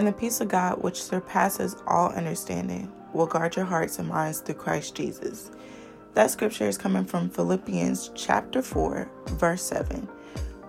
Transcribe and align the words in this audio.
And 0.00 0.08
the 0.08 0.12
peace 0.12 0.40
of 0.40 0.48
God, 0.48 0.82
which 0.82 1.02
surpasses 1.02 1.76
all 1.86 2.08
understanding, 2.12 2.90
will 3.12 3.26
guard 3.26 3.54
your 3.54 3.66
hearts 3.66 3.98
and 3.98 4.08
minds 4.08 4.40
through 4.40 4.54
Christ 4.54 4.94
Jesus. 4.94 5.50
That 6.14 6.30
scripture 6.30 6.66
is 6.66 6.78
coming 6.78 7.04
from 7.04 7.28
Philippians 7.28 8.10
chapter 8.14 8.62
4, 8.62 9.10
verse 9.32 9.60
7. 9.60 10.08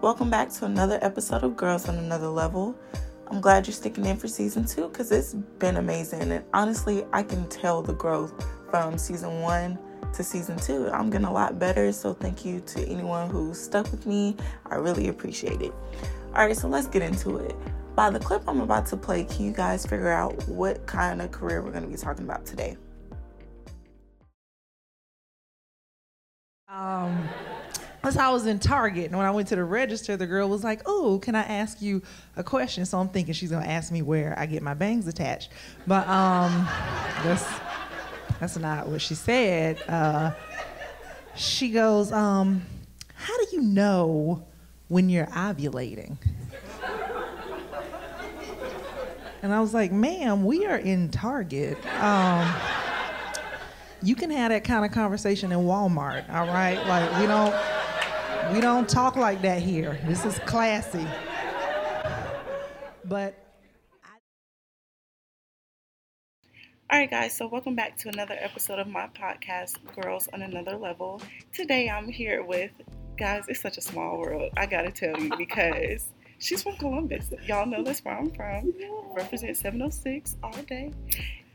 Welcome 0.02 0.30
back 0.30 0.50
to 0.50 0.66
another 0.66 1.00
episode 1.02 1.46
of 1.46 1.56
Girls 1.56 1.88
on 1.88 1.96
Another 1.96 2.28
Level. 2.28 2.78
I'm 3.28 3.40
glad 3.40 3.68
you're 3.68 3.74
sticking 3.74 4.06
in 4.06 4.18
for 4.18 4.28
season 4.28 4.66
two 4.66 4.90
because 4.90 5.14
it's 5.14 5.34
been 5.34 5.78
amazing. 5.78 6.30
And 6.30 6.44
honestly, 6.54 7.06
I 7.14 7.24
can 7.24 7.48
tell 7.48 7.82
the 7.82 7.94
growth 7.94 8.34
from 8.70 8.98
season 8.98 9.40
one 9.40 9.80
to 10.12 10.26
season 10.26 10.58
two. 10.58 10.90
I'm 10.90 11.10
getting 11.10 11.28
a 11.28 11.32
lot 11.32 11.58
better. 11.58 11.94
So 11.94 12.14
thank 12.14 12.44
you 12.44 12.60
to 12.60 12.86
anyone 12.86 13.30
who 13.30 13.54
stuck 13.54 13.90
with 13.92 14.06
me. 14.06 14.36
I 14.66 14.76
really 14.76 15.08
appreciate 15.08 15.62
it. 15.62 15.74
All 16.36 16.46
right, 16.46 16.58
so 16.58 16.68
let's 16.68 16.88
get 16.88 17.02
into 17.02 17.38
it. 17.38 17.56
By 17.96 18.10
the 18.10 18.20
clip 18.20 18.44
I'm 18.48 18.62
about 18.62 18.86
to 18.88 18.98
play, 18.98 19.26
can 19.26 19.46
you 19.46 19.52
guys 19.52 19.86
figure 19.86 20.10
out 20.10 20.48
what 20.48 20.86
kind 20.88 21.22
of 21.22 21.32
career 21.32 21.62
we're 21.62 21.72
going 21.72 21.84
to 21.84 21.90
be 21.90 21.98
talking 21.98 22.24
about 22.24 22.46
today? 22.46 22.78
Um, 26.70 27.28
how 28.02 28.30
I 28.30 28.34
was 28.34 28.46
in 28.46 28.60
Target, 28.60 29.06
and 29.08 29.18
when 29.18 29.26
I 29.26 29.32
went 29.32 29.50
to 29.50 29.56
the 29.56 29.64
register, 29.64 30.16
the 30.16 30.26
girl 30.26 30.48
was 30.48 30.64
like, 30.64 30.82
"Oh, 30.86 31.20
can 31.20 31.36
I 31.36 31.44
ask 31.44 31.82
you 31.82 32.02
a 32.38 32.44
question?" 32.44 32.86
So 32.86 32.98
I'm 32.98 33.10
thinking 33.10 33.34
she's 33.34 33.52
gonna 33.52 33.68
ask 33.68 33.92
me 33.92 34.02
where 34.02 34.38
I 34.40 34.46
get 34.46 34.64
my 34.64 34.74
bangs 34.74 35.08
attached, 35.08 35.50
but 35.86 36.08
um, 36.08 36.66
that's 37.24 37.46
that's 38.40 38.58
not 38.58 38.88
what 38.88 39.02
she 39.02 39.16
said. 39.16 39.82
Uh, 39.88 40.32
she 41.36 41.70
goes, 41.72 42.12
um, 42.12 42.64
"How 43.16 43.38
do 43.38 43.46
you 43.52 43.62
know 43.62 44.44
when 44.88 45.10
you're 45.10 45.28
ovulating?" 45.28 46.18
And 49.44 49.54
I 49.54 49.60
was 49.60 49.74
like, 49.74 49.92
"Ma'am, 49.92 50.46
we 50.46 50.66
are 50.66 50.78
in 50.78 51.10
Target." 51.10 51.78
Um, 52.00 52.54
you 54.04 54.16
can 54.16 54.30
have 54.30 54.52
that 54.52 54.64
kind 54.64 54.86
of 54.86 54.92
conversation 54.92 55.52
in 55.52 55.60
Walmart, 55.60 56.30
all 56.30 56.48
right? 56.48 56.78
Like 56.88 57.20
we 57.20 57.28
don't 57.28 57.54
we 58.54 58.62
don't 58.62 58.88
talk 58.88 59.16
like 59.16 59.42
that 59.42 59.62
here. 59.62 60.00
This 60.06 60.26
is 60.26 60.38
classy. 60.40 61.08
But 63.06 63.36
All 66.92 67.00
right, 67.00 67.10
guys, 67.10 67.34
so 67.34 67.48
welcome 67.48 67.74
back 67.74 67.98
to 68.00 68.10
another 68.10 68.36
episode 68.38 68.78
of 68.78 68.88
my 68.88 69.08
podcast, 69.08 69.78
Girls 69.96 70.28
on 70.34 70.42
Another 70.42 70.76
Level. 70.76 71.22
Today 71.54 71.90
I'm 71.90 72.10
here 72.10 72.44
with, 72.44 72.72
guys, 73.18 73.46
it's 73.48 73.62
such 73.62 73.78
a 73.78 73.82
small 73.82 74.18
world, 74.20 74.52
I 74.58 74.66
gotta 74.66 74.92
tell 74.92 75.18
you, 75.18 75.32
because 75.38 76.10
she's 76.42 76.64
from 76.64 76.76
Columbus. 76.78 77.30
Y'all 77.46 77.66
know 77.66 77.84
that's 77.84 78.04
where 78.04 78.18
I'm 78.18 78.32
from. 78.32 78.74
Represent 79.16 79.56
706 79.58 80.36
all 80.44 80.52
day. 80.64 80.92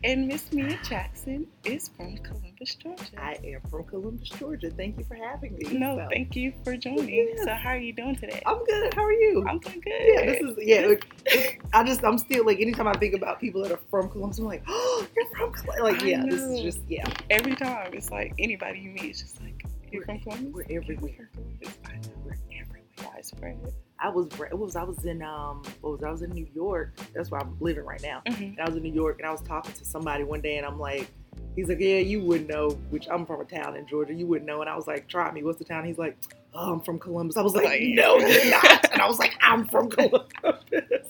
And 0.05 0.29
Miss 0.29 0.53
Mia 0.53 0.79
Jackson 0.87 1.47
is 1.65 1.89
from 1.97 2.19
Columbus, 2.19 2.75
Georgia. 2.77 3.03
I 3.19 3.39
am 3.43 3.61
from 3.71 3.85
Columbus, 3.85 4.29
Georgia. 4.29 4.71
Thank 4.71 4.99
you 4.99 5.05
for 5.05 5.15
having 5.15 5.57
me. 5.57 5.79
No, 5.79 5.97
So, 5.97 6.07
thank 6.11 6.37
you 6.37 6.53
for 6.65 6.77
joining. 6.77 7.09
Yeah. 7.35 7.45
So, 7.45 7.55
how 7.55 7.71
are 7.71 7.79
you 7.79 7.95
doing 7.95 8.15
today? 8.15 8.43
I'm 8.45 8.63
good. 8.67 8.93
How 8.95 9.03
are 9.05 9.13
you? 9.13 9.45
I'm 9.49 9.59
doing 9.59 9.81
good. 9.81 9.93
yeah, 10.05 10.27
this 10.27 10.41
is 10.43 10.57
yeah. 10.61 10.77
it- 10.83 11.05
it- 11.25 11.59
I 11.73 11.83
just 11.83 12.05
I'm 12.05 12.19
still 12.19 12.45
like 12.45 12.61
anytime 12.61 12.87
I 12.87 12.93
think 12.93 13.15
about 13.15 13.41
people 13.41 13.63
that 13.63 13.73
are 13.73 13.81
from 13.91 14.11
Columbus, 14.11 14.39
I'm 14.39 14.45
like, 14.45 14.63
oh, 14.69 15.07
you're 15.17 15.27
from 15.31 15.53
Columbus. 15.55 15.81
Like 15.83 16.03
I 16.03 16.07
yeah, 16.07 16.25
this 16.27 16.41
is 16.43 16.61
just 16.61 16.81
yeah. 16.89 17.09
Every 17.31 17.57
time, 17.57 17.93
it's 17.95 18.11
like 18.11 18.35
anybody 18.39 18.81
you 18.81 18.91
meet, 18.91 19.05
it's 19.05 19.23
just 19.23 19.41
like, 19.41 19.65
you're 19.91 20.05
We're- 20.07 20.21
from 20.21 20.31
Columbus? 20.31 20.53
we're 20.69 20.77
everywhere. 20.77 21.31
Columbus. 21.33 21.79
I 21.87 21.93
know. 21.95 22.01
We're 22.23 22.37
everywhere. 22.61 22.83
Widespread. 23.03 23.59
I 23.99 24.09
was 24.11 24.27
what 24.37 24.57
was 24.59 24.77
I 24.77 24.83
was 24.83 25.05
in 25.05 25.23
um 25.23 25.63
what 25.81 25.93
was 25.93 26.03
I 26.03 26.11
was 26.11 26.23
in 26.23 26.31
New 26.31 26.47
York. 26.55 26.99
That's 27.15 27.31
where 27.31 27.41
I'm 27.41 27.57
living 27.61 27.85
right 27.85 28.03
now. 28.03 28.23
Mm-hmm. 28.27 28.43
And 28.43 28.61
I 28.61 28.67
was 28.67 28.77
in 28.77 28.83
New 28.83 28.93
York 28.93 29.19
and 29.19 29.27
I 29.27 29.33
was 29.33 29.41
talking 29.43 29.73
to 29.73 29.85
somebody 29.85 30.25
one 30.25 30.41
day 30.41 30.57
and 30.59 30.67
I'm 30.67 30.79
like, 30.79 31.09
he's 31.55 31.69
like, 31.69 31.81
yeah, 31.81 31.99
you 31.99 32.21
wouldn't 32.23 32.49
know. 32.51 32.71
Which 32.91 33.09
I'm 33.11 33.25
from 33.27 33.41
a 33.41 33.45
town 33.45 33.77
in 33.77 33.87
Georgia. 33.87 34.13
You 34.15 34.27
wouldn't 34.27 34.47
know. 34.47 34.61
And 34.61 34.69
I 34.71 34.77
was 34.77 34.87
like, 34.87 35.09
try 35.09 35.31
me. 35.33 35.43
What's 35.43 35.59
the 35.59 35.65
town? 35.65 35.85
He's 35.87 35.99
like, 35.99 36.17
oh, 36.55 36.75
I'm 36.75 36.81
from 36.81 36.99
Columbus. 36.99 37.37
I 37.37 37.43
was 37.43 37.55
like, 37.55 37.81
no, 37.83 38.19
you're 38.19 38.51
not. 38.51 38.93
And 38.93 39.01
I 39.01 39.07
was 39.09 39.19
like, 39.19 39.35
I'm 39.41 39.67
from 39.67 39.89
Columbus. 39.91 40.29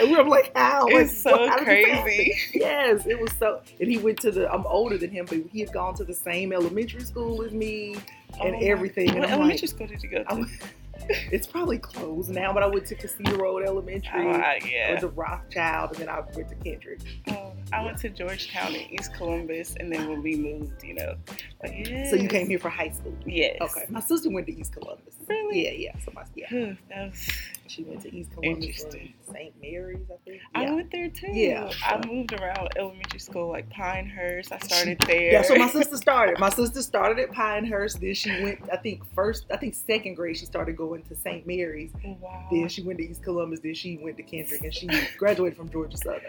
And 0.00 0.10
we 0.10 0.16
were 0.16 0.24
like, 0.24 0.56
how? 0.56 0.84
Like, 0.86 0.94
It's 1.06 1.20
so 1.22 1.30
how 1.48 1.58
did 1.58 1.66
this 1.66 1.86
happen? 1.86 2.02
crazy. 2.04 2.34
Yes, 2.54 3.04
it 3.06 3.20
was 3.20 3.30
so. 3.38 3.60
And 3.78 3.90
he 3.90 3.98
went 3.98 4.18
to 4.20 4.30
the. 4.30 4.50
I'm 4.50 4.64
older 4.64 4.96
than 4.96 5.10
him, 5.10 5.26
but 5.26 5.38
he 5.52 5.60
had 5.60 5.70
gone 5.72 5.94
to 5.96 6.04
the 6.04 6.14
same 6.14 6.52
elementary 6.52 7.02
school 7.02 7.42
as 7.42 7.52
me 7.52 7.96
and 8.42 8.54
Oh 8.54 8.60
everything. 8.62 9.10
And 9.10 9.18
What 9.20 9.28
I'm 9.28 9.34
elementary 9.40 9.66
like, 9.66 9.74
school 9.74 9.86
did 9.88 10.02
you 10.02 10.08
go 10.08 10.22
to? 10.24 10.46
It's 11.08 11.46
probably 11.46 11.78
closed 11.78 12.30
now, 12.30 12.52
but 12.52 12.62
I 12.62 12.66
went 12.66 12.86
to 12.86 12.94
Casino 12.94 13.36
Road 13.36 13.64
Elementary. 13.64 14.26
Oh, 14.26 14.30
I- 14.30 14.42
I 14.42 14.60
yeah. 14.68 14.88
went 14.90 15.00
to 15.00 15.08
Rothschild, 15.08 15.90
and 15.92 15.98
then 16.00 16.08
I 16.08 16.20
went 16.20 16.48
to 16.48 16.54
Kendrick. 16.56 17.00
Um, 17.28 17.52
I 17.72 17.84
went 17.84 17.98
to 17.98 18.08
Georgetown 18.10 18.74
in 18.74 18.90
East 18.92 19.14
Columbus, 19.14 19.74
and 19.78 19.92
then 19.92 20.08
when 20.08 20.22
we 20.22 20.36
moved, 20.36 20.82
you 20.82 20.94
know. 20.94 21.14
But 21.60 21.76
yeah. 21.76 22.08
So 22.10 22.16
you 22.16 22.28
came 22.28 22.48
here 22.48 22.58
for 22.58 22.70
high 22.70 22.90
school. 22.90 23.14
Yes. 23.24 23.56
Okay, 23.60 23.86
my 23.88 24.00
sister 24.00 24.30
went 24.30 24.46
to 24.46 24.58
East 24.58 24.72
Columbus. 24.72 25.14
Really? 25.28 25.64
Yeah, 25.64 25.72
yeah. 25.72 26.04
So 26.04 26.12
my 26.14 26.22
yeah, 26.34 26.74
that 26.90 27.10
was, 27.10 27.28
she 27.70 27.82
went 27.84 28.02
to 28.02 28.14
East 28.14 28.30
Columbus 28.32 28.84
and 28.84 29.12
St. 29.32 29.54
Mary's, 29.60 29.98
I 30.10 30.16
think. 30.24 30.42
I 30.54 30.70
went 30.70 30.90
there 30.90 31.08
too. 31.08 31.30
Yeah. 31.32 31.70
I 31.84 32.04
moved 32.06 32.32
around 32.32 32.68
elementary 32.76 33.20
school, 33.20 33.48
like 33.48 33.68
Pinehurst. 33.70 34.52
I 34.52 34.58
started 34.58 34.98
there. 35.06 35.32
Yeah, 35.32 35.42
so 35.42 35.54
my 35.56 35.68
sister 35.68 35.96
started. 35.96 36.38
My 36.38 36.50
sister 36.50 36.82
started 36.82 37.18
at 37.18 37.32
Pinehurst. 37.32 38.00
Then 38.00 38.14
she 38.14 38.30
went, 38.42 38.60
I 38.72 38.76
think, 38.76 39.02
first, 39.14 39.46
I 39.50 39.56
think 39.56 39.74
second 39.74 40.14
grade, 40.14 40.36
she 40.36 40.46
started 40.46 40.76
going 40.76 41.02
to 41.04 41.16
St. 41.16 41.46
Mary's. 41.46 41.90
Oh, 42.04 42.16
wow. 42.20 42.46
Then 42.50 42.68
she 42.68 42.82
went 42.82 42.98
to 42.98 43.04
East 43.08 43.22
Columbus. 43.22 43.60
Then 43.60 43.74
she 43.74 43.98
went 43.98 44.16
to 44.16 44.22
Kendrick, 44.22 44.62
and 44.62 44.74
she 44.74 44.88
graduated 45.18 45.56
from 45.56 45.68
Georgia 45.70 45.96
Southern. 45.96 46.20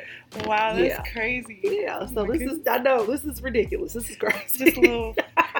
Wow, 0.45 0.73
that's 0.75 0.79
Yeah. 0.79 1.03
crazy. 1.13 1.59
Yeah, 1.63 1.99
Oh 2.01 2.07
so 2.07 2.25
my 2.25 2.37
this 2.37 2.51
is, 2.51 2.59
I 2.67 2.77
know, 2.79 3.05
this 3.05 3.23
is 3.23 3.41
ridiculous. 3.41 3.93
This 3.93 4.09
is 4.09 4.17
crazy. 4.17 4.65
Just 4.65 4.77
a 4.77 4.81
little 4.81 5.15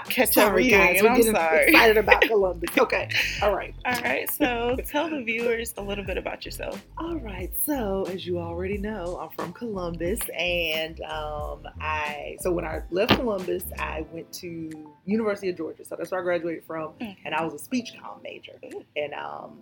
catch 0.08 0.30
up 0.30 0.50
sorry, 0.50 0.64
reunion. 0.64 0.80
guys. 0.94 1.02
We're 1.04 1.10
I'm 1.10 1.18
getting 1.18 1.36
sorry. 1.36 1.64
excited 1.68 1.98
about 1.98 2.22
Columbus. 2.28 2.78
Okay, 2.78 3.10
all 3.42 3.56
right. 3.56 3.74
All 3.86 4.02
right, 4.02 4.30
so 4.30 4.76
tell 4.88 5.10
the 5.10 5.22
viewers 5.24 5.74
a 5.78 5.82
little 5.82 6.04
bit 6.04 6.18
about 6.18 6.46
yourself. 6.46 6.84
All 6.98 7.18
right, 7.18 7.52
so 7.66 8.06
as 8.10 8.26
you 8.26 8.40
already 8.40 8.78
know, 8.78 9.18
I'm 9.22 9.30
from 9.30 9.54
Columbus, 9.54 10.20
and 10.38 11.00
um, 11.02 11.68
I 11.82 12.38
so 12.40 12.52
when 12.52 12.66
I 12.66 12.82
left 12.92 13.16
Columbus, 13.16 13.64
I 13.80 14.06
went 14.12 14.32
to 14.34 14.92
University 15.06 15.50
of 15.50 15.58
Georgia, 15.58 15.86
so 15.86 15.96
that's 15.96 16.12
where 16.12 16.22
I 16.22 16.24
graduated 16.24 16.64
from, 16.66 16.94
and 17.00 17.34
I 17.36 17.44
was 17.44 17.54
a 17.54 17.60
speech 17.60 17.94
comm 18.02 18.22
major, 18.24 18.54
and 18.96 19.14
um, 19.14 19.60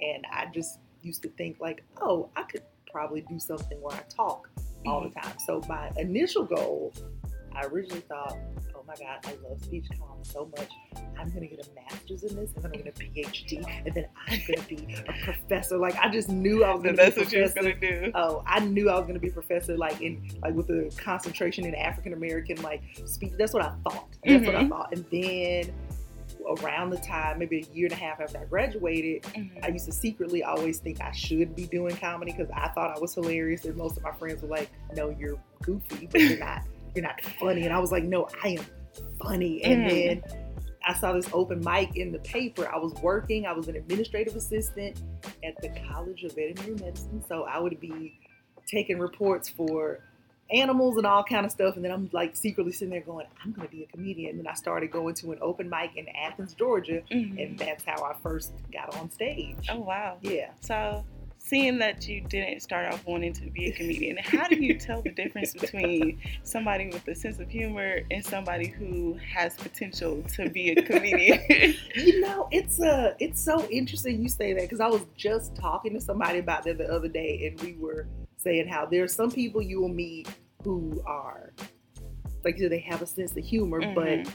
and 0.00 0.24
I 0.32 0.46
just 0.52 0.78
used 1.02 1.22
to 1.22 1.28
think 1.30 1.58
like, 1.60 1.84
oh, 2.00 2.28
I 2.36 2.42
could 2.44 2.62
probably 2.90 3.22
do 3.22 3.38
something 3.38 3.80
where 3.80 3.96
I 3.96 4.02
talk 4.14 4.48
all 4.86 5.00
the 5.00 5.10
time. 5.10 5.32
So 5.46 5.62
my 5.68 5.90
initial 5.96 6.44
goal, 6.44 6.92
I 7.54 7.66
originally 7.66 8.00
thought, 8.02 8.36
oh 8.74 8.84
my 8.86 8.94
God, 8.94 9.18
I 9.24 9.34
love 9.48 9.62
speech 9.62 9.86
comm 10.00 10.26
so 10.26 10.50
much. 10.56 10.68
I'm 11.18 11.30
gonna 11.30 11.46
get 11.46 11.66
a 11.66 11.74
master's 11.74 12.24
in 12.24 12.36
this, 12.36 12.50
and 12.54 12.64
then 12.64 12.72
I'm 12.74 12.80
gonna 12.80 12.90
get 12.90 12.98
a 12.98 13.30
PhD, 13.30 13.64
and 13.86 13.94
then 13.94 14.06
I'm 14.28 14.40
gonna 14.46 14.66
be 14.68 14.96
a 15.08 15.12
professor. 15.24 15.76
Like 15.78 15.94
I 15.96 16.08
just 16.10 16.28
knew 16.28 16.64
I 16.64 16.72
was 16.74 16.82
gonna 16.82 16.96
That's 16.96 17.14
be 17.14 17.20
a 17.22 17.24
what 17.24 17.32
you 17.32 17.42
was 17.42 17.52
professor. 17.52 17.74
gonna 17.80 18.02
do. 18.06 18.12
Oh, 18.14 18.42
I 18.46 18.60
knew 18.60 18.88
I 18.90 18.98
was 18.98 19.06
gonna 19.06 19.18
be 19.20 19.28
a 19.28 19.32
professor, 19.32 19.76
like 19.76 20.00
in 20.00 20.28
like 20.42 20.54
with 20.54 20.70
a 20.70 20.90
concentration 20.96 21.64
in 21.66 21.74
African 21.74 22.12
American 22.12 22.60
like 22.62 22.82
speech. 23.04 23.32
That's 23.38 23.52
what 23.52 23.62
I 23.62 23.72
thought. 23.84 24.08
That's 24.24 24.46
what 24.46 24.56
I 24.56 24.64
Mhm. 24.64 24.68
thought. 24.68 24.92
And 24.94 25.04
then 25.12 25.72
around 26.60 26.90
the 26.90 26.96
time, 26.98 27.38
maybe 27.38 27.58
a 27.70 27.74
year 27.74 27.86
and 27.86 27.92
a 27.92 27.96
half 27.96 28.20
after 28.20 28.38
I 28.38 28.44
graduated, 28.46 29.22
Mhm. 29.22 29.64
I 29.64 29.68
used 29.68 29.86
to 29.86 29.92
secretly 29.92 30.42
always 30.42 30.78
think 30.80 31.00
I 31.00 31.12
should 31.12 31.54
be 31.54 31.66
doing 31.66 31.94
comedy 31.96 32.32
because 32.32 32.50
I 32.52 32.68
thought 32.70 32.96
I 32.96 32.98
was 33.00 33.14
hilarious, 33.14 33.64
and 33.64 33.76
most 33.76 33.96
of 33.96 34.02
my 34.02 34.10
friends 34.12 34.42
were 34.42 34.48
like, 34.48 34.68
"No, 34.96 35.10
you're 35.10 35.38
goofy, 35.62 36.08
but 36.10 36.20
you're 36.20 36.38
not. 36.38 36.62
You're 36.94 37.04
not 37.04 37.20
funny." 37.22 37.64
And 37.64 37.72
I 37.72 37.78
was 37.78 37.92
like, 37.92 38.04
"No, 38.04 38.28
I 38.42 38.48
am 38.58 38.64
funny." 39.18 39.62
And 39.64 39.84
Mhm. 39.86 39.88
then 39.88 40.22
I 40.84 40.94
saw 40.94 41.12
this 41.12 41.28
open 41.32 41.60
mic 41.60 41.96
in 41.96 42.10
the 42.12 42.18
paper. 42.20 42.68
I 42.68 42.76
was 42.78 42.92
working. 43.02 43.46
I 43.46 43.52
was 43.52 43.68
an 43.68 43.76
administrative 43.76 44.34
assistant 44.34 45.00
at 45.44 45.54
the 45.62 45.68
College 45.88 46.24
of 46.24 46.34
Veterinary 46.34 46.74
Medicine, 46.74 47.22
so 47.28 47.44
I 47.44 47.58
would 47.60 47.78
be 47.80 48.18
taking 48.66 48.98
reports 48.98 49.48
for 49.48 50.00
animals 50.50 50.96
and 50.98 51.06
all 51.06 51.22
kind 51.24 51.46
of 51.46 51.52
stuff. 51.52 51.76
And 51.76 51.84
then 51.84 51.92
I'm 51.92 52.10
like 52.12 52.36
secretly 52.36 52.72
sitting 52.72 52.90
there 52.90 53.00
going, 53.00 53.26
"I'm 53.42 53.52
going 53.52 53.66
to 53.68 53.74
be 53.74 53.84
a 53.84 53.86
comedian." 53.86 54.30
And 54.30 54.38
then 54.40 54.46
I 54.48 54.54
started 54.54 54.90
going 54.90 55.14
to 55.16 55.32
an 55.32 55.38
open 55.40 55.70
mic 55.70 55.96
in 55.96 56.08
Athens, 56.08 56.52
Georgia, 56.54 57.02
Mhm. 57.10 57.42
and 57.42 57.58
that's 57.58 57.84
how 57.84 58.02
I 58.04 58.14
first 58.14 58.52
got 58.72 58.94
on 58.98 59.10
stage. 59.10 59.68
Oh 59.70 59.80
wow. 59.80 60.18
Yeah. 60.20 60.50
So, 60.60 61.04
seeing 61.52 61.78
that 61.78 62.08
you 62.08 62.22
didn't 62.22 62.60
start 62.62 62.90
off 62.90 63.04
wanting 63.04 63.30
to 63.34 63.50
be 63.50 63.66
a 63.68 63.72
comedian, 63.72 64.16
how 64.22 64.48
do 64.48 64.56
you 64.56 64.78
tell 64.78 65.02
the 65.02 65.10
difference 65.10 65.52
between 65.52 66.18
somebody 66.44 66.88
with 66.88 67.06
a 67.08 67.14
sense 67.14 67.38
of 67.40 67.50
humor 67.50 68.00
and 68.10 68.24
somebody 68.24 68.68
who 68.68 69.18
has 69.18 69.54
potential 69.56 70.22
to 70.34 70.48
be 70.48 70.70
a 70.70 70.82
comedian? 70.82 71.40
You 71.94 72.22
know, 72.22 72.48
it's 72.50 72.80
uh 72.80 73.14
it's 73.18 73.44
so 73.44 73.68
interesting 73.68 74.22
you 74.22 74.30
say 74.30 74.54
that 74.54 74.62
because 74.62 74.80
I 74.80 74.88
was 74.88 75.02
just 75.14 75.54
talking 75.54 75.92
to 75.92 76.00
somebody 76.00 76.38
about 76.38 76.64
that 76.64 76.78
the 76.78 76.90
other 76.90 77.08
day, 77.08 77.46
and 77.46 77.60
we 77.60 77.74
were 77.78 78.06
saying 78.38 78.66
how 78.66 78.86
there 78.86 79.04
are 79.04 79.08
some 79.08 79.30
people 79.30 79.60
you 79.60 79.82
will 79.82 79.88
meet 79.90 80.28
who 80.64 81.02
are 81.04 81.52
like 82.44 82.56
you 82.56 82.62
said, 82.62 82.72
they 82.72 82.78
have 82.80 83.02
a 83.02 83.06
sense 83.06 83.36
of 83.36 83.44
humor, 83.44 83.82
Mhm. 83.82 83.94
but 83.94 84.34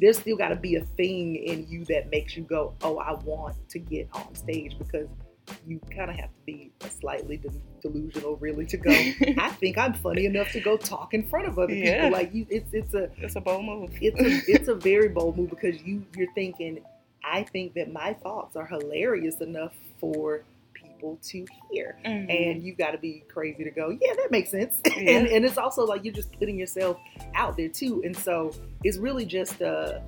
there's 0.00 0.18
still 0.18 0.36
got 0.38 0.48
to 0.48 0.56
be 0.56 0.76
a 0.76 0.84
thing 0.96 1.36
in 1.36 1.66
you 1.68 1.84
that 1.84 2.10
makes 2.10 2.34
you 2.36 2.44
go, 2.44 2.74
"Oh, 2.82 2.96
I 2.96 3.12
want 3.24 3.56
to 3.68 3.78
get 3.78 4.08
on 4.12 4.34
stage," 4.34 4.76
because 4.78 5.08
you 5.66 5.80
kind 5.94 6.10
of 6.10 6.16
have 6.16 6.30
to 6.30 6.40
be 6.46 6.70
slightly 7.00 7.40
delusional, 7.80 8.36
really, 8.36 8.66
to 8.66 8.76
go. 8.76 8.90
I 9.38 9.50
think 9.60 9.78
I'm 9.78 9.94
funny 9.94 10.26
enough 10.26 10.50
to 10.52 10.60
go 10.60 10.76
talk 10.76 11.14
in 11.14 11.26
front 11.28 11.48
of 11.48 11.58
other 11.58 11.74
Yeah. 11.74 12.04
people. 12.04 12.10
Like 12.18 12.34
you, 12.34 12.46
it's 12.50 12.72
it's 12.72 12.94
a 12.94 13.10
It's 13.18 13.36
a 13.36 13.40
bold 13.40 13.64
move. 13.64 13.90
it's 14.00 14.20
a, 14.20 14.52
it's 14.52 14.68
a 14.68 14.74
very 14.74 15.08
bold 15.08 15.36
move 15.36 15.50
because 15.50 15.82
you 15.82 16.04
you're 16.16 16.32
thinking 16.34 16.80
I 17.24 17.42
think 17.42 17.74
that 17.74 17.92
my 17.92 18.14
thoughts 18.14 18.56
are 18.56 18.66
hilarious 18.66 19.40
enough 19.40 19.74
for 20.00 20.42
people 20.72 21.18
to 21.22 21.46
hear 21.70 21.96
Mhm. 22.04 22.30
and 22.30 22.62
you've 22.62 22.78
got 22.78 22.92
to 22.92 22.98
be 22.98 23.24
crazy 23.28 23.64
to 23.64 23.70
go 23.70 23.90
yeah 24.00 24.14
that 24.14 24.30
makes 24.30 24.50
sense 24.50 24.80
Yeah. 24.86 25.10
and, 25.18 25.26
and 25.26 25.44
it's 25.44 25.58
also 25.58 25.84
like 25.84 26.04
you're 26.04 26.14
just 26.14 26.32
putting 26.38 26.56
yourself 26.58 26.96
out 27.34 27.56
there 27.56 27.68
too 27.68 28.02
and 28.04 28.16
so 28.16 28.52
it's 28.84 28.96
really 28.98 29.26
just 29.26 29.60
uh 29.60 29.98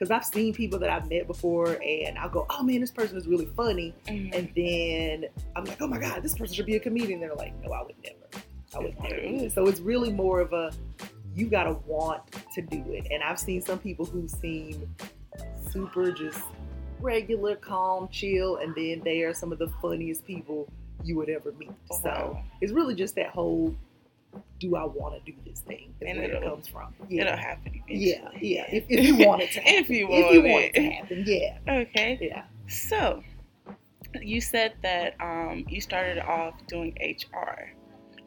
because 0.00 0.10
I've 0.10 0.24
seen 0.24 0.54
people 0.54 0.78
that 0.78 0.88
I've 0.88 1.10
met 1.10 1.26
before 1.26 1.78
and 1.84 2.16
I'll 2.16 2.30
go 2.30 2.46
oh 2.48 2.62
man 2.62 2.80
this 2.80 2.90
person 2.90 3.18
is 3.18 3.28
really 3.28 3.44
funny. 3.44 3.94
Mhm. 4.06 4.34
and 4.34 4.50
then 4.56 5.30
I'm 5.54 5.64
like 5.64 5.80
oh 5.82 5.86
my 5.86 5.98
god 5.98 6.22
this 6.22 6.36
person 6.36 6.54
should 6.54 6.66
be 6.66 6.76
a 6.76 6.80
comedian. 6.80 7.20
They're 7.20 7.34
like 7.34 7.54
no 7.62 7.70
I 7.72 7.82
would 7.82 7.94
never. 8.02 8.44
I 8.74 8.78
would 8.78 8.98
never. 9.02 9.50
So 9.50 9.66
it's 9.66 9.80
really 9.80 10.10
more 10.10 10.40
of 10.40 10.54
a 10.54 10.72
you 11.34 11.46
gotta 11.46 11.74
want 11.86 12.22
to 12.54 12.62
do 12.62 12.82
it. 12.88 13.08
And 13.10 13.22
I've 13.22 13.38
seen 13.38 13.60
some 13.60 13.78
people 13.78 14.06
who 14.06 14.26
seem 14.26 14.88
super 15.70 16.10
just 16.12 16.40
regular, 17.00 17.56
calm, 17.56 18.08
chill, 18.08 18.56
and 18.56 18.74
then 18.74 19.02
they 19.04 19.22
are 19.22 19.34
some 19.34 19.52
of 19.52 19.58
the 19.58 19.68
funniest 19.82 20.26
people 20.26 20.68
you 21.04 21.16
would 21.16 21.28
ever 21.28 21.52
meet. 21.52 21.72
So 22.02 22.38
it's 22.60 22.72
really 22.72 22.94
just 22.94 23.14
that 23.16 23.28
whole 23.28 23.74
do 24.58 24.76
I 24.76 24.84
want 24.84 25.14
to 25.24 25.32
do 25.32 25.36
this 25.46 25.60
thing? 25.60 25.94
Is 26.00 26.08
And 26.08 26.18
where 26.18 26.30
it 26.32 26.42
comes 26.42 26.68
from. 26.68 26.94
It'll 27.08 27.10
Yeah. 27.26 27.36
happen 27.36 27.82
Yeah, 27.88 28.16
eventually. 28.28 28.54
yeah. 28.54 28.64
If, 28.70 28.84
if 28.88 29.04
you 29.06 29.26
want 29.26 29.42
it 29.42 29.50
to 29.52 29.60
happen. 29.60 29.74
If 29.84 29.88
you 29.90 30.06
if 30.06 30.10
want 30.24 30.34
you 30.34 30.42
want 30.42 30.64
it 30.64 30.74
to 30.74 30.90
happen, 30.90 31.24
yeah. 31.26 31.58
Okay. 31.68 32.18
Yeah. 32.20 32.44
So, 32.68 33.22
you 34.20 34.40
said 34.40 34.74
that 34.82 35.14
um, 35.20 35.64
you 35.68 35.80
started 35.80 36.18
off 36.18 36.54
doing 36.66 36.96
HR. 37.00 37.72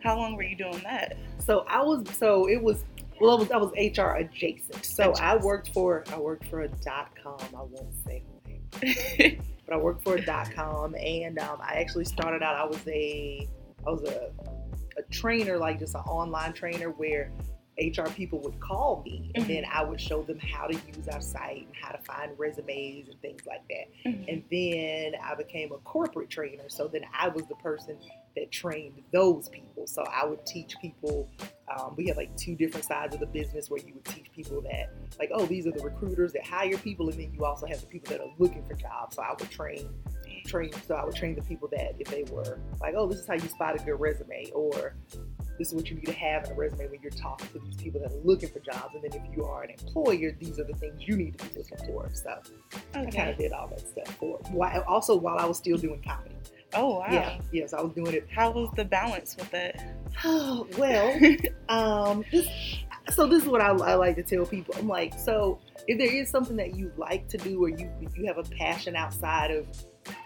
How 0.01 0.17
long 0.17 0.35
were 0.35 0.43
you 0.43 0.55
doing 0.57 0.81
that? 0.83 1.15
So 1.39 1.65
I 1.69 1.81
was 1.81 2.03
so 2.17 2.49
it 2.49 2.61
was 2.61 2.83
well 3.21 3.31
I 3.31 3.35
was 3.39 3.51
I 3.51 3.57
was 3.57 3.71
HR 3.75 4.17
adjacent. 4.17 4.83
So 4.85 5.13
I 5.19 5.37
worked 5.37 5.73
for 5.73 6.03
I 6.11 6.17
worked 6.19 6.47
for 6.47 6.61
a 6.61 6.67
dot 6.67 7.11
com, 7.21 7.39
I 7.55 7.61
won't 7.61 7.93
say 8.05 8.23
who 8.81 9.31
but 9.65 9.73
I 9.73 9.77
worked 9.77 10.03
for 10.03 10.15
a 10.15 10.25
dot 10.25 10.51
com, 10.53 10.95
and 10.95 11.37
um, 11.39 11.59
I 11.61 11.75
actually 11.75 12.05
started 12.05 12.43
out. 12.43 12.55
I 12.55 12.65
was 12.65 12.85
a 12.87 13.47
I 13.87 13.89
was 13.91 14.03
a, 14.03 14.31
a 14.97 15.03
trainer, 15.03 15.57
like 15.57 15.79
just 15.79 15.95
an 15.95 16.01
online 16.01 16.53
trainer, 16.53 16.89
where 16.89 17.31
HR 17.79 18.07
people 18.09 18.39
would 18.41 18.59
call 18.59 19.01
me, 19.03 19.31
and 19.33 19.45
then 19.45 19.65
I 19.71 19.83
would 19.83 19.99
show 19.99 20.21
them 20.21 20.37
how 20.39 20.67
to 20.67 20.73
use 20.73 21.07
our 21.11 21.21
site 21.21 21.65
and 21.65 21.75
how 21.81 21.91
to 21.91 21.97
find 22.03 22.37
resumes 22.37 23.09
and 23.09 23.19
things 23.21 23.41
like 23.47 23.67
that. 23.67 23.87
Mhm. 24.05 24.31
And 24.31 24.43
then 24.51 25.19
I 25.19 25.33
became 25.33 25.71
a 25.71 25.77
corporate 25.77 26.29
trainer, 26.29 26.69
so 26.69 26.87
then 26.87 27.01
I 27.13 27.29
was 27.29 27.47
the 27.47 27.55
person 27.55 27.97
that 28.35 28.51
trained 28.51 29.01
those 29.11 29.49
people. 29.49 29.87
So 29.87 30.03
I 30.03 30.25
would 30.25 30.45
teach 30.45 30.75
people. 30.81 31.27
Um, 31.75 31.95
we 31.95 32.07
had 32.07 32.17
like 32.17 32.35
two 32.37 32.55
different 32.55 32.85
sides 32.85 33.15
of 33.15 33.19
the 33.19 33.27
business 33.27 33.69
where 33.71 33.79
you 33.81 33.93
would 33.95 34.05
teach 34.05 34.31
people 34.31 34.61
that, 34.61 34.91
like, 35.17 35.31
oh, 35.33 35.47
these 35.47 35.65
are 35.65 35.71
the 35.71 35.83
recruiters 35.83 36.33
that 36.33 36.45
hire 36.45 36.77
people, 36.77 37.09
and 37.09 37.19
then 37.19 37.33
you 37.33 37.43
also 37.43 37.65
have 37.65 37.81
the 37.81 37.87
people 37.87 38.11
that 38.11 38.21
are 38.21 38.33
looking 38.37 38.63
for 38.65 38.75
jobs. 38.75 39.15
So 39.15 39.23
I 39.23 39.31
would 39.31 39.49
train, 39.49 39.89
train. 40.53 40.71
So 40.87 40.95
I 40.95 41.03
would 41.03 41.15
train 41.15 41.35
the 41.35 41.41
people 41.41 41.67
that 41.69 41.95
if 41.99 42.07
they 42.07 42.23
were 42.31 42.59
like, 42.79 42.93
oh, 42.95 43.07
this 43.07 43.19
is 43.19 43.27
how 43.27 43.33
you 43.33 43.41
spot 43.41 43.79
a 43.79 43.83
good 43.83 43.99
resume, 43.99 44.51
or 44.53 44.95
this 45.57 45.69
is 45.69 45.73
what 45.73 45.89
you 45.89 45.95
need 45.95 46.05
to 46.05 46.13
have 46.13 46.45
in 46.45 46.51
a 46.51 46.55
resume 46.55 46.89
when 46.89 47.01
you're 47.01 47.11
talking 47.11 47.47
to 47.53 47.59
these 47.59 47.75
people 47.75 48.01
that 48.01 48.11
are 48.11 48.23
looking 48.23 48.49
for 48.49 48.59
jobs. 48.59 48.93
And 48.93 49.03
then 49.03 49.19
if 49.19 49.35
you 49.35 49.45
are 49.45 49.63
an 49.63 49.71
employer, 49.71 50.35
these 50.39 50.59
are 50.59 50.63
the 50.63 50.73
things 50.73 51.01
you 51.05 51.15
need 51.15 51.37
to 51.37 51.45
be 51.45 51.59
looking 51.59 51.77
for. 51.85 52.09
So 52.13 52.39
I 52.93 53.05
kind 53.05 53.29
of 53.29 53.37
did 53.37 53.51
all 53.51 53.67
that 53.67 53.79
stuff 53.79 54.15
for. 54.15 54.37
While, 54.51 54.83
also 54.87 55.15
while 55.15 55.37
I 55.37 55.45
was 55.45 55.57
still 55.57 55.77
doing 55.77 56.01
comedy. 56.01 56.35
Oh 56.75 56.99
wow. 56.99 57.07
Yeah, 57.11 57.39
yes, 57.51 57.73
I 57.73 57.81
was 57.81 57.93
doing 57.93 58.13
it 58.13 58.27
How 58.33 58.49
was 58.49 58.69
the 58.75 58.85
balance 58.85 59.35
with 59.37 59.51
that? 59.51 59.95
Oh, 60.23 60.67
well, 60.77 61.13
um, 61.69 62.23
this, 62.31 62.47
so 63.11 63.27
this 63.27 63.43
is 63.43 63.49
what 63.49 63.61
I, 63.61 63.67
I 63.67 63.93
like 63.95 64.15
to 64.15 64.23
tell 64.23 64.45
people. 64.45 64.73
I'm 64.77 64.87
like, 64.87 65.19
so 65.19 65.59
if 65.87 65.99
there 65.99 66.11
is 66.11 66.29
something 66.29 66.55
that 66.57 66.75
you 66.75 66.91
like 66.97 67.27
to 67.29 67.37
do, 67.37 67.63
or 67.63 67.69
you 67.69 67.91
you 68.15 68.25
have 68.25 68.37
a 68.39 68.43
passion 68.43 68.95
outside 68.95 69.51
of 69.51 69.67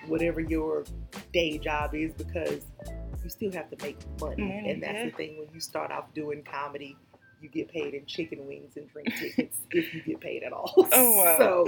whatever 0.08 0.42
your 0.42 0.86
day 1.34 1.58
job 1.58 1.94
is, 1.96 2.14
because 2.14 2.62
you 3.24 3.30
still 3.30 3.52
have 3.52 3.70
to 3.70 3.78
make 3.86 3.98
money, 4.22 4.64
and 4.68 4.82
that's 4.82 5.04
the 5.04 5.12
thing 5.12 5.38
when 5.40 5.48
you 5.54 5.60
start 5.60 5.92
off 5.92 6.14
doing 6.14 6.44
comedy. 6.44 6.98
You 7.40 7.50
get 7.50 7.70
paid 7.70 7.94
in 7.94 8.06
chicken 8.08 8.48
wings 8.48 8.78
and 8.78 8.90
drink 8.92 9.14
tickets 9.16 9.60
if 9.72 9.94
you 9.94 10.02
get 10.02 10.20
paid 10.20 10.42
at 10.44 10.54
all. 10.54 10.74
Oh, 10.92 11.12
wow. 11.18 11.36
So, 11.38 11.68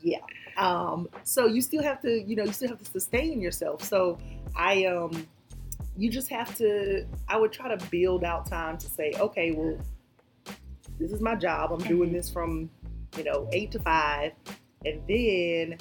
yeah. 0.00 0.18
Um, 0.56 1.08
so 1.24 1.46
you 1.46 1.60
still 1.60 1.82
have 1.82 2.00
to, 2.02 2.22
you 2.22 2.36
know, 2.36 2.44
you 2.44 2.52
still 2.52 2.68
have 2.68 2.78
to 2.78 2.84
sustain 2.90 3.40
yourself. 3.40 3.82
So 3.82 4.18
I 4.54 4.84
um 4.84 5.26
you 5.96 6.08
just 6.08 6.28
have 6.30 6.56
to 6.56 7.04
i 7.28 7.36
would 7.36 7.52
try 7.52 7.68
to 7.74 7.86
build 7.90 8.24
out 8.24 8.46
time 8.46 8.78
to 8.78 8.86
say 8.88 9.12
okay 9.20 9.52
well 9.52 9.76
this 10.98 11.12
is 11.12 11.20
my 11.20 11.34
job 11.34 11.70
i'm 11.70 11.80
doing 11.80 12.08
Mhm. 12.08 12.12
this 12.14 12.30
from 12.30 12.70
you 13.18 13.24
know 13.24 13.46
eight 13.52 13.70
to 13.72 13.78
five 13.80 14.32
and 14.86 15.02
then 15.06 15.76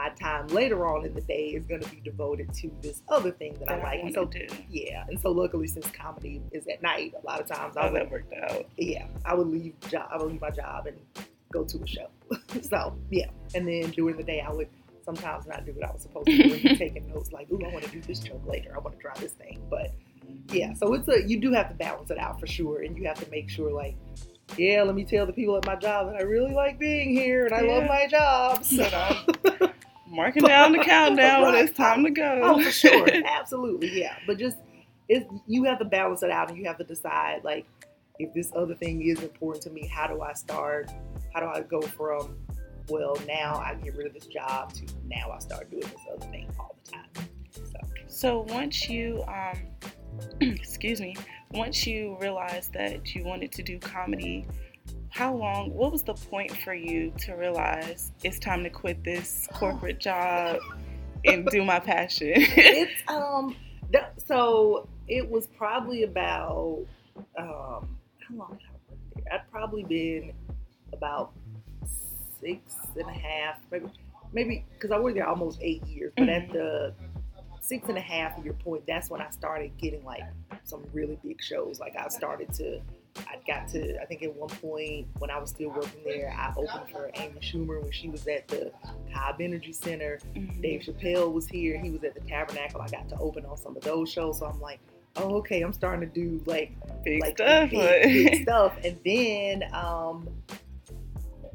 my 0.00 0.08
time 0.10 0.46
later 0.48 0.86
on 0.86 1.04
in 1.04 1.12
the 1.14 1.20
day 1.22 1.46
is 1.58 1.66
going 1.66 1.80
to 1.82 1.90
be 1.90 2.00
devoted 2.10 2.52
to 2.54 2.70
this 2.80 3.02
other 3.08 3.30
thing 3.40 3.52
that, 3.58 3.66
That 3.68 3.80
i 3.80 3.82
like. 3.82 3.94
And 4.04 4.16
wanna 4.16 4.32
so 4.32 4.38
do. 4.38 4.46
yeah 4.70 5.04
and 5.08 5.18
so 5.20 5.30
luckily 5.30 5.66
since 5.66 5.86
comedy 5.90 6.40
is 6.52 6.64
at 6.74 6.80
night 6.82 7.10
a 7.22 7.26
lot 7.26 7.40
of 7.40 7.46
times 7.48 7.76
i 7.76 7.80
Oh, 7.82 7.92
would 7.92 8.00
that 8.00 8.10
worked 8.10 8.32
out. 8.44 8.64
yeah 8.76 9.06
i 9.24 9.34
would 9.34 9.48
leave 9.48 9.74
job 9.90 10.06
i 10.12 10.16
would 10.18 10.30
leave 10.32 10.40
my 10.40 10.50
job 10.50 10.86
and 10.86 10.96
go 11.52 11.64
to 11.64 11.76
a 11.82 11.86
show. 11.86 12.08
So 12.70 12.78
yeah 13.10 13.28
and 13.54 13.66
then 13.66 13.84
during 13.90 14.16
the 14.16 14.22
day 14.32 14.40
i 14.40 14.52
would 14.52 14.68
sometimes 15.04 15.46
not 15.46 15.64
do 15.66 15.72
what 15.72 15.84
i 15.88 15.92
was 15.92 16.02
supposed 16.02 16.26
to 16.26 16.36
do 16.36 16.68
and 16.68 16.78
taking 16.84 17.08
notes 17.08 17.32
like 17.32 17.50
ooh 17.50 17.60
i 17.66 17.72
want 17.72 17.84
to 17.84 17.90
do 17.90 18.00
this 18.02 18.18
joke 18.20 18.44
later. 18.46 18.70
I 18.76 18.78
want 18.84 18.94
to 18.96 19.02
try 19.02 19.14
this 19.24 19.32
thing. 19.32 19.58
But 19.68 19.88
yeah 20.52 20.74
so 20.74 20.92
it's 20.94 21.08
a 21.08 21.26
you 21.26 21.40
do 21.40 21.50
have 21.52 21.68
to 21.70 21.74
balance 21.74 22.10
it 22.10 22.18
out 22.18 22.38
for 22.38 22.46
sure 22.46 22.82
and 22.82 22.96
you 22.98 23.04
have 23.10 23.18
to 23.24 23.28
make 23.30 23.48
sure 23.48 23.70
like 23.84 23.96
yeah 24.58 24.82
let 24.82 24.94
me 24.94 25.04
tell 25.04 25.24
the 25.26 25.32
people 25.32 25.56
at 25.56 25.64
my 25.66 25.76
job 25.76 26.06
that 26.08 26.16
i 26.16 26.22
really 26.22 26.52
like 26.52 26.78
being 26.78 27.10
here 27.10 27.46
and 27.46 27.54
i 27.54 27.60
love 27.62 27.84
my 27.96 28.06
job. 28.06 28.62
So 28.64 28.84
So, 28.84 29.70
Marking 30.10 30.42
down 30.44 30.72
the 30.72 30.78
countdown 30.78 31.42
when 31.42 31.54
it's 31.54 31.76
time 31.76 32.04
to 32.04 32.10
go. 32.10 32.40
oh 32.42 32.62
for 32.62 32.70
sure. 32.70 33.08
Absolutely 33.26 34.00
yeah. 34.00 34.16
But 34.26 34.38
just 34.38 34.56
it's 35.08 35.26
you 35.46 35.64
have 35.64 35.78
to 35.78 35.84
balance 35.84 36.22
it 36.22 36.30
out 36.30 36.48
and 36.48 36.58
you 36.58 36.64
have 36.64 36.78
to 36.78 36.84
decide 36.84 37.44
like 37.44 37.66
if 38.18 38.32
this 38.34 38.52
other 38.56 38.74
thing 38.74 39.02
is 39.02 39.22
important 39.22 39.62
to 39.62 39.70
me 39.70 39.86
how 39.86 40.06
do 40.06 40.22
i 40.22 40.32
start? 40.32 40.90
How 41.32 41.40
do 41.40 41.46
i 41.46 41.60
go 41.62 41.80
from 41.80 42.36
well 42.88 43.16
now 43.26 43.56
i 43.56 43.74
get 43.74 43.96
rid 43.96 44.06
of 44.06 44.14
this 44.14 44.26
job 44.26 44.72
to 44.72 44.86
now 45.06 45.30
i 45.30 45.38
start 45.38 45.70
doing 45.70 45.82
this 45.82 46.00
other 46.12 46.26
thing 46.26 46.48
all 46.58 46.76
the 46.84 46.92
time. 46.92 47.28
So. 47.52 47.78
So 48.08 48.40
once 48.48 48.88
you, 48.88 49.22
um, 49.28 49.58
excuse 50.40 51.00
me, 51.00 51.14
once 51.52 51.86
you 51.86 52.16
realized 52.20 52.72
that 52.72 53.14
you 53.14 53.22
wanted 53.22 53.52
to 53.52 53.62
do 53.62 53.78
comedy, 53.78 54.46
how 55.10 55.34
long? 55.34 55.72
What 55.74 55.92
was 55.92 56.02
the 56.02 56.14
point 56.14 56.56
for 56.58 56.74
you 56.74 57.12
to 57.20 57.32
realize 57.34 58.12
it's 58.22 58.38
time 58.38 58.62
to 58.64 58.70
quit 58.70 59.02
this 59.04 59.48
corporate 59.52 59.98
job 60.00 60.58
and 61.24 61.46
do 61.46 61.64
my 61.64 61.80
passion? 61.80 62.32
it's 62.36 63.02
um 63.08 63.56
so 64.26 64.88
it 65.08 65.28
was 65.28 65.46
probably 65.46 66.02
about 66.02 66.84
um 67.38 67.98
how 68.26 68.34
long 68.34 68.58
did 68.58 68.66
I 68.68 68.72
work 68.92 69.24
there? 69.24 69.34
I'd 69.34 69.50
probably 69.50 69.82
been 69.84 70.32
about 70.92 71.32
six 72.40 72.74
and 72.96 73.08
a 73.08 73.12
half, 73.12 73.56
maybe 73.70 73.86
maybe 74.32 74.64
because 74.74 74.90
I 74.90 74.98
worked 74.98 75.16
there 75.16 75.26
almost 75.28 75.58
eight 75.62 75.84
years, 75.86 76.12
but 76.16 76.28
at 76.28 76.48
Mhm. 76.48 76.52
the 76.52 76.94
six 77.60 77.88
and 77.88 77.98
a 77.98 78.02
half 78.02 78.38
year 78.44 78.52
point, 78.52 78.84
that's 78.86 79.10
when 79.10 79.20
I 79.20 79.30
started 79.30 79.76
getting 79.78 80.04
like 80.04 80.22
some 80.64 80.84
really 80.92 81.18
big 81.24 81.40
shows. 81.42 81.80
Like 81.80 81.96
I 81.96 82.08
started 82.08 82.52
to 82.54 82.80
I 83.26 83.36
got 83.46 83.68
to 83.68 84.00
I 84.00 84.04
think 84.06 84.22
at 84.22 84.34
one 84.34 84.48
point 84.48 85.08
when 85.18 85.30
I 85.30 85.38
was 85.38 85.50
still 85.50 85.70
working 85.70 86.02
there, 86.04 86.30
I 86.36 86.52
opened 86.56 86.90
for 86.90 87.10
Amy 87.14 87.40
Schumer 87.40 87.82
when 87.82 87.92
she 87.92 88.08
was 88.08 88.26
at 88.28 88.46
the 88.48 88.72
Cobb 89.14 89.40
Energy 89.40 89.72
Center. 89.72 90.18
Mhm. 90.34 90.60
Dave 90.62 90.82
Chappelle 90.82 91.32
was 91.32 91.46
here. 91.48 91.78
He 91.78 91.90
was 91.90 92.04
at 92.04 92.14
the 92.14 92.20
Tabernacle. 92.20 92.80
I 92.80 92.88
got 92.88 93.08
to 93.10 93.18
open 93.18 93.44
on 93.46 93.56
some 93.56 93.76
of 93.76 93.82
those 93.82 94.10
shows. 94.10 94.38
So 94.38 94.46
I'm 94.46 94.60
like, 94.60 94.80
oh, 95.16 95.36
okay, 95.38 95.62
I'm 95.62 95.72
starting 95.72 96.08
to 96.08 96.14
do 96.14 96.42
like 96.46 96.72
Big 97.04 97.20
like 97.22 97.36
stuff. 97.38 97.70
big, 97.70 98.02
big 98.30 98.42
stuff. 98.42 98.76
And 98.84 98.98
then 99.04 99.64
um, 99.74 100.28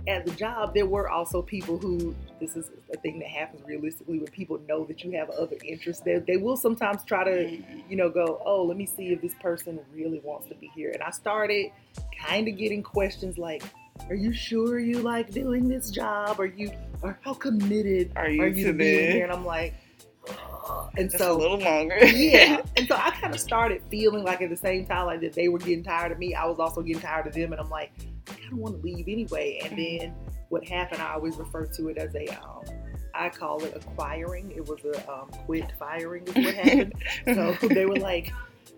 at 0.08 0.26
the 0.26 0.32
job, 0.32 0.74
there 0.74 0.86
were 0.86 1.10
also 1.10 1.42
people 1.42 1.78
who 1.78 2.16
this 2.46 2.56
is 2.56 2.72
a 2.94 2.98
thing 2.98 3.20
that 3.20 3.28
happens 3.30 3.62
realistically 3.66 4.18
when 4.20 4.28
people 4.28 4.60
know 4.68 4.84
that 4.86 5.04
you 5.04 5.12
have 5.18 5.30
other 5.32 5.56
interests. 5.66 6.04
They, 6.04 6.20
they 6.20 6.38
will 6.38 6.58
sometimes 6.58 7.04
try 7.04 7.24
to 7.24 7.62
you 7.90 7.96
know, 7.96 8.10
go, 8.10 8.42
oh, 8.46 8.64
let 8.64 8.78
me 8.78 8.86
see 8.86 9.08
if 9.14 9.22
this 9.22 9.34
person 9.42 9.80
really 9.94 10.20
wants 10.24 10.48
to 10.50 10.56
be 10.56 10.70
here. 10.76 10.92
And 10.92 11.02
I 11.02 11.12
started 11.12 11.72
kind 12.20 12.48
of 12.48 12.58
getting 12.58 12.84
questions 12.84 13.38
like, 13.38 13.64
are 14.10 14.16
you 14.16 14.34
sure 14.34 14.80
you 14.80 15.00
like 15.00 15.32
doing 15.32 15.68
this 15.68 15.90
job? 15.90 16.40
Are 16.40 16.46
you, 16.46 16.72
or 17.02 17.18
how 17.24 17.34
committed 17.34 18.12
Are 18.16 18.30
you 18.30 18.42
are 18.44 18.48
you 18.48 18.66
to 18.68 18.74
being 18.74 19.06
this? 19.06 19.14
here? 19.14 19.24
And 19.26 19.32
I'm 19.34 19.46
like, 19.46 19.74
"Ugh." 20.30 20.90
and 20.98 21.10
Just 21.12 21.24
a 21.24 21.32
little 21.34 21.60
longer. 21.60 21.98
yeah. 22.06 22.62
And 22.76 22.88
so 22.88 22.96
I 22.96 23.12
kind 23.12 23.34
of 23.34 23.40
started 23.40 23.82
feeling 23.92 24.24
like 24.24 24.42
at 24.42 24.50
the 24.50 24.58
same 24.58 24.86
time, 24.88 25.06
like 25.06 25.22
that 25.22 25.34
they 25.34 25.48
were 25.48 25.60
getting 25.60 25.84
tired 25.84 26.12
of 26.12 26.18
me. 26.20 26.34
I 26.34 26.46
was 26.46 26.60
also 26.60 26.82
getting 26.82 27.02
tired 27.02 27.28
of 27.28 27.34
them. 27.34 27.52
And 27.52 27.62
I'm 27.62 27.70
like, 27.70 27.92
I 28.30 28.34
kind 28.34 28.52
of 28.54 28.58
want 28.58 28.76
to 28.78 28.82
leave 28.82 29.08
anyway. 29.08 29.60
And 29.64 29.78
Mhm. 29.78 30.00
then 30.00 30.16
what 30.54 30.64
happened, 30.64 31.02
I 31.02 31.14
always 31.14 31.36
refer 31.38 31.66
to 31.66 31.90
it 31.90 31.98
as 31.98 32.14
a, 32.14 32.28
um, 32.40 32.64
I 33.16 33.30
call 33.30 33.64
it 33.64 33.74
acquiring. 33.76 34.52
It 34.52 34.66
was 34.68 34.86
a 34.86 35.12
um, 35.12 35.28
quit 35.46 35.72
firing 35.80 36.28
is 36.28 36.36
what 36.36 36.54
happened. 36.54 36.94
so 37.26 37.68
they 37.68 37.88
were 37.88 37.98
like, 37.98 38.32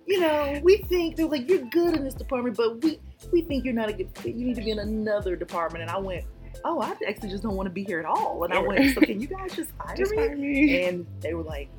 you 0.07 0.21
know, 0.21 0.59
we 0.63 0.77
think 0.77 1.17
they're 1.17 1.25
like, 1.25 1.49
you're 1.49 1.65
good 1.65 1.95
in 1.95 2.05
this 2.05 2.13
department, 2.13 2.55
but 2.55 2.81
we 2.81 2.99
we 3.33 3.41
think 3.41 3.65
you're 3.65 3.73
not 3.73 3.89
a 3.89 3.93
good 3.93 4.09
fit. 4.17 4.35
You 4.35 4.45
need 4.45 4.55
to 4.55 4.61
be 4.61 4.71
in 4.71 4.79
another 4.79 5.35
department. 5.35 5.81
And 5.81 5.91
I 5.91 5.97
went, 5.97 6.23
oh, 6.63 6.79
I 6.79 6.95
actually 7.07 7.29
just 7.29 7.43
don't 7.43 7.55
want 7.55 7.67
to 7.67 7.73
be 7.73 7.83
here 7.83 7.99
at 7.99 8.05
all. 8.05 8.43
And 8.45 8.53
I 8.53 8.59
went, 8.59 8.93
so 8.93 9.01
can 9.01 9.19
you 9.19 9.27
guys 9.27 9.53
just 9.53 9.71
fire 9.71 9.97
Just 9.97 10.11
me? 10.11 10.85
And 10.85 11.05
they 11.19 11.33
were 11.33 11.43
like, 11.43 11.69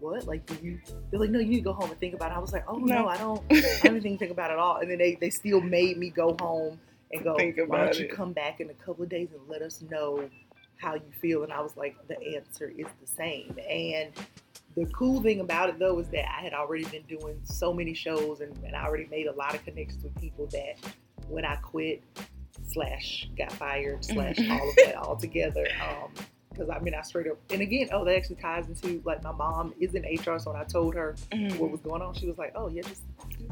what? 0.00 0.26
Like, 0.26 0.46
do 0.46 0.56
you? 0.62 0.80
They're 1.10 1.20
like, 1.20 1.30
no, 1.30 1.38
you 1.38 1.46
need 1.46 1.56
to 1.58 1.62
go 1.62 1.74
home 1.74 1.90
and 1.90 2.00
think 2.00 2.14
about 2.14 2.32
it. 2.32 2.36
I 2.36 2.40
was 2.40 2.52
like, 2.52 2.64
oh 2.66 2.76
no, 2.76 3.02
No. 3.02 3.08
I 3.08 3.18
don't. 3.18 3.40
I 3.52 3.80
don't 3.84 3.96
even 3.98 4.18
think 4.18 4.32
about 4.32 4.50
it 4.50 4.54
at 4.54 4.58
all. 4.58 4.78
And 4.78 4.90
then 4.90 4.98
they 4.98 5.16
they 5.20 5.30
still 5.30 5.60
made 5.60 5.96
me 5.96 6.10
go 6.10 6.36
home 6.40 6.80
and 7.14 7.24
go. 7.24 7.36
Think 7.36 7.56
Why 7.66 7.84
don't 7.84 7.98
you 7.98 8.06
it." 8.06 8.10
come 8.12 8.32
back 8.32 8.60
in 8.60 8.70
a 8.70 8.74
couple 8.74 9.02
of 9.04 9.08
days 9.08 9.28
and 9.32 9.40
let 9.48 9.62
us 9.62 9.82
know 9.90 10.28
how 10.76 10.94
you 10.94 11.02
feel? 11.20 11.44
And 11.44 11.52
I 11.52 11.60
was 11.60 11.76
like, 11.76 11.96
the 12.08 12.20
answer 12.36 12.68
is 12.76 12.86
the 13.00 13.06
same. 13.06 13.56
And 13.68 14.12
the 14.76 14.86
cool 14.86 15.22
thing 15.22 15.40
about 15.40 15.68
it 15.70 15.78
though 15.78 15.98
is 16.00 16.08
that 16.08 16.24
I 16.36 16.42
had 16.42 16.52
already 16.52 16.84
been 16.84 17.02
doing 17.02 17.40
so 17.44 17.72
many 17.72 17.94
shows 17.94 18.40
and, 18.40 18.54
and 18.64 18.74
I 18.74 18.84
already 18.84 19.06
made 19.06 19.26
a 19.28 19.32
lot 19.32 19.54
of 19.54 19.64
connections 19.64 20.02
with 20.02 20.14
people 20.20 20.46
that 20.46 20.74
when 21.28 21.44
I 21.44 21.56
quit 21.56 22.02
slash 22.68 23.28
got 23.36 23.52
fired 23.52 24.04
slash 24.04 24.38
all 24.50 24.68
of 24.68 24.76
that 24.76 24.96
all 24.96 25.16
together. 25.16 25.66
Um, 25.88 26.10
because 26.50 26.70
I 26.70 26.78
mean 26.78 26.94
I 26.94 27.02
straight 27.02 27.26
up 27.28 27.38
and 27.50 27.60
again, 27.62 27.88
oh 27.92 28.04
that 28.04 28.14
actually 28.16 28.36
ties 28.36 28.68
into 28.68 29.02
like 29.04 29.22
my 29.24 29.32
mom 29.32 29.74
is 29.80 29.94
in 29.94 30.02
HR, 30.02 30.38
so 30.38 30.52
when 30.52 30.60
I 30.60 30.64
told 30.64 30.94
her 30.94 31.14
Mhm. 31.32 31.58
what 31.58 31.70
was 31.70 31.80
going 31.80 32.00
on, 32.02 32.14
she 32.14 32.26
was 32.28 32.38
like, 32.38 32.52
Oh 32.54 32.68
yeah, 32.68 32.82
just 32.82 33.02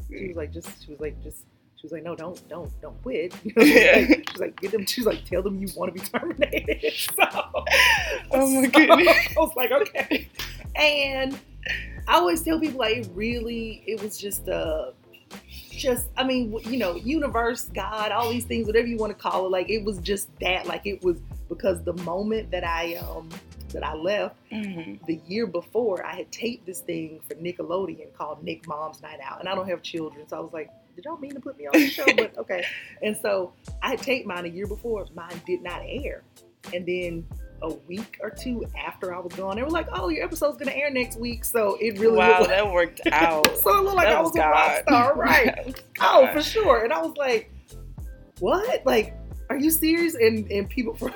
she 0.09 0.26
was 0.28 0.37
like 0.37 0.52
just 0.52 0.85
she 0.85 0.90
was 0.92 1.00
like 1.00 1.21
just 1.23 1.38
she 1.82 1.86
was 1.86 1.92
like, 1.92 2.04
No, 2.04 2.14
don't 2.14 2.48
don't 2.48 2.70
don't 2.80 3.02
quit. 3.02 3.34
You 3.44 3.52
know, 3.56 3.62
Yeah. 3.64 3.96
like, 3.96 4.08
she 4.28 4.32
was 4.32 4.40
like, 4.40 4.60
get 4.60 4.70
them 4.72 4.86
she 4.86 5.00
was 5.02 5.06
like, 5.06 5.24
tell 5.24 5.42
them 5.42 5.58
you 5.60 5.68
want 5.76 5.92
to 5.94 6.00
be 6.00 6.06
terminated. 6.06 6.92
So 6.96 7.24
Oh 8.30 8.50
my 8.60 8.64
so 8.64 8.70
goodness. 8.70 9.08
I 9.08 9.34
was 9.36 9.52
like, 9.56 9.72
okay. 9.72 10.28
And 10.76 11.38
I 12.08 12.14
always 12.14 12.42
tell 12.42 12.58
people 12.60 12.78
like 12.78 12.98
it 12.98 13.08
really 13.14 13.82
it 13.86 14.00
was 14.00 14.16
just 14.18 14.48
uh 14.48 14.92
just 15.70 16.06
I 16.16 16.22
mean, 16.24 16.56
you 16.66 16.78
know, 16.78 16.94
universe, 16.96 17.64
God, 17.74 18.12
all 18.12 18.30
these 18.30 18.44
things, 18.44 18.66
whatever 18.66 18.86
you 18.86 18.96
want 18.96 19.10
to 19.16 19.20
call 19.20 19.46
it, 19.46 19.50
like 19.50 19.68
it 19.70 19.84
was 19.84 19.98
just 19.98 20.28
that. 20.40 20.66
Like 20.66 20.86
it 20.86 21.02
was 21.02 21.18
because 21.48 21.82
the 21.82 21.94
moment 22.04 22.50
that 22.52 22.64
I 22.64 22.94
um 22.96 23.28
that 23.72 23.84
I 23.84 23.94
left 23.94 24.36
Mhm. 24.52 25.04
the 25.06 25.18
year 25.26 25.46
before 25.46 26.04
I 26.04 26.14
had 26.14 26.30
taped 26.30 26.66
this 26.66 26.80
thing 26.80 27.20
for 27.26 27.34
Nickelodeon 27.36 28.12
called 28.12 28.44
Nick 28.44 28.68
Mom's 28.68 29.00
Night 29.02 29.18
Out. 29.24 29.40
And 29.40 29.48
I 29.48 29.54
don't 29.54 29.68
have 29.68 29.82
children, 29.82 30.28
so 30.28 30.36
I 30.36 30.40
was 30.40 30.52
like, 30.52 30.70
did 30.94 31.04
y'all 31.04 31.18
mean 31.18 31.34
to 31.34 31.40
put 31.40 31.56
me 31.58 31.66
on 31.66 31.72
the 31.72 31.88
show? 31.88 32.04
But 32.16 32.37
okay. 32.38 32.64
And 33.02 33.16
so 33.16 33.54
I 33.82 33.96
taped 33.96 34.26
mine 34.26 34.44
a 34.44 34.49
year 34.49 34.66
before, 34.66 35.06
mine 35.14 35.40
did 35.46 35.62
not 35.62 35.82
air. 35.84 36.22
And 36.72 36.87
then 36.87 37.26
a 37.62 37.72
week 37.88 38.18
or 38.20 38.30
two 38.30 38.64
after 38.76 39.14
I 39.14 39.18
was 39.18 39.32
gone, 39.34 39.56
they 39.56 39.62
were 39.62 39.70
like, 39.70 39.88
oh, 39.92 40.08
your 40.08 40.25
episode's 40.25 40.58
gonna 40.58 40.72
air 40.72 40.90
next 40.90 41.18
week. 41.18 41.44
So 41.44 41.76
it 41.80 41.99
really 41.99 42.18
wow, 42.18 42.40
like, 42.40 42.49
that 42.49 42.70
worked 42.70 43.00
out. 43.12 43.46
so 43.58 43.78
it 43.78 43.84
looked 43.84 43.96
like 43.96 44.08
That 44.08 44.16
I 44.16 44.20
was 44.20 44.37
a 44.37 44.40
rock 44.40 44.82
star, 44.82 45.14
right? 45.16 45.82
Oh, 46.00 46.28
for 46.32 46.42
sure. 46.42 46.84
And 46.84 46.92
I 46.92 47.00
was 47.00 47.16
like, 47.16 47.50
what? 48.40 48.84
Like, 48.84 49.14
are 49.50 49.58
you 49.58 49.70
serious? 49.70 50.14
And 50.14 50.50
and 50.50 50.68
people 50.68 50.94
from 50.94 51.12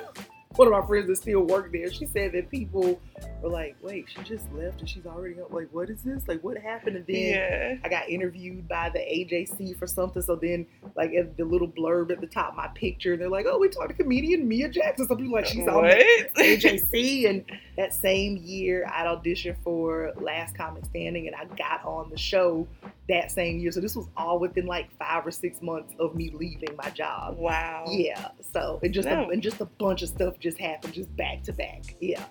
one 0.67 0.67
of 0.67 0.73
my 0.73 0.85
friends 0.85 1.07
that 1.07 1.17
still 1.17 1.41
work 1.41 1.71
there, 1.71 1.91
she 1.91 2.05
said 2.05 2.33
that 2.33 2.49
people 2.49 2.99
were 3.41 3.49
like, 3.49 3.75
wait, 3.81 4.05
she 4.09 4.21
just 4.23 4.51
left 4.53 4.79
and 4.79 4.89
she's 4.89 5.05
already 5.05 5.39
up. 5.39 5.53
Like, 5.53 5.69
what 5.71 5.89
is 5.89 6.01
this? 6.01 6.27
Like, 6.27 6.43
what 6.43 6.57
happened? 6.57 6.97
And 6.97 7.05
then 7.07 7.15
Yeah. 7.15 7.75
I 7.83 7.89
got 7.89 8.09
interviewed 8.09 8.67
by 8.67 8.89
the 8.89 8.99
AJC 8.99 9.77
for 9.77 9.87
something. 9.87 10.21
So 10.21 10.35
then, 10.35 10.65
like, 10.95 11.13
at 11.13 11.37
the 11.37 11.45
little 11.45 11.67
blurb 11.67 12.11
at 12.11 12.21
the 12.21 12.27
top 12.27 12.55
my 12.55 12.67
picture, 12.69 13.15
they're 13.17 13.29
like, 13.29 13.45
oh, 13.47 13.57
we 13.57 13.69
talked 13.69 13.89
to 13.89 13.95
comedian 13.95 14.47
Mia 14.47 14.69
Jackson. 14.69 15.07
Some 15.07 15.17
people 15.17 15.33
like, 15.33 15.45
she's 15.45 15.67
on 15.67 15.83
the 15.83 16.27
AJC. 16.37 17.29
And 17.29 17.45
that 17.77 17.93
same 17.93 18.37
year, 18.37 18.89
I'd 18.91 19.05
auditioned 19.05 19.57
for 19.63 20.13
Last 20.19 20.55
Comic 20.57 20.85
Standing, 20.85 21.27
and 21.27 21.35
I 21.35 21.45
got 21.55 21.85
on 21.85 22.09
the 22.09 22.17
show 22.17 22.67
that 23.09 23.31
same 23.31 23.59
year. 23.59 23.71
So 23.71 23.79
this 23.79 23.95
was 23.95 24.07
all 24.17 24.39
within 24.39 24.65
like 24.65 24.89
five 24.97 25.25
or 25.25 25.31
six 25.31 25.61
months 25.61 25.93
of 25.99 26.15
me 26.15 26.31
leaving 26.33 26.75
my 26.75 26.89
job. 26.89 27.37
Wow. 27.37 27.85
Yeah. 27.89 28.29
So 28.53 28.79
and 28.83 28.93
just 28.93 29.07
a, 29.07 29.27
and 29.27 29.41
just 29.41 29.61
a 29.61 29.65
bunch 29.65 30.01
of 30.01 30.09
stuff 30.09 30.39
just 30.39 30.59
happened, 30.59 30.93
just 30.93 31.15
back 31.15 31.43
to 31.43 31.53
back. 31.53 31.95
Yeah. 31.99 32.25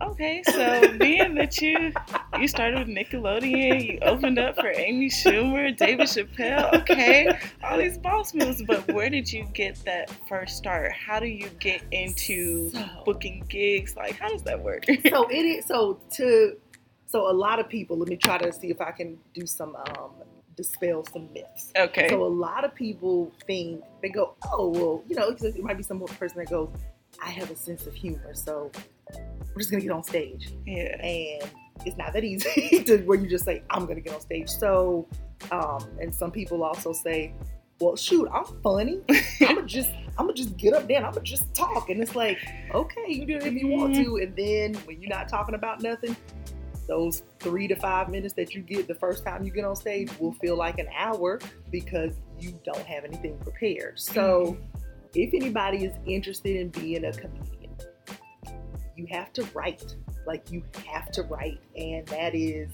Okay, 0.00 0.42
so 0.44 0.96
being 0.98 1.36
that 1.36 1.60
you 1.60 1.92
you 2.40 2.48
started 2.48 2.78
with 2.78 2.88
Nickelodeon, 2.88 3.84
you 3.84 3.98
opened 4.02 4.36
up 4.36 4.56
for 4.56 4.68
Amy 4.68 5.08
Schumer, 5.08 5.76
David 5.76 6.08
Chappelle, 6.08 6.74
okay, 6.80 7.28
all 7.62 7.78
these 7.78 7.98
boss 7.98 8.34
moves, 8.34 8.62
but 8.66 8.90
where 8.92 9.08
did 9.08 9.32
you 9.32 9.44
get 9.54 9.76
that 9.84 10.10
first 10.28 10.56
start? 10.56 10.90
How 10.92 11.20
do 11.20 11.26
you 11.26 11.48
get 11.60 11.82
into 11.92 12.70
So- 12.70 12.84
booking 13.04 13.44
gigs? 13.48 13.94
Like, 13.94 14.16
how 14.16 14.28
does 14.28 14.42
that 14.42 14.60
work? 14.60 14.86
so 15.08 15.28
it 15.28 15.44
is 15.44 15.66
so 15.66 16.00
to 16.14 16.56
so 17.12 17.30
a 17.30 17.32
lot 17.32 17.58
of 17.58 17.68
people. 17.68 17.98
Let 17.98 18.08
me 18.08 18.16
try 18.16 18.38
to 18.38 18.52
see 18.52 18.70
if 18.70 18.80
I 18.80 18.90
can 18.90 19.18
do 19.34 19.46
some 19.46 19.76
um 19.76 20.12
dispel 20.56 21.04
some 21.12 21.32
myths. 21.32 21.72
okay. 21.76 22.08
So 22.08 22.24
a 22.24 22.26
lot 22.26 22.64
of 22.64 22.74
people 22.74 23.32
think 23.46 23.82
they 24.00 24.08
go, 24.08 24.34
oh 24.50 24.68
well, 24.68 25.04
you 25.08 25.16
know, 25.16 25.28
it 25.28 25.62
might 25.62 25.76
be 25.76 25.82
some 25.82 26.00
person 26.00 26.38
that 26.38 26.50
goes, 26.50 26.70
I 27.22 27.30
have 27.30 27.50
a 27.50 27.56
sense 27.56 27.86
of 27.86 27.94
humor, 27.94 28.34
so 28.34 28.70
we're 29.14 29.58
just 29.58 29.70
gonna 29.70 29.82
get 29.82 29.90
on 29.90 30.02
stage, 30.02 30.50
yeah. 30.66 30.96
and 31.04 31.50
it's 31.84 31.96
not 31.96 32.12
that 32.14 32.24
easy 32.24 32.82
to 32.86 32.98
where 33.02 33.18
you 33.18 33.28
just 33.28 33.44
say 33.44 33.62
I'm 33.70 33.86
gonna 33.86 34.00
get 34.00 34.14
on 34.14 34.20
stage. 34.20 34.48
So, 34.48 35.06
um, 35.50 35.86
and 36.00 36.14
some 36.14 36.30
people 36.30 36.62
also 36.64 36.92
say, 36.92 37.34
well, 37.78 37.96
shoot, 37.96 38.28
I'm 38.32 38.44
funny. 38.62 39.00
I'm 39.42 39.56
gonna 39.56 39.66
just 39.66 39.90
I'm 40.18 40.26
gonna 40.26 40.34
just 40.34 40.56
get 40.56 40.72
up 40.72 40.88
there 40.88 40.98
and 40.98 41.06
I'm 41.06 41.12
gonna 41.12 41.24
just 41.24 41.52
talk, 41.54 41.90
and 41.90 42.00
it's 42.02 42.16
like, 42.16 42.38
okay, 42.74 43.04
you 43.08 43.26
do 43.26 43.36
it 43.36 43.46
if 43.46 43.54
you 43.54 43.68
want 43.68 43.94
to, 43.96 44.16
and 44.16 44.34
then 44.34 44.74
when 44.86 45.02
you're 45.02 45.10
not 45.10 45.28
talking 45.28 45.54
about 45.54 45.82
nothing. 45.82 46.16
Those 46.92 47.22
three 47.40 47.66
to 47.68 47.74
five 47.76 48.10
minutes 48.10 48.34
that 48.34 48.54
you 48.54 48.60
get 48.60 48.86
the 48.86 48.94
first 48.94 49.24
time 49.24 49.44
you 49.44 49.50
get 49.50 49.64
on 49.64 49.74
stage 49.74 50.10
will 50.18 50.34
feel 50.34 50.56
like 50.56 50.78
an 50.78 50.88
hour 50.94 51.40
because 51.70 52.12
you 52.38 52.60
don't 52.66 52.84
have 52.84 53.06
anything 53.06 53.38
prepared. 53.38 53.98
So, 53.98 54.58
if 55.14 55.32
anybody 55.32 55.86
is 55.86 55.94
interested 56.04 56.54
in 56.54 56.68
being 56.68 57.06
a 57.06 57.12
comedian, 57.12 57.74
you 58.94 59.06
have 59.10 59.32
to 59.32 59.42
write. 59.54 59.96
Like 60.26 60.50
you 60.50 60.62
have 60.86 61.10
to 61.12 61.22
write, 61.22 61.60
and 61.74 62.06
that 62.08 62.34
is 62.34 62.68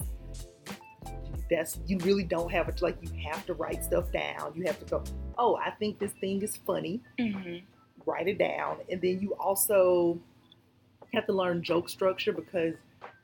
that's 1.48 1.78
you 1.86 1.98
really 1.98 2.24
don't 2.24 2.50
have 2.50 2.68
it. 2.68 2.82
Like 2.82 2.96
you 3.00 3.10
have 3.30 3.46
to 3.46 3.54
write 3.54 3.84
stuff 3.84 4.10
down. 4.10 4.52
You 4.56 4.64
have 4.64 4.80
to 4.80 4.84
go. 4.84 5.04
Oh, 5.38 5.54
I 5.64 5.70
think 5.70 6.00
this 6.00 6.12
thing 6.20 6.42
is 6.42 6.56
funny. 6.66 7.00
Mhm. 7.20 7.62
Write 8.04 8.26
it 8.26 8.38
down, 8.38 8.78
and 8.90 9.00
then 9.00 9.20
you 9.20 9.36
also 9.38 10.18
have 11.14 11.24
to 11.26 11.32
learn 11.32 11.62
joke 11.62 11.88
structure 11.88 12.32
because 12.32 12.74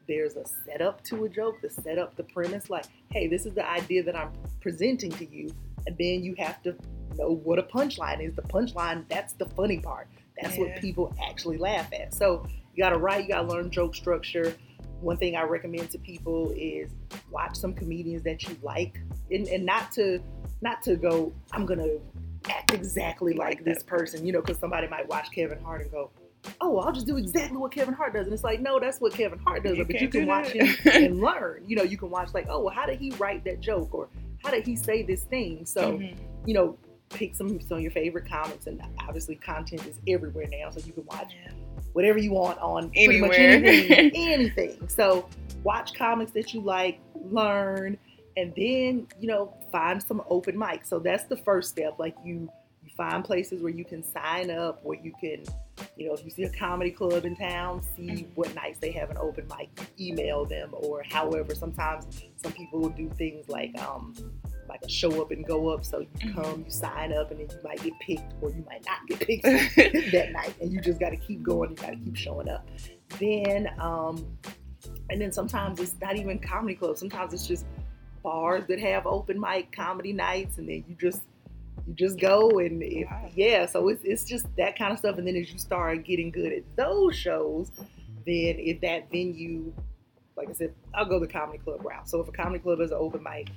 there's 0.06 0.37
a 0.37 0.44
setup 0.66 1.02
to 1.04 1.25
a 1.25 1.28
joke. 1.28 1.61
The 1.61 1.70
setup, 1.70 2.16
the 2.16 2.25
premise. 2.25 2.70
Like, 2.70 2.87
hey, 3.11 3.26
this 3.28 3.46
is 3.46 3.54
the 3.54 3.68
idea 3.68 4.02
that 4.04 4.16
I'm 4.16 4.32
presenting 4.61 5.11
to 5.12 5.26
you, 5.26 5.54
and 5.87 5.96
then 5.99 6.23
you 6.23 6.34
have 6.38 6.62
to 6.62 6.75
know 7.16 7.37
what 7.37 7.58
a 7.58 7.62
punchline 7.62 8.20
is. 8.26 8.34
The 8.34 8.42
punchline, 8.42 9.04
that's 9.08 9.34
the 9.34 9.46
funny 9.46 9.78
part. 9.78 10.08
That's 10.40 10.56
Yeah. 10.56 10.64
what 10.64 10.80
people 10.80 11.14
actually 11.28 11.58
laugh 11.58 11.92
at. 11.92 12.12
So 12.14 12.46
you 12.75 12.82
gotta 12.82 12.99
write, 12.99 13.23
you 13.23 13.28
gotta 13.28 13.46
learn 13.46 13.70
joke 13.70 13.94
structure. 13.94 14.54
One 15.00 15.16
thing 15.16 15.37
I 15.37 15.42
recommend 15.42 15.90
to 15.90 15.99
people 15.99 16.52
is 16.56 16.90
watch 17.30 17.56
some 17.56 17.73
comedians 17.75 18.23
that 18.25 18.42
you 18.42 18.56
like 18.62 18.99
and, 19.30 19.46
and 19.49 19.64
not 19.64 19.92
to 19.92 20.20
not 20.61 20.82
to 20.82 20.96
go, 20.96 21.32
I'm 21.52 21.66
gonna 21.66 21.99
act 22.49 22.73
exactly 22.73 23.34
like, 23.34 23.64
this 23.64 23.82
person, 23.82 24.26
you 24.26 24.32
know, 24.32 24.40
because 24.40 24.58
somebody 24.58 24.88
might 24.88 25.06
watch 25.08 25.30
Kevin 25.30 25.61
Hart 25.61 25.82
and 25.82 25.90
go, 25.90 26.11
Oh, 26.60 26.78
I'll 26.78 26.92
just 26.92 27.06
do 27.06 27.16
exactly 27.16 27.56
what 27.56 27.72
Kevin 27.72 27.94
Hart 27.94 28.12
does. 28.14 28.26
And 28.26 28.34
it's 28.34 28.44
like, 28.44 28.60
no, 28.60 28.78
that's 28.78 29.00
what 29.00 29.12
Kevin 29.12 29.38
Hart 29.38 29.64
does. 29.64 29.76
You 29.78 29.84
but 29.84 30.00
you 30.00 30.08
can 30.08 30.26
watch 30.26 30.48
him 30.48 30.68
and 30.92 31.20
learn. 31.20 31.64
You 31.66 31.76
know, 31.76 31.82
you 31.82 31.96
can 31.96 32.10
watch 32.10 32.34
like, 32.34 32.46
oh, 32.50 32.60
well, 32.60 32.74
how 32.74 32.86
did 32.86 32.98
he 32.98 33.10
write 33.12 33.44
that 33.44 33.60
joke? 33.60 33.94
Or 33.94 34.08
how 34.42 34.50
did 34.50 34.66
he 34.66 34.76
say 34.76 35.02
this 35.02 35.22
thing? 35.24 35.64
So, 35.64 35.94
Mhm. 35.98 36.16
you 36.46 36.54
know, 36.54 36.76
pick 37.10 37.34
some 37.34 37.60
some 37.60 37.76
of 37.78 37.82
your 37.82 37.92
favorite 37.92 38.28
comics, 38.28 38.66
and 38.66 38.82
obviously 39.06 39.36
content 39.36 39.86
is 39.86 40.00
everywhere 40.08 40.46
now, 40.50 40.70
so 40.70 40.80
you 40.84 40.92
can 40.92 41.04
watch 41.06 41.34
whatever 41.92 42.18
you 42.18 42.32
want 42.32 42.58
on 42.58 42.90
pretty 42.90 43.20
much 43.20 43.38
Anywhere. 43.38 43.70
anything. 43.70 44.10
anything. 44.14 44.88
So 44.88 45.28
watch 45.62 45.94
comics 45.94 46.32
that 46.32 46.52
you 46.52 46.60
like, 46.60 46.98
learn, 47.14 47.96
and 48.36 48.52
then 48.56 49.06
you 49.20 49.28
know 49.28 49.54
find 49.70 50.02
some 50.02 50.22
open 50.28 50.56
mics. 50.56 50.86
So 50.88 50.98
that's 50.98 51.24
the 51.24 51.36
first 51.36 51.70
step. 51.70 51.98
Like 51.98 52.16
you 52.24 52.50
find 52.96 53.24
places 53.24 53.62
where 53.62 53.72
you 53.72 53.84
can 53.84 54.02
sign 54.02 54.50
up, 54.50 54.84
where 54.84 54.98
you 54.98 55.12
can, 55.20 55.42
you 55.96 56.06
know, 56.08 56.14
if 56.14 56.24
you 56.24 56.30
see 56.30 56.44
a 56.44 56.50
comedy 56.50 56.90
club 56.90 57.24
in 57.24 57.34
town, 57.36 57.82
see 57.96 58.26
what 58.34 58.54
nights 58.54 58.78
they 58.80 58.92
have 58.92 59.10
an 59.10 59.16
open 59.18 59.46
mic. 59.58 59.68
Email 59.98 60.44
them, 60.44 60.70
or 60.72 61.02
however. 61.10 61.54
Sometimes 61.54 62.06
some 62.36 62.52
people 62.52 62.80
will 62.80 62.90
do 62.90 63.08
things 63.16 63.48
like 63.48 63.76
um 63.82 64.14
like 64.68 64.80
a 64.82 64.88
show 64.88 65.20
up 65.20 65.30
and 65.30 65.44
go 65.46 65.68
up. 65.68 65.84
So 65.84 66.00
you 66.00 66.08
Mhm. 66.20 66.34
come, 66.34 66.64
you 66.64 66.70
sign 66.70 67.12
up, 67.12 67.30
and 67.30 67.40
then 67.40 67.48
you 67.50 67.62
might 67.62 67.82
get 67.82 67.92
picked, 68.00 68.32
or 68.40 68.50
you 68.50 68.64
might 68.68 68.84
not 68.86 69.06
get 69.06 69.20
picked 69.20 69.42
that 70.12 70.32
night, 70.32 70.54
and 70.60 70.72
you 70.72 70.80
just 70.80 70.98
got 71.00 71.10
to 71.10 71.16
keep 71.16 71.42
going. 71.42 71.70
You 71.70 71.76
got 71.76 71.90
to 71.90 71.96
keep 71.96 72.16
showing 72.16 72.48
up. 72.48 72.66
Then, 73.18 73.68
um, 73.78 74.24
and 75.10 75.20
then 75.20 75.32
sometimes 75.32 75.80
it's 75.80 75.94
not 76.00 76.16
even 76.16 76.38
comedy 76.38 76.74
clubs. 76.74 76.98
Sometimes 77.00 77.34
it's 77.34 77.46
just 77.46 77.66
bars 78.22 78.64
that 78.68 78.80
have 78.80 79.06
open 79.06 79.38
mic 79.38 79.70
comedy 79.70 80.12
nights, 80.14 80.56
and 80.58 80.66
then 80.68 80.82
you 80.88 80.94
just 80.98 81.22
you 81.87 81.95
just 81.95 82.19
go 82.19 82.59
and 82.59 82.83
if, 82.83 83.07
Wow. 83.11 83.31
yeah, 83.35 83.66
so 83.66 83.88
it's 83.88 84.02
it's 84.04 84.25
just 84.25 84.47
that 84.57 84.76
kind 84.78 84.93
of 84.93 84.99
stuff. 84.99 85.19
And 85.19 85.26
then 85.26 85.37
as 85.37 85.52
you 85.52 85.59
start 85.59 86.04
getting 86.04 86.31
good 86.31 86.52
at 86.52 86.62
those 86.76 87.14
shows, 87.16 87.71
then 88.26 88.57
if 88.59 88.81
that 88.81 89.11
venue, 89.11 89.73
like 90.37 90.49
I 90.49 90.52
said, 90.52 90.75
I'll 90.95 91.04
go 91.04 91.19
the 91.21 91.28
comedy 91.28 91.59
club 91.59 91.85
route. 91.85 92.09
So 92.09 92.21
if 92.21 92.28
a 92.28 92.33
comedy 92.33 92.59
club 92.61 92.81
is 92.81 92.90
an 92.90 92.97
open 93.00 93.23
mic, 93.23 93.49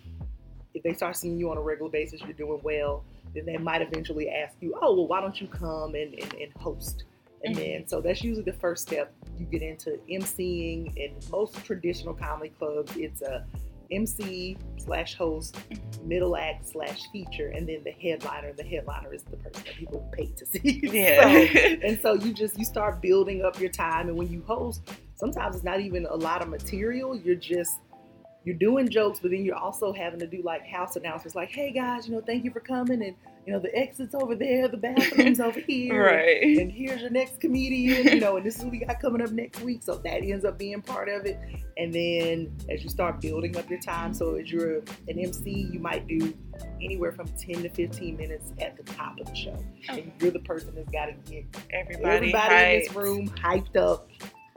if 0.73 0.83
they 0.83 0.93
start 0.93 1.15
seeing 1.15 1.37
you 1.37 1.49
on 1.51 1.57
a 1.57 1.61
regular 1.61 1.89
basis, 1.89 2.21
you're 2.21 2.33
doing 2.33 2.59
well, 2.63 3.03
then 3.33 3.45
they 3.45 3.57
might 3.57 3.81
eventually 3.81 4.29
ask 4.29 4.55
you, 4.61 4.77
oh 4.81 4.93
well, 4.95 5.07
why 5.07 5.21
don't 5.21 5.39
you 5.39 5.47
come 5.47 5.95
and, 5.95 6.13
and, 6.13 6.33
and 6.33 6.53
host? 6.59 7.03
And 7.43 7.55
Mhm. 7.55 7.59
then 7.59 7.87
so 7.87 8.01
that's 8.01 8.23
usually 8.23 8.43
the 8.43 8.57
first 8.57 8.81
step. 8.87 9.13
You 9.39 9.45
get 9.45 9.61
into 9.61 9.99
emceeing. 10.09 10.95
In 10.97 11.13
most 11.31 11.55
traditional 11.63 12.13
comedy 12.13 12.51
clubs, 12.57 12.95
it's 12.97 13.21
a 13.21 13.45
MC 13.91 14.57
slash 14.77 15.15
host, 15.15 15.57
middle 16.03 16.35
act 16.37 16.67
slash 16.67 17.01
feature, 17.11 17.49
and 17.49 17.67
then 17.67 17.83
the 17.83 17.91
headliner. 17.91 18.53
The 18.53 18.63
headliner 18.63 19.13
is 19.13 19.23
the 19.23 19.37
person 19.37 19.63
that 19.65 19.75
people 19.75 20.09
pay 20.13 20.27
to 20.27 20.45
see. 20.51 20.79
Yeah. 20.83 21.21
So- 21.23 21.59
and 21.87 21.99
so 22.01 22.13
you 22.13 22.33
just 22.33 22.57
you 22.57 22.65
start 22.65 23.01
building 23.01 23.43
up 23.43 23.59
your 23.59 23.69
time, 23.71 24.07
and 24.09 24.17
when 24.17 24.29
you 24.31 24.43
host, 24.47 24.89
sometimes 25.15 25.55
it's 25.55 25.65
not 25.65 25.79
even 25.79 26.05
a 26.05 26.15
lot 26.15 26.41
of 26.41 26.49
material. 26.49 27.15
You're 27.15 27.35
just 27.35 27.79
you're 28.43 28.55
doing 28.55 28.87
jokes, 28.87 29.19
but 29.19 29.31
then 29.31 29.43
you're 29.43 29.57
also 29.57 29.91
having 29.91 30.19
to 30.21 30.27
do 30.27 30.41
like 30.43 30.65
house 30.65 30.95
announcements, 30.95 31.35
like, 31.35 31.49
"Hey 31.51 31.71
guys, 31.71 32.07
you 32.07 32.13
know, 32.15 32.21
thank 32.21 32.43
you 32.45 32.51
for 32.51 32.61
coming, 32.61 33.03
and 33.03 33.15
you 33.47 33.53
know, 33.53 33.59
the 33.59 33.73
exits 33.77 34.13
over 34.13 34.35
there, 34.35 34.67
the 34.67 34.75
bathrooms 34.75 35.39
over 35.39 35.59
here, 35.67 36.03
right. 36.03 36.43
and 36.43 36.69
here's 36.69 36.99
your 36.99 37.09
next 37.09 37.39
comedian, 37.39 38.05
you 38.05 38.19
know, 38.19 38.35
and 38.35 38.45
this 38.45 38.57
is 38.57 38.63
what 38.63 38.71
we 38.71 38.79
got 38.79 38.99
coming 38.99 39.21
up 39.21 39.31
next 39.31 39.61
week. 39.61 39.81
So 39.83 39.95
that 39.95 40.21
ends 40.21 40.43
up 40.43 40.57
being 40.59 40.81
part 40.81 41.07
of 41.07 41.25
it. 41.25 41.39
And 41.77 41.93
then 41.93 42.53
as 42.69 42.83
you 42.83 42.89
start 42.89 43.21
building 43.21 43.55
up 43.55 43.69
your 43.69 43.79
time, 43.79 44.13
so 44.13 44.35
as 44.35 44.51
you're 44.51 44.79
an 45.07 45.17
MC, 45.17 45.69
you 45.71 45.79
might 45.79 46.07
do 46.07 46.33
anywhere 46.81 47.13
from 47.13 47.29
10 47.39 47.63
to 47.63 47.69
15 47.69 48.17
minutes 48.17 48.51
at 48.59 48.75
the 48.75 48.83
top 48.83 49.17
of 49.17 49.27
the 49.27 49.35
show. 49.35 49.57
And 49.87 50.11
you're 50.19 50.31
the 50.31 50.39
person 50.39 50.75
that's 50.75 50.89
got 50.89 51.05
to 51.05 51.13
get 51.31 51.45
Everybody, 51.71 52.33
everybody 52.33 52.73
in 52.73 52.79
this 52.81 52.93
room 52.93 53.29
hyped 53.29 53.77
up, 53.77 54.09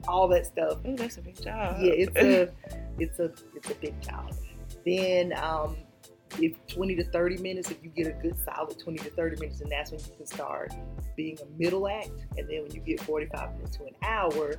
all 0.05 0.27
that 0.27 0.47
stuff. 0.47 0.79
Ooh, 0.85 0.97
that's 0.97 1.15
a 1.15 1.21
big 1.21 1.41
job. 1.41 1.77
Yeah, 1.79 1.93
it's 1.93 2.17
a 2.17 2.53
it's 2.99 3.19
a 3.19 3.31
it's 3.55 3.69
a 3.69 3.75
big 3.75 4.01
job. 4.01 4.35
Then 4.85 5.31
um 5.41 5.77
if 6.39 6.55
20 6.67 6.95
to 6.95 7.03
30 7.03 7.37
minutes, 7.37 7.71
if 7.71 7.83
you 7.83 7.89
get 7.89 8.07
a 8.07 8.11
good 8.11 8.37
solid 8.43 8.77
20 8.79 8.99
to 8.99 9.09
30 9.11 9.39
minutes, 9.39 9.61
and 9.61 9.71
that's 9.71 9.91
when 9.91 9.99
you 9.99 10.15
can 10.17 10.25
start 10.25 10.73
being 11.15 11.37
a 11.41 11.61
middle 11.61 11.87
act. 11.87 12.09
And 12.37 12.49
then 12.49 12.63
when 12.63 12.71
you 12.71 12.81
get 12.81 13.01
45 13.01 13.55
minutes 13.55 13.77
to 13.77 13.85
an 13.85 13.95
hour, 14.03 14.55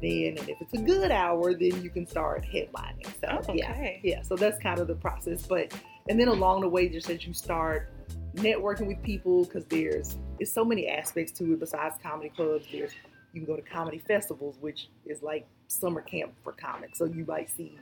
then 0.00 0.36
and 0.38 0.48
if 0.48 0.60
it's 0.60 0.74
a 0.74 0.78
good 0.78 1.10
hour, 1.10 1.54
then 1.54 1.82
you 1.82 1.90
can 1.90 2.06
start 2.06 2.44
headlining. 2.44 3.06
So 3.20 3.42
Oh, 3.48 3.54
yeah, 3.54 3.90
yeah. 4.02 4.22
So 4.22 4.36
that's 4.36 4.60
kind 4.62 4.80
of 4.80 4.86
the 4.86 4.94
process. 4.94 5.46
But 5.46 5.72
and 6.08 6.18
then 6.18 6.28
along 6.28 6.62
the 6.62 6.68
way, 6.68 6.88
just 6.88 7.08
as 7.10 7.26
you 7.26 7.32
start 7.32 7.90
networking 8.34 8.86
with 8.86 9.02
people, 9.02 9.44
because 9.44 9.64
there's 9.66 10.16
it's 10.38 10.52
so 10.52 10.64
many 10.64 10.88
aspects 10.88 11.32
to 11.32 11.52
it 11.52 11.60
besides 11.60 11.96
comedy 12.02 12.30
clubs. 12.30 12.66
There's 12.70 12.92
you 13.32 13.40
can 13.40 13.46
go 13.46 13.56
to 13.56 13.62
comedy 13.62 13.98
festivals, 13.98 14.56
which 14.60 14.88
is 15.06 15.22
like 15.22 15.46
summer 15.66 16.00
camp 16.00 16.32
for 16.42 16.52
comics. 16.52 16.98
So 16.98 17.06
you 17.06 17.24
might 17.26 17.50
see 17.50 17.76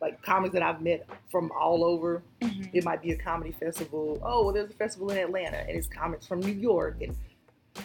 like 0.00 0.20
comics 0.22 0.52
that 0.54 0.62
I've 0.62 0.82
met 0.82 1.06
from 1.30 1.50
all 1.58 1.84
over. 1.84 2.22
Mhm. 2.40 2.70
It 2.74 2.84
might 2.84 3.02
be 3.02 3.12
a 3.12 3.16
comedy 3.16 3.52
festival. 3.52 4.18
Oh, 4.22 4.44
well, 4.44 4.52
there's 4.54 4.70
a 4.70 4.74
festival 4.74 5.10
in 5.10 5.18
Atlanta, 5.18 5.58
and 5.58 5.70
it's 5.70 5.86
comics 5.86 6.26
from 6.26 6.40
New 6.40 6.52
York 6.52 7.00
and 7.00 7.16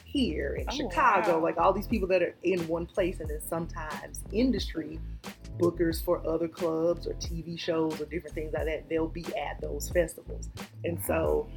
here 0.06 0.56
in 0.56 0.66
Oh, 0.70 0.76
Chicago. 0.76 1.38
wow. 1.38 1.44
Like 1.44 1.58
all 1.58 1.74
these 1.74 1.88
people 1.88 2.08
that 2.10 2.22
are 2.22 2.36
in 2.44 2.68
one 2.68 2.86
place, 2.86 3.20
and 3.20 3.30
then 3.30 3.42
sometimes 3.42 4.24
industry 4.32 5.00
bookers 5.58 6.04
for 6.04 6.26
other 6.28 6.48
clubs 6.48 7.08
or 7.08 7.14
TV 7.16 7.58
shows 7.58 8.00
or 8.00 8.06
different 8.06 8.34
things 8.36 8.54
like 8.54 8.66
that. 8.66 8.88
They'll 8.90 9.08
be 9.08 9.26
at 9.36 9.60
those 9.62 9.90
festivals, 9.90 10.50
and 10.84 11.00
so. 11.06 11.48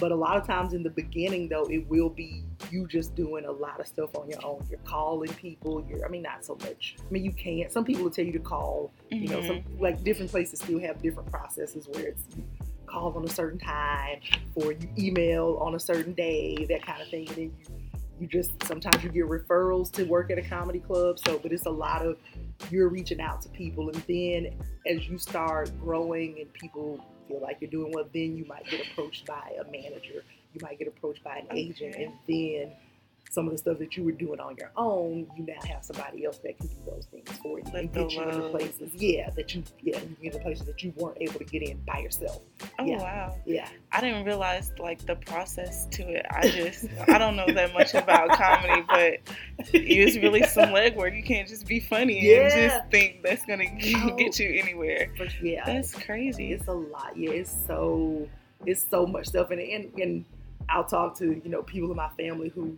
But 0.00 0.10
a 0.10 0.16
lot 0.16 0.36
of 0.36 0.46
times 0.46 0.72
in 0.72 0.82
the 0.82 0.90
beginning, 0.90 1.48
though, 1.48 1.64
it 1.66 1.86
will 1.88 2.08
be 2.08 2.44
you 2.70 2.86
just 2.88 3.14
doing 3.14 3.44
a 3.44 3.52
lot 3.52 3.78
of 3.78 3.86
stuff 3.86 4.16
on 4.16 4.28
your 4.28 4.44
own. 4.44 4.64
You're 4.70 4.80
calling 4.84 5.32
people. 5.34 5.84
You're, 5.88 6.04
I 6.04 6.08
mean, 6.08 6.22
not 6.22 6.44
so 6.44 6.54
much. 6.56 6.96
I 6.98 7.12
mean, 7.12 7.24
you 7.24 7.32
can't. 7.32 7.70
Some 7.70 7.84
people 7.84 8.04
will 8.04 8.10
tell 8.10 8.24
you 8.24 8.32
to 8.32 8.38
call 8.38 8.90
you 9.10 9.28
know, 9.28 9.42
some 9.42 9.56
Mhm. 9.56 9.80
like 9.80 10.02
different 10.02 10.30
places 10.30 10.60
still 10.60 10.80
have 10.80 11.02
different 11.02 11.30
processes 11.30 11.86
where 11.88 12.06
it's 12.06 12.24
call 12.86 13.12
on 13.16 13.24
a 13.24 13.28
certain 13.28 13.58
time 13.58 14.20
or 14.54 14.72
you 14.72 14.88
email 14.98 15.58
on 15.60 15.74
a 15.74 15.80
certain 15.80 16.12
day, 16.14 16.66
that 16.68 16.84
kind 16.84 17.00
of 17.02 17.08
thing. 17.08 17.26
And 17.28 17.36
then 17.36 17.44
you 17.58 17.66
you 18.20 18.26
just 18.28 18.52
sometimes 18.64 19.02
you 19.02 19.10
get 19.10 19.24
referrals 19.24 19.90
to 19.90 20.04
work 20.04 20.30
at 20.30 20.38
a 20.38 20.42
comedy 20.42 20.78
club. 20.78 21.18
So, 21.18 21.38
but 21.38 21.52
it's 21.52 21.66
a 21.66 21.70
lot 21.70 22.06
of 22.06 22.16
you're 22.70 22.88
reaching 22.88 23.20
out 23.20 23.42
to 23.42 23.48
people, 23.48 23.88
and 23.88 23.96
then 24.06 24.54
as 24.86 25.08
you 25.08 25.18
start 25.18 25.70
growing 25.80 26.38
and 26.38 26.52
people 26.52 27.04
feel 27.28 27.40
like 27.40 27.58
you're 27.60 27.70
doing 27.70 27.92
well, 27.92 28.04
then 28.12 28.36
you 28.36 28.44
might 28.46 28.66
get 28.68 28.86
approached 28.86 29.26
by 29.26 29.52
a 29.60 29.64
manager. 29.70 30.24
You 30.54 30.60
might 30.62 30.78
get 30.78 30.88
approached 30.88 31.24
by 31.24 31.36
an 31.38 31.46
agent, 31.50 31.96
and 31.96 32.12
then 32.28 32.72
some 33.32 33.46
of 33.46 33.52
the 33.52 33.58
stuff 33.58 33.78
that 33.78 33.96
you 33.96 34.04
were 34.04 34.12
doing 34.12 34.38
on 34.40 34.54
your 34.58 34.70
own, 34.76 35.26
you 35.38 35.46
now 35.46 35.54
have 35.66 35.82
somebody 35.82 36.26
else 36.26 36.36
that 36.44 36.58
can 36.58 36.66
do 36.66 36.74
those 36.86 37.06
things 37.10 37.30
for 37.38 37.58
you 37.58 37.64
Let 37.72 37.74
and 37.74 37.92
get 37.94 38.12
you 38.12 38.22
into 38.22 38.48
places. 38.50 38.94
Yeah, 38.94 39.30
that 39.30 39.54
you 39.54 39.62
yeah, 39.80 39.98
you 40.00 40.16
get 40.22 40.34
into 40.34 40.40
places 40.40 40.66
that 40.66 40.82
you 40.82 40.92
weren't 40.96 41.16
able 41.18 41.38
to 41.38 41.44
get 41.44 41.62
in 41.62 41.78
by 41.86 42.00
yourself. 42.00 42.42
Oh 42.78 42.84
Yeah. 42.84 42.98
wow. 42.98 43.36
Yeah. 43.46 43.68
I 43.90 44.02
didn't 44.02 44.24
realize 44.26 44.70
like 44.78 45.04
the 45.06 45.16
process 45.16 45.86
to 45.92 46.02
it. 46.02 46.26
I 46.30 46.48
just 46.50 46.84
I 47.08 47.16
don't 47.16 47.36
know 47.36 47.46
that 47.46 47.72
much 47.72 47.94
about 47.94 48.28
comedy, 48.30 48.84
but 48.86 49.14
it's 49.72 50.16
really 50.18 50.42
some 50.46 50.68
legwork. 50.68 51.16
You 51.16 51.22
can't 51.22 51.48
just 51.48 51.66
be 51.66 51.80
funny 51.80 52.34
and 52.34 52.52
just 52.52 52.90
think 52.90 53.22
that's 53.22 53.46
gonna 53.46 53.64
get 54.18 54.38
you 54.38 54.60
anywhere. 54.62 55.10
But 55.16 55.28
yeah, 55.42 55.64
That's 55.64 55.94
crazy. 55.94 56.52
it's 56.52 56.68
a 56.68 56.72
lot. 56.74 57.16
Yeah, 57.16 57.30
it's 57.30 57.56
so 57.66 58.28
it's 58.66 58.84
so 58.90 59.06
much 59.06 59.28
stuff, 59.28 59.50
and 59.50 59.60
and, 59.60 59.90
and 59.98 60.24
I'll 60.68 60.84
talk 60.84 61.16
to 61.18 61.24
you 61.42 61.50
know 61.50 61.62
people 61.62 61.90
in 61.90 61.96
my 61.96 62.10
family 62.10 62.48
who 62.50 62.76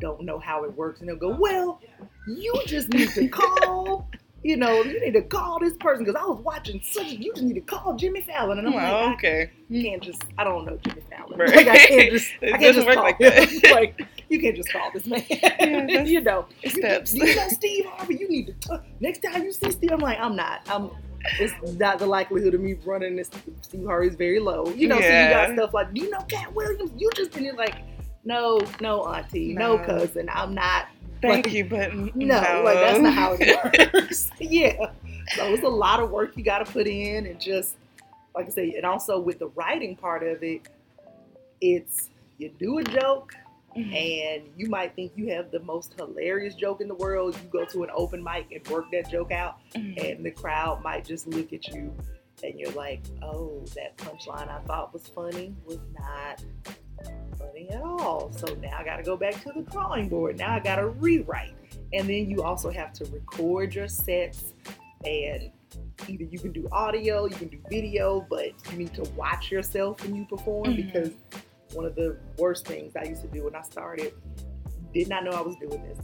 don't 0.00 0.22
know 0.22 0.38
how 0.38 0.64
it 0.64 0.74
works, 0.76 1.00
and 1.00 1.08
they'll 1.08 1.16
go, 1.16 1.36
"Well, 1.38 1.80
you 2.26 2.54
just 2.66 2.88
need 2.88 3.10
to 3.10 3.28
call." 3.28 4.08
You 4.46 4.58
know, 4.58 4.82
you 4.82 5.00
need 5.00 5.14
to 5.14 5.22
call 5.22 5.58
this 5.58 5.72
person 5.78 6.04
because 6.04 6.20
I 6.22 6.26
was 6.26 6.38
watching 6.40 6.78
such. 6.84 7.06
You 7.12 7.32
just 7.32 7.46
need 7.46 7.54
to 7.54 7.62
call 7.62 7.96
Jimmy 7.96 8.20
Fallon, 8.20 8.58
and 8.58 8.68
I'm 8.68 8.74
like, 8.74 8.92
oh, 8.92 8.96
I 8.96 9.12
okay. 9.14 9.50
can't 9.72 10.02
just. 10.02 10.22
I 10.36 10.44
don't 10.44 10.66
know 10.66 10.76
Jimmy 10.84 11.00
Fallon. 11.08 11.38
Right. 11.38 11.56
Like, 11.56 11.68
I 11.68 11.76
can't 11.78 12.10
just. 12.12 12.30
It 12.42 12.48
I 12.52 12.58
can't 12.58 12.60
doesn't 12.60 12.84
just 12.84 12.86
work 12.86 12.96
call 12.96 13.04
like 13.04 13.18
him. 13.18 13.60
that. 13.62 13.70
like 13.72 14.06
you 14.28 14.38
can't 14.38 14.54
just 14.54 14.70
call 14.70 14.90
this 14.92 15.06
man. 15.06 15.24
that's- 15.30 16.08
you 16.10 16.20
know, 16.20 16.44
it's 16.60 16.76
you, 16.76 16.82
steps. 16.82 17.14
You 17.14 17.34
know 17.34 17.48
Steve 17.48 17.86
Harvey? 17.86 18.16
You 18.16 18.28
need 18.28 18.48
to. 18.48 18.52
Talk. 18.68 18.84
Next 19.00 19.20
time 19.22 19.44
you 19.44 19.50
see 19.50 19.70
Steve, 19.70 19.92
I'm 19.92 20.00
like, 20.00 20.18
I'm 20.20 20.36
not. 20.36 20.60
I'm. 20.68 20.90
It's 21.40 21.54
not 21.78 21.98
the 21.98 22.06
likelihood 22.06 22.52
of 22.52 22.60
me 22.60 22.74
running 22.84 23.16
this. 23.16 23.30
Steve 23.62 23.86
Harvey 23.86 24.08
is 24.08 24.14
very 24.14 24.40
low. 24.40 24.66
You 24.76 24.88
know, 24.88 25.00
so 25.00 25.06
you 25.06 25.30
got 25.30 25.54
stuff 25.54 25.72
like, 25.72 25.88
you 25.94 26.10
know 26.10 26.20
Katt 26.28 26.54
Williams? 26.54 26.90
You 26.98 27.10
just 27.14 27.32
been 27.32 27.56
like, 27.56 27.76
no, 28.24 28.60
no, 28.80 29.02
auntie, 29.04 29.52
no, 29.54 29.76
No. 29.76 29.84
cousin. 29.84 30.28
I'm 30.32 30.54
not. 30.54 30.86
Thank 31.22 31.46
like, 31.46 31.54
you, 31.54 31.64
but 31.64 31.94
No, 31.94 32.62
like 32.64 32.78
that's 32.78 33.00
not 33.00 33.14
how 33.14 33.36
it 33.38 33.94
works. 33.94 34.30
yeah. 34.40 34.90
So 35.36 35.54
it's 35.54 35.62
a 35.62 35.68
lot 35.68 36.00
of 36.00 36.10
work 36.10 36.36
you 36.36 36.44
got 36.44 36.64
to 36.64 36.70
put 36.70 36.86
in, 36.86 37.26
and 37.26 37.40
just 37.40 37.76
like 38.34 38.46
I 38.46 38.50
say, 38.50 38.74
and 38.76 38.84
also 38.84 39.18
with 39.18 39.38
the 39.38 39.48
writing 39.48 39.96
part 39.96 40.22
of 40.22 40.42
it, 40.42 40.68
it's 41.60 42.10
you 42.36 42.50
do 42.58 42.78
a 42.78 42.84
joke, 42.84 43.34
Mhm. 43.76 43.94
and 43.94 44.42
you 44.56 44.68
might 44.68 44.94
think 44.94 45.12
you 45.16 45.32
have 45.32 45.50
the 45.50 45.60
most 45.60 45.94
hilarious 45.96 46.54
joke 46.54 46.80
in 46.80 46.88
the 46.88 46.94
world. 46.94 47.36
You 47.42 47.48
go 47.48 47.64
to 47.64 47.84
an 47.84 47.90
open 47.94 48.22
mic 48.22 48.52
and 48.52 48.66
work 48.68 48.90
that 48.92 49.10
joke 49.10 49.32
out, 49.32 49.56
Mhm. 49.74 50.16
and 50.16 50.26
the 50.26 50.30
crowd 50.30 50.82
might 50.82 51.04
just 51.04 51.26
look 51.26 51.52
at 51.52 51.66
you, 51.68 51.94
and 52.42 52.58
you're 52.58 52.72
like, 52.72 53.00
"Oh, 53.22 53.62
that 53.76 53.96
punchline 53.96 54.48
I 54.48 54.60
thought 54.66 54.92
was 54.92 55.06
funny 55.08 55.54
was 55.64 55.78
not 55.98 56.44
funny 57.54 57.70
at 57.70 57.82
all." 57.82 58.32
So 58.32 58.54
now 58.56 58.78
I 58.78 58.84
got 58.84 58.96
to 58.96 59.02
go 59.02 59.16
back 59.16 59.42
to 59.42 59.52
the 59.54 59.62
drawing 59.70 60.08
board. 60.08 60.38
Now 60.38 60.54
I 60.54 60.60
got 60.60 60.76
to 60.76 60.88
rewrite, 60.88 61.54
and 61.92 62.08
then 62.08 62.28
you 62.30 62.42
also 62.42 62.70
have 62.70 62.92
to 62.94 63.04
record 63.06 63.74
your 63.74 63.88
sets, 63.88 64.52
and 65.04 65.50
either 66.08 66.24
you 66.24 66.38
can 66.38 66.52
do 66.52 66.68
audio, 66.72 67.26
you 67.26 67.36
can 67.36 67.48
do 67.48 67.58
video, 67.70 68.26
but 68.28 68.52
you 68.70 68.78
need 68.78 68.94
to 68.94 69.02
watch 69.16 69.50
yourself 69.50 70.02
when 70.02 70.14
you 70.14 70.24
perform 70.24 70.66
Mhm. 70.66 70.76
because 70.76 71.10
one 71.72 71.84
of 71.84 71.94
the 71.94 72.16
worst 72.38 72.66
things 72.66 72.94
I 72.96 73.04
used 73.04 73.22
to 73.22 73.28
do 73.28 73.44
when 73.44 73.54
I 73.54 73.62
started, 73.62 74.12
did 74.92 75.08
not 75.08 75.24
know 75.24 75.32
I 75.32 75.40
was 75.40 75.56
doing 75.56 75.82
this. 75.82 75.98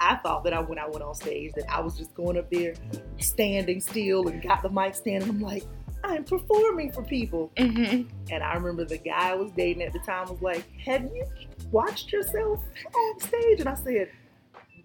I 0.00 0.16
thought 0.16 0.42
that 0.44 0.52
I, 0.52 0.60
when 0.60 0.78
I 0.78 0.86
went 0.88 1.02
on 1.02 1.14
stage, 1.14 1.52
that 1.54 1.70
I 1.70 1.80
was 1.80 1.96
just 1.96 2.14
going 2.14 2.36
up 2.38 2.50
there, 2.50 2.74
standing 3.18 3.80
still, 3.80 4.26
and 4.28 4.42
got 4.42 4.62
the 4.62 4.70
mic 4.70 4.94
stand, 4.94 5.22
and 5.24 5.32
I'm 5.32 5.40
like, 5.40 5.64
I'm 6.06 6.24
performing 6.24 6.92
for 6.92 7.02
people. 7.02 7.50
Mhm. 7.56 8.08
And 8.30 8.42
I 8.42 8.54
remember 8.54 8.84
the 8.84 8.98
guy 8.98 9.30
I 9.30 9.34
was 9.34 9.50
dating 9.52 9.82
at 9.82 9.92
the 9.92 9.98
time 10.00 10.28
was 10.28 10.40
like, 10.42 10.64
Have 10.84 11.02
you 11.04 11.24
watched 11.70 12.12
yourself 12.12 12.60
on 12.94 13.20
stage? 13.20 13.60
And 13.60 13.68
I 13.68 13.74
said, 13.74 14.10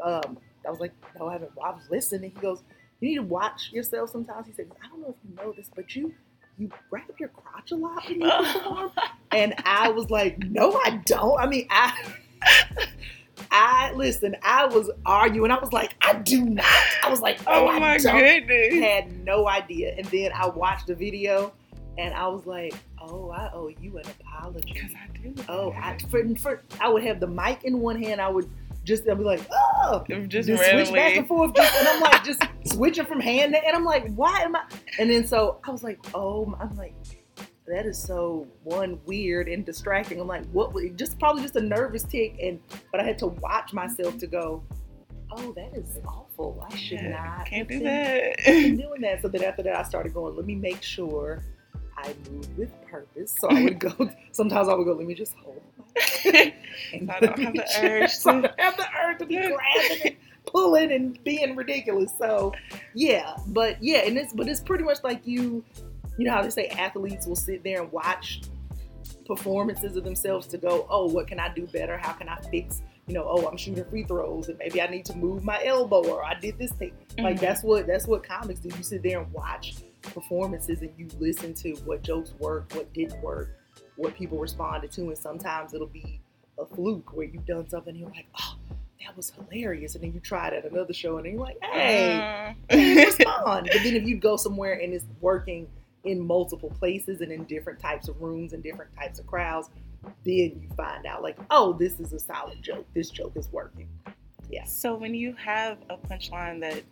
um, 0.03 0.37
I 0.65 0.69
was 0.69 0.79
like, 0.79 0.93
No, 1.19 1.27
I 1.27 1.33
haven't. 1.33 1.51
I 1.63 1.71
was 1.71 1.83
listening. 1.89 2.31
He 2.35 2.39
goes, 2.41 2.63
You 2.99 3.09
need 3.09 3.15
to 3.15 3.23
watch 3.23 3.71
yourself 3.71 4.09
sometimes. 4.09 4.47
He 4.47 4.53
said, 4.53 4.71
I 4.83 4.87
don't 4.89 5.01
know 5.01 5.09
if 5.17 5.29
you 5.29 5.35
know 5.35 5.51
this, 5.53 5.69
but 5.75 5.95
you 5.95 6.13
you 6.57 6.69
grab 6.89 7.03
your 7.19 7.29
crotch 7.29 7.71
a 7.71 7.75
lot 7.75 8.03
when 8.07 8.21
you 8.21 8.29
perform. 8.53 8.91
and 9.31 9.53
I 9.65 9.89
was 9.89 10.09
like, 10.09 10.39
No, 10.39 10.73
I 10.73 11.01
don't. 11.05 11.39
I 11.39 11.45
mean, 11.47 11.67
I 11.69 11.93
I 13.51 13.91
listen, 13.93 14.35
I 14.43 14.65
was 14.65 14.89
arguing. 15.05 15.51
I 15.51 15.59
was 15.59 15.73
like, 15.73 15.95
I 16.01 16.13
do 16.15 16.43
not. 16.45 16.65
I 17.03 17.09
was 17.09 17.21
like, 17.21 17.39
Oh, 17.47 17.65
Oh 17.65 17.67
I 17.67 17.79
my 17.79 17.97
don't 17.97 18.19
goodness. 18.19 18.73
had 18.83 19.23
no 19.23 19.47
idea. 19.47 19.95
And 19.97 20.05
then 20.07 20.31
I 20.33 20.47
watched 20.47 20.87
the 20.87 20.95
video 20.95 21.53
and 21.97 22.13
I 22.13 22.27
was 22.27 22.45
like, 22.45 22.73
Oh, 23.01 23.29
I 23.31 23.49
owe 23.53 23.69
you 23.79 23.97
an 23.97 24.03
apology. 24.19 24.71
Because 24.73 24.91
I 24.93 25.17
do. 25.17 25.33
Oh, 25.49 25.71
I 25.71 25.97
for, 26.09 26.23
for 26.35 26.61
I 26.79 26.89
would 26.89 27.03
have 27.03 27.19
the 27.19 27.27
mic 27.27 27.63
in 27.63 27.79
one 27.79 28.01
hand. 28.01 28.21
I 28.21 28.29
would 28.29 28.49
just 28.83 29.07
I'd 29.07 29.17
be 29.17 29.23
like, 29.23 29.41
oh, 29.51 30.03
just, 30.27 30.47
just 30.47 30.63
switch 30.71 30.91
back 30.91 31.15
and 31.15 31.27
forth, 31.27 31.53
just, 31.53 31.75
and 31.77 31.87
I'm 31.87 31.99
like 32.01 32.23
just 32.23 32.41
switching 32.65 33.05
from 33.05 33.19
hand 33.19 33.53
to, 33.53 33.63
and 33.63 33.75
I'm 33.75 33.85
like, 33.85 34.11
why 34.15 34.39
am 34.41 34.55
I? 34.55 34.63
And 34.97 35.07
then 35.07 35.27
so 35.27 35.59
I 35.63 35.69
was 35.69 35.83
like, 35.83 35.99
oh, 36.15 36.55
I'm 36.59 36.75
like, 36.75 36.95
that 37.71 37.85
is 37.85 37.97
so 37.97 38.47
one 38.63 38.99
weird 39.05 39.47
and 39.47 39.65
distracting. 39.65 40.19
I'm 40.19 40.27
like, 40.27 40.45
what? 40.51 40.73
Would 40.73 40.97
just 40.97 41.17
probably 41.19 41.41
just 41.41 41.55
a 41.55 41.61
nervous 41.61 42.03
tic, 42.03 42.37
and 42.41 42.59
but 42.91 42.99
I 42.99 43.03
had 43.03 43.17
to 43.19 43.27
watch 43.27 43.73
myself 43.73 44.17
to 44.19 44.27
go, 44.27 44.63
oh, 45.31 45.51
that 45.53 45.73
is 45.75 45.99
awful. 46.05 46.65
I 46.69 46.75
should 46.75 47.01
Yeah, 47.01 47.09
not. 47.09 47.45
Can't 47.45 47.67
do 47.67 47.79
that. 47.79 48.37
doing 48.45 49.01
that. 49.01 49.21
So 49.21 49.27
then 49.27 49.43
after 49.43 49.63
that, 49.63 49.75
I 49.75 49.83
started 49.83 50.13
going, 50.13 50.35
let 50.35 50.45
me 50.45 50.55
make 50.55 50.83
sure 50.83 51.43
I 51.97 52.13
move 52.29 52.57
with 52.57 52.81
purpose. 52.87 53.35
So 53.39 53.49
I 53.49 53.63
would 53.63 53.79
go, 53.79 53.91
sometimes 54.31 54.67
I 54.67 54.73
would 54.73 54.85
go, 54.85 54.93
let 54.93 55.07
me 55.07 55.13
just 55.13 55.35
hold. 55.37 55.61
and 56.25 57.07
So 57.07 57.13
I 57.13 57.19
don't 57.19 57.39
have 57.39 57.53
the 57.53 57.65
urge 57.81 58.11
So 58.11 58.31
I 58.31 58.61
have 58.61 58.77
the 58.77 58.87
urge 59.03 59.19
to 59.19 59.25
be 59.25 59.35
grabbing 59.35 60.01
and 60.05 60.15
pulling 60.45 60.91
and 60.91 61.23
being 61.23 61.55
ridiculous. 61.55 62.11
So 62.17 62.53
yeah, 62.93 63.35
but 63.47 63.81
yeah, 63.81 63.99
and 63.99 64.17
it's, 64.17 64.33
but 64.33 64.47
it's 64.47 64.61
pretty 64.61 64.83
much 64.83 64.99
like 65.03 65.25
you, 65.25 65.63
you 66.17 66.25
know 66.25 66.31
how 66.31 66.41
they 66.41 66.49
say 66.49 66.67
athletes 66.67 67.25
will 67.25 67.35
sit 67.35 67.63
there 67.63 67.81
and 67.81 67.91
watch 67.91 68.41
performances 69.25 69.95
of 69.95 70.03
themselves 70.03 70.47
to 70.47 70.57
go, 70.57 70.85
oh, 70.89 71.07
what 71.07 71.27
can 71.27 71.39
I 71.39 71.53
do 71.53 71.67
better? 71.67 71.97
How 71.97 72.13
can 72.13 72.27
I 72.29 72.37
fix? 72.49 72.81
You 73.07 73.13
know, 73.15 73.25
oh, 73.27 73.47
I'm 73.47 73.57
shooting 73.57 73.83
free 73.85 74.03
throws, 74.03 74.49
and 74.49 74.57
maybe 74.57 74.81
I 74.81 74.87
need 74.87 75.05
to 75.05 75.15
move 75.15 75.43
my 75.43 75.63
elbow, 75.65 76.03
or 76.07 76.23
I 76.23 76.39
did 76.39 76.57
this 76.57 76.71
thing. 76.73 76.93
Like 77.17 77.37
Mhm. 77.37 77.39
that's 77.39 77.63
what 77.63 77.87
that's 77.87 78.07
what 78.07 78.23
comics 78.23 78.59
do. 78.59 78.69
You 78.75 78.83
sit 78.83 79.03
there 79.03 79.21
and 79.21 79.31
watch 79.33 79.75
performances, 80.03 80.81
and 80.81 80.91
you 80.97 81.07
listen 81.19 81.53
to 81.55 81.73
what 81.85 82.03
jokes 82.03 82.33
work, 82.39 82.71
what 82.73 82.91
didn't 82.93 83.21
work, 83.21 83.57
what 83.95 84.13
people 84.15 84.37
responded 84.37 84.91
to, 84.93 85.01
and 85.01 85.17
sometimes 85.17 85.73
it'll 85.73 85.87
be 85.87 86.21
a 86.59 86.65
fluke 86.65 87.15
where 87.15 87.25
you've 87.25 87.45
done 87.45 87.67
something, 87.69 87.91
and 87.91 87.99
you're 87.99 88.09
like, 88.09 88.27
oh, 88.39 88.55
that 89.03 89.17
was 89.17 89.31
hilarious, 89.31 89.95
and 89.95 90.03
then 90.03 90.13
you 90.13 90.19
try 90.19 90.47
it 90.49 90.53
at 90.53 90.71
another 90.71 90.93
show, 90.93 91.17
and 91.17 91.25
then 91.25 91.33
you're 91.33 91.41
like, 91.41 91.57
hey, 91.63 92.53
didn't 92.69 92.95
respond. 93.17 93.69
But 93.71 93.81
then 93.83 93.95
if 93.95 94.03
you 94.03 94.15
go 94.17 94.37
somewhere 94.37 94.73
and 94.73 94.93
it's 94.93 95.05
working 95.19 95.67
in 96.03 96.25
multiple 96.25 96.69
places 96.69 97.21
and 97.21 97.31
in 97.31 97.43
different 97.45 97.79
types 97.79 98.07
of 98.07 98.19
rooms 98.21 98.53
and 98.53 98.63
different 98.63 98.91
types 98.95 99.19
of 99.19 99.27
crowds, 99.27 99.69
then 100.25 100.59
you 100.61 100.69
find 100.75 101.05
out 101.05 101.21
like, 101.21 101.37
oh, 101.49 101.73
this 101.73 101.99
is 101.99 102.13
a 102.13 102.19
solid 102.19 102.61
joke. 102.61 102.87
This 102.93 103.09
joke 103.09 103.33
is 103.35 103.51
working. 103.51 103.87
Yeah. 104.49 104.65
So 104.65 104.95
when 104.95 105.13
you 105.13 105.33
have 105.33 105.77
a 105.89 105.97
punchline 105.97 106.59
that 106.61 106.83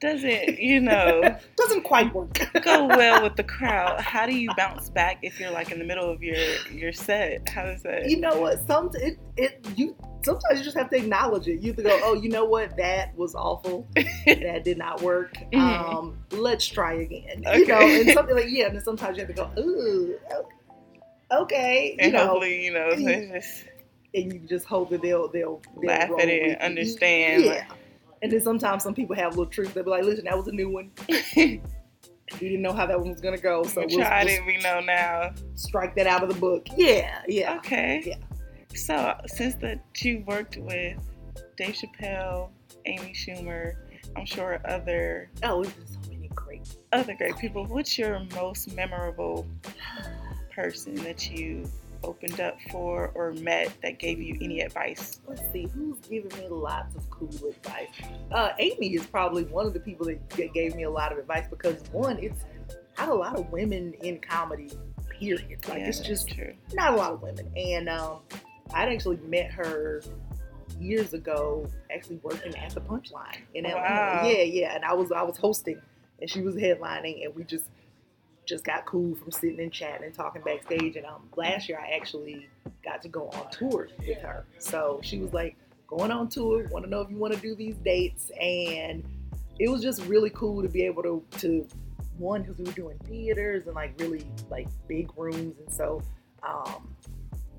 doesn't, 0.00 0.58
you 0.58 0.80
know, 0.80 1.36
Doesn't 1.56 1.82
quite 1.82 2.14
work. 2.14 2.38
go 2.62 2.86
well 2.86 3.22
with 3.22 3.36
the 3.36 3.42
crowd, 3.42 4.00
how 4.00 4.26
do 4.26 4.32
you 4.32 4.50
bounce 4.56 4.90
back 4.90 5.18
if 5.22 5.40
you're 5.40 5.50
like 5.50 5.72
in 5.72 5.78
the 5.78 5.84
middle 5.84 6.08
of 6.08 6.22
your 6.22 6.38
your 6.70 6.92
set? 6.92 7.48
How 7.48 7.64
does 7.64 7.82
that? 7.82 8.08
you 8.08 8.20
know 8.20 8.38
what? 8.38 8.64
Some 8.66 8.90
it 8.94 9.18
it 9.36 9.66
you 9.76 9.96
sometimes 10.22 10.58
you 10.58 10.64
just 10.64 10.76
have 10.76 10.90
to 10.90 10.96
acknowledge 10.96 11.48
it. 11.48 11.60
You 11.60 11.68
have 11.68 11.76
to 11.76 11.82
go, 11.82 12.00
oh, 12.02 12.14
you 12.14 12.28
know 12.28 12.44
what? 12.44 12.76
That 12.76 13.16
was 13.16 13.34
awful. 13.34 13.86
that 14.26 14.62
did 14.64 14.78
not 14.78 15.02
work. 15.02 15.34
Mhm. 15.52 15.58
Um, 15.58 16.18
let's 16.30 16.66
try 16.66 16.94
again. 16.94 17.44
You 17.54 17.66
know, 17.66 17.78
and 17.80 18.10
something 18.14 18.34
like 18.34 18.46
yeah, 18.48 18.66
and 18.66 18.76
then 18.76 18.84
sometimes 18.84 19.16
you 19.16 19.24
have 19.24 19.34
to 19.34 19.42
go, 19.42 19.50
ooh, 19.60 20.18
okay, 21.32 21.92
you 21.92 22.04
and 22.04 22.12
know, 22.12 22.26
hopefully, 22.26 22.64
you 22.64 22.72
know, 22.72 22.88
it's 22.92 23.32
just 23.32 23.64
and 24.14 24.32
you 24.32 24.40
just 24.40 24.66
hope 24.66 24.90
that 24.90 25.02
they'll 25.02 25.28
they'll, 25.28 25.60
they'll 25.80 25.90
laugh 25.90 26.10
at 26.18 26.28
it 26.28 26.42
and 26.42 26.56
understand. 26.62 27.44
Yeah. 27.44 27.66
And 28.20 28.32
then 28.32 28.40
sometimes 28.40 28.82
some 28.82 28.94
people 28.94 29.14
have 29.14 29.36
little 29.36 29.46
tricks. 29.46 29.72
They'll 29.72 29.84
be 29.84 29.90
like, 29.90 30.02
listen, 30.04 30.24
that 30.24 30.36
was 30.36 30.48
a 30.48 30.52
new 30.52 30.68
one. 30.68 30.90
we 31.36 31.60
didn't 32.40 32.62
know 32.62 32.72
how 32.72 32.84
that 32.86 32.98
one 32.98 33.10
was 33.10 33.20
gonna 33.20 33.38
go, 33.38 33.62
so 33.62 33.82
we 33.82 33.96
we'll, 33.96 34.04
tried 34.04 34.26
we'll 34.26 34.34
it. 34.34 34.46
We 34.46 34.56
know 34.58 34.80
now. 34.80 35.32
strike 35.54 35.94
that 35.96 36.06
out 36.06 36.22
of 36.22 36.28
the 36.28 36.40
book. 36.40 36.66
Yeah, 36.76 37.22
yeah. 37.28 37.56
Okay. 37.58 38.02
Yeah. 38.04 38.16
So 38.74 39.14
since 39.26 39.54
that 39.56 39.80
you 40.00 40.22
worked 40.26 40.56
with 40.56 40.96
Dave 41.56 41.74
Chappelle, 41.74 42.50
Amy 42.86 43.12
Schumer, 43.14 43.74
I'm 44.16 44.26
sure 44.26 44.60
other 44.64 45.30
Oh, 45.42 45.62
so 45.64 45.72
many 46.10 46.28
great. 46.34 46.76
other 46.92 47.14
great 47.14 47.36
people. 47.38 47.64
What's 47.66 47.98
your 47.98 48.20
most 48.34 48.72
memorable 48.74 49.46
person 50.54 50.94
that 50.96 51.30
you 51.30 51.68
opened 52.04 52.40
up 52.40 52.56
for 52.70 53.10
or 53.14 53.32
met 53.32 53.72
that 53.82 53.98
gave 53.98 54.20
you 54.20 54.36
any 54.40 54.60
advice? 54.60 55.20
Let's 55.26 55.42
see, 55.52 55.66
who's 55.74 55.98
giving 56.08 56.30
me 56.38 56.48
lots 56.48 56.94
of 56.94 57.08
cool 57.10 57.28
advice? 57.48 57.88
Uh, 58.30 58.50
Amy 58.58 58.94
is 58.94 59.04
probably 59.06 59.44
one 59.44 59.66
of 59.66 59.74
the 59.74 59.80
people 59.80 60.06
that 60.06 60.28
that 60.30 60.52
gave 60.54 60.74
me 60.76 60.84
a 60.84 60.90
lot 60.90 61.10
of 61.12 61.18
advice 61.18 61.46
because 61.48 61.82
one, 61.92 62.18
it's 62.18 62.44
not 62.96 63.08
a 63.08 63.14
lot 63.14 63.36
of 63.36 63.50
women 63.50 63.94
in 64.02 64.18
comedy. 64.20 64.70
Period. 65.10 65.58
Like 65.68 65.80
yeah, 65.80 65.88
it's 65.88 65.98
just 65.98 66.28
true. 66.28 66.54
not 66.74 66.94
a 66.94 66.96
lot 66.96 67.12
of 67.12 67.22
women. 67.22 67.50
And 67.56 67.88
um, 67.88 68.18
I'd 68.74 68.92
actually 68.92 69.18
met 69.18 69.50
her 69.52 70.02
years 70.78 71.14
ago, 71.14 71.66
actually 71.90 72.20
working 72.22 72.56
at 72.56 72.74
the 72.74 72.80
Punchline 72.80 73.38
in 73.54 73.66
Atlanta. 73.66 74.28
Yeah, 74.28 74.42
yeah. 74.42 74.74
And 74.74 74.84
I 74.84 74.94
was 74.94 75.12
I 75.12 75.22
was 75.22 75.36
hosting, 75.36 75.80
and 76.20 76.30
she 76.30 76.40
was 76.42 76.54
headlining, 76.54 77.24
and 77.24 77.34
we 77.34 77.44
just 77.44 77.66
just 78.46 78.64
got 78.64 78.86
cool 78.86 79.14
from 79.16 79.30
sitting 79.30 79.60
and 79.60 79.72
chatting 79.72 80.04
and 80.04 80.14
talking 80.14 80.42
backstage. 80.42 80.96
And 80.96 81.06
um, 81.06 81.28
last 81.36 81.68
year 81.68 81.78
I 81.78 81.96
actually 81.96 82.48
got 82.82 83.02
to 83.02 83.08
go 83.08 83.28
on 83.28 83.50
tour 83.50 83.88
with 83.98 84.18
her. 84.18 84.44
So 84.58 85.00
she 85.02 85.18
was 85.18 85.32
like, 85.32 85.56
going 85.86 86.10
on 86.10 86.28
tour. 86.28 86.68
Want 86.70 86.84
to 86.84 86.90
know 86.90 87.00
if 87.00 87.10
you 87.10 87.16
want 87.16 87.34
to 87.34 87.40
do 87.40 87.54
these 87.54 87.74
dates? 87.76 88.30
And 88.40 89.04
it 89.58 89.68
was 89.68 89.82
just 89.82 90.04
really 90.06 90.30
cool 90.30 90.62
to 90.62 90.68
be 90.68 90.82
able 90.82 91.02
to 91.02 91.24
to 91.38 91.66
one 92.18 92.42
because 92.42 92.58
we 92.58 92.64
were 92.64 92.72
doing 92.72 92.98
theaters 93.06 93.66
and 93.66 93.74
like 93.74 93.94
really 93.98 94.24
like 94.50 94.68
big 94.86 95.10
rooms, 95.16 95.56
and 95.58 95.72
so 95.72 96.02
um, 96.42 96.94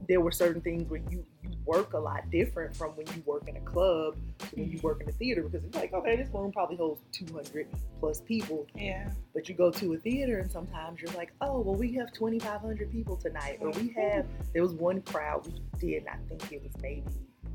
there 0.10 0.20
were 0.20 0.32
certain 0.32 0.60
things 0.60 0.90
where 0.90 1.00
you 1.10 1.24
you 1.44 1.52
work 1.66 1.94
a 1.94 1.98
lot 1.98 2.30
different 2.32 2.76
from 2.76 2.90
when 2.98 3.06
you 3.16 3.22
work 3.26 3.48
in 3.48 3.56
a 3.56 3.62
club 3.62 4.18
to 4.40 4.46
when 4.56 4.70
you 4.70 4.78
mm-hmm. 4.78 4.88
work 4.88 5.02
in 5.02 5.08
a 5.08 5.12
theater 5.14 5.44
because 5.44 5.64
it's 5.64 5.76
like 5.76 5.94
okay 5.94 6.16
this 6.16 6.28
room 6.34 6.52
probably 6.52 6.76
holds 6.76 7.02
200 7.12 7.68
plus 8.00 8.20
people. 8.22 8.66
Yeah. 8.76 9.12
but 9.34 9.48
you 9.48 9.54
go 9.54 9.70
to 9.70 9.94
a 9.94 9.98
theater 9.98 10.40
and 10.40 10.52
sometimes 10.52 11.00
you're 11.00 11.14
like 11.14 11.32
oh 11.42 11.62
well 11.62 11.76
we 11.76 11.94
have 11.94 12.12
2500 12.12 12.92
people 12.92 13.16
tonight 13.16 13.60
or 13.62 13.68
we 13.68 13.74
mm-hmm. 13.84 14.02
have 14.02 14.26
there 14.52 14.64
was 14.64 14.74
one 14.74 15.02
crowd 15.04 15.46
we 15.46 15.62
did 15.80 16.08
i 16.08 16.18
think 16.28 16.52
it 16.52 16.64
was 16.64 16.74
maybe 16.82 17.04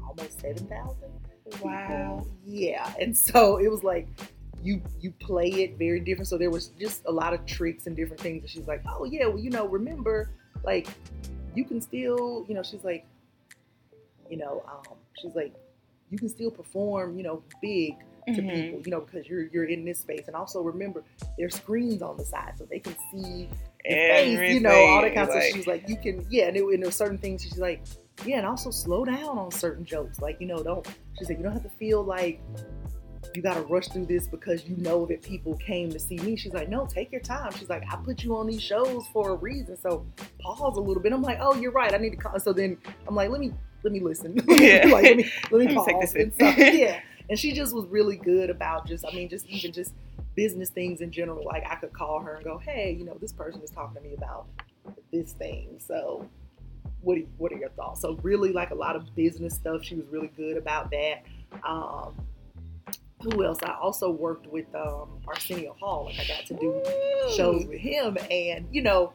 almost 0.07 0.41
7000 0.41 0.95
Wow. 1.61 2.25
yeah 2.47 2.91
and 2.99 3.15
so 3.15 3.59
it 3.59 3.71
was 3.71 3.83
like 3.83 4.07
you 4.63 4.81
you 4.99 5.13
play 5.21 5.49
it 5.49 5.77
very 5.77 6.01
different. 6.01 6.27
So 6.27 6.39
there 6.39 6.51
was 6.51 6.69
just 6.69 7.03
a 7.05 7.13
lot 7.13 7.35
of 7.35 7.45
tricks 7.45 7.87
and 7.87 7.95
different 7.95 8.23
things 8.23 8.43
and 8.43 8.51
she's 8.51 8.67
like 8.67 8.83
oh 8.89 9.05
yeah 9.05 9.27
well 9.27 9.39
you 9.39 9.51
know 9.51 9.67
remember 9.69 10.31
like 10.65 10.89
you 11.55 11.65
can 11.65 11.81
still 11.81 12.45
you 12.49 12.55
know 12.55 12.63
she's 12.63 12.85
like 12.85 13.07
you 14.31 14.37
know 14.37 14.63
um 14.69 14.97
she's 15.21 15.35
like 15.35 15.53
you 16.11 16.19
can 16.19 16.29
still 16.29 16.51
perform 16.51 17.17
you 17.17 17.23
know 17.25 17.43
big 17.63 17.97
to 18.27 18.41
Mhm. 18.41 18.55
people 18.55 18.81
you 18.87 18.91
know 18.91 19.01
because 19.01 19.29
you're 19.29 19.47
you're 19.49 19.65
in 19.65 19.85
this 19.85 19.99
space 20.01 20.25
and 20.29 20.35
also 20.37 20.63
remember 20.63 21.03
there's 21.37 21.55
screens 21.57 22.01
on 22.01 22.17
the 22.17 22.25
side 22.25 22.55
so 22.57 22.65
they 22.65 22.79
can 22.79 22.95
see 23.13 23.49
your 23.87 23.99
face, 23.99 24.55
you 24.55 24.61
know, 24.61 24.71
all 24.71 25.03
that 25.03 25.15
kind 25.15 25.29
of 25.29 25.35
Everything, 25.35 25.51
stuff. 25.51 25.57
She's 25.59 25.67
like, 25.67 25.87
you 25.87 25.97
can, 25.99 26.27
yeah, 26.31 26.47
and, 26.47 26.57
it, 26.57 26.65
and 26.65 26.83
there's 26.83 26.97
certain 26.97 27.19
things. 27.19 27.43
She's 27.43 27.59
like, 27.59 27.83
yeah, 28.25 28.39
and 28.39 28.47
also 28.47 28.71
slow 28.71 29.05
down 29.05 29.37
on 29.37 29.51
certain 29.51 29.85
jokes. 29.85 30.21
Like, 30.21 30.41
you 30.41 30.47
know, 30.47 30.63
don't. 30.63 30.87
She's 31.19 31.29
like, 31.29 31.37
you 31.37 31.45
don't 31.45 31.53
have 31.53 31.65
to 31.65 31.69
feel 31.69 32.03
like 32.03 32.41
you 33.37 33.43
got 33.43 33.55
to 33.55 33.63
rush 33.63 33.89
through 33.89 34.07
this 34.07 34.27
because 34.27 34.65
you 34.65 34.77
know 34.77 35.07
that 35.07 35.23
people 35.23 35.57
came 35.57 35.91
to 35.91 35.99
see 35.99 36.17
me. 36.19 36.37
She's 36.37 36.53
like, 36.53 36.69
no, 36.69 36.87
take 36.87 37.11
your 37.11 37.21
time. 37.21 37.53
She's 37.53 37.69
like, 37.69 37.83
I 37.91 37.97
put 37.97 38.23
you 38.23 38.37
on 38.37 38.47
these 38.47 38.63
shows 38.63 39.07
for 39.13 39.31
a 39.31 39.35
reason. 39.35 39.77
So 39.77 40.07
pause 40.41 40.77
a 40.77 40.81
little 40.81 41.03
bit. 41.03 41.13
I'm 41.13 41.23
like, 41.23 41.39
oh, 41.41 41.55
you're 41.55 41.73
right. 41.73 41.93
I 41.93 41.99
need 41.99 42.11
to. 42.11 42.17
Call. 42.17 42.39
So 42.39 42.53
then 42.53 42.79
I'm 43.07 43.15
like, 43.15 43.31
let 43.31 43.41
me 43.41 43.53
let 43.83 43.93
me 43.93 44.01
listen. 44.01 44.41
Yeah. 44.47 44.87
like, 44.89 45.05
let 45.05 45.17
me 45.17 45.31
let 45.51 45.61
me 45.61 45.67
Let 45.67 45.69
me 45.69 45.75
pause. 45.75 46.15
And 46.15 46.33
so, 46.39 46.47
yeah. 46.57 47.01
And 47.29 47.39
she 47.39 47.53
just 47.53 47.75
was 47.75 47.87
really 47.87 48.17
good 48.17 48.51
about 48.51 48.87
just, 48.87 49.05
I 49.07 49.11
mean, 49.13 49.29
just 49.29 49.47
even 49.47 49.73
just 49.73 49.95
business 50.35 50.71
things 50.71 51.01
in 51.01 51.11
general. 51.11 51.45
Like 51.45 51.65
I 51.71 51.77
could 51.77 51.93
call 51.93 52.21
her 52.21 52.35
and 52.35 52.45
go, 52.45 52.59
hey, 52.59 52.95
you 52.99 53.05
know, 53.05 53.17
this 53.21 53.33
person 53.33 53.63
is 53.63 53.71
talking 53.71 53.97
to 53.97 54.01
me 54.01 54.15
about 54.15 54.47
this 55.13 55.33
thing. 55.33 55.77
So 55.79 56.29
what 57.01 57.19
are, 57.19 57.23
what 57.39 57.53
are 57.53 57.57
your 57.57 57.71
thoughts? 57.71 58.01
So 58.01 58.19
really 58.23 58.53
like 58.53 58.71
a 58.71 58.75
lot 58.75 58.97
of 58.97 59.15
business 59.15 59.55
stuff. 59.55 59.85
She 59.85 59.95
was 59.95 60.07
really 60.11 60.31
good 60.37 60.57
about 60.57 60.91
that. 60.91 61.23
Um, 61.63 62.15
who 63.25 63.45
else? 63.45 63.59
I 63.63 63.75
also 63.81 64.11
worked 64.11 64.47
with 64.47 64.67
um, 64.75 65.09
Arsenio 65.27 65.75
Hall. 65.81 66.07
Like 66.07 66.21
I 66.21 66.27
got 66.27 66.47
to 66.47 66.55
do 66.55 66.83
shows 67.35 67.67
with 67.67 67.79
him, 67.81 68.17
and 68.31 68.67
you 68.71 68.83
know, 68.83 69.13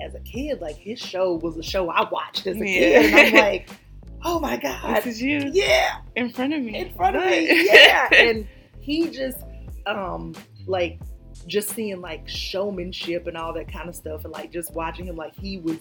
as 0.00 0.14
a 0.14 0.20
kid, 0.20 0.60
like 0.60 0.76
his 0.76 0.98
show 0.98 1.34
was 1.34 1.56
a 1.56 1.62
show 1.62 1.90
I 1.90 2.08
watched 2.08 2.46
as 2.46 2.56
a 2.56 2.64
kid, 2.64 3.04
and 3.06 3.14
I'm 3.16 3.32
like, 3.34 3.70
oh 4.24 4.38
my 4.38 4.56
god, 4.56 4.96
This 5.02 5.16
is 5.16 5.22
you 5.22 5.50
yeah, 5.52 5.98
in 6.16 6.30
front 6.30 6.52
of 6.54 6.62
me. 6.62 6.76
in 6.78 6.94
front 6.94 7.16
of 7.16 7.24
me. 7.24 7.66
Yeah. 7.66 8.08
And 8.12 8.46
he 8.80 9.08
just 9.10 9.38
um 9.86 10.34
like 10.66 11.00
just 11.46 11.70
seeing 11.70 12.00
like 12.00 12.28
showmanship 12.28 13.26
and 13.26 13.36
all 13.36 13.52
that 13.54 13.70
kind 13.72 13.88
of 13.88 13.96
stuff 13.96 14.24
and 14.24 14.32
like 14.32 14.52
just 14.52 14.74
watching 14.74 15.06
him 15.06 15.16
like 15.16 15.34
he 15.34 15.58
was 15.58 15.78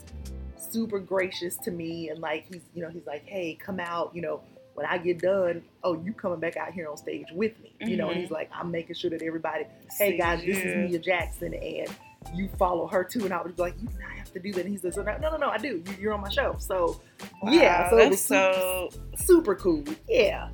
super 0.57 0.99
gracious 0.99 1.57
to 1.57 1.71
me 1.71 2.09
and 2.09 2.19
like 2.19 2.45
he's 2.51 2.61
you 2.73 2.81
know 2.81 2.89
he's 2.89 3.05
like 3.05 3.23
hey 3.25 3.57
come 3.59 3.79
out 3.79 4.11
you 4.15 4.21
know 4.21 4.41
when 4.79 4.87
I 4.87 4.97
get 4.97 5.19
done 5.19 5.61
oh 5.83 6.01
you 6.01 6.13
coming 6.13 6.39
back 6.39 6.57
out 6.57 6.73
here 6.73 6.89
on 6.89 6.97
stage 6.97 7.27
with 7.33 7.59
me 7.61 7.73
you 7.81 7.97
know 7.97 8.09
and 8.09 8.19
he's 8.19 8.31
like 8.31 8.49
I'm 8.53 8.71
making 8.71 8.95
sure 8.95 9.09
that 9.11 9.21
everybody 9.21 9.65
hey 9.97 10.17
guys 10.17 10.43
this 10.43 10.57
is. 10.57 10.89
Mia 10.89 10.99
Jackson 10.99 11.53
and 11.53 11.89
you 12.33 12.49
follow 12.57 12.87
her 12.87 13.03
too, 13.03 13.23
and 13.25 13.33
I 13.33 13.41
be 13.43 13.53
like, 13.57 13.75
you 13.81 13.87
do 13.87 13.97
not 13.99 14.11
have 14.11 14.31
to 14.33 14.39
do 14.39 14.51
that. 14.53 14.65
And 14.65 14.69
he 14.69 14.77
says, 14.77 14.97
no, 14.97 15.03
no, 15.03 15.37
no, 15.37 15.49
I 15.49 15.57
do. 15.57 15.81
You, 15.85 15.95
you're 15.99 16.13
on 16.13 16.21
my 16.21 16.29
show, 16.29 16.55
so 16.59 17.01
yeah. 17.45 17.83
Wow, 17.83 17.89
So 17.89 17.97
it 17.97 18.09
was 18.09 18.21
super, 18.21 18.53
so. 18.53 18.89
super 19.15 19.55
cool. 19.55 19.83
Yeah, 20.07 20.49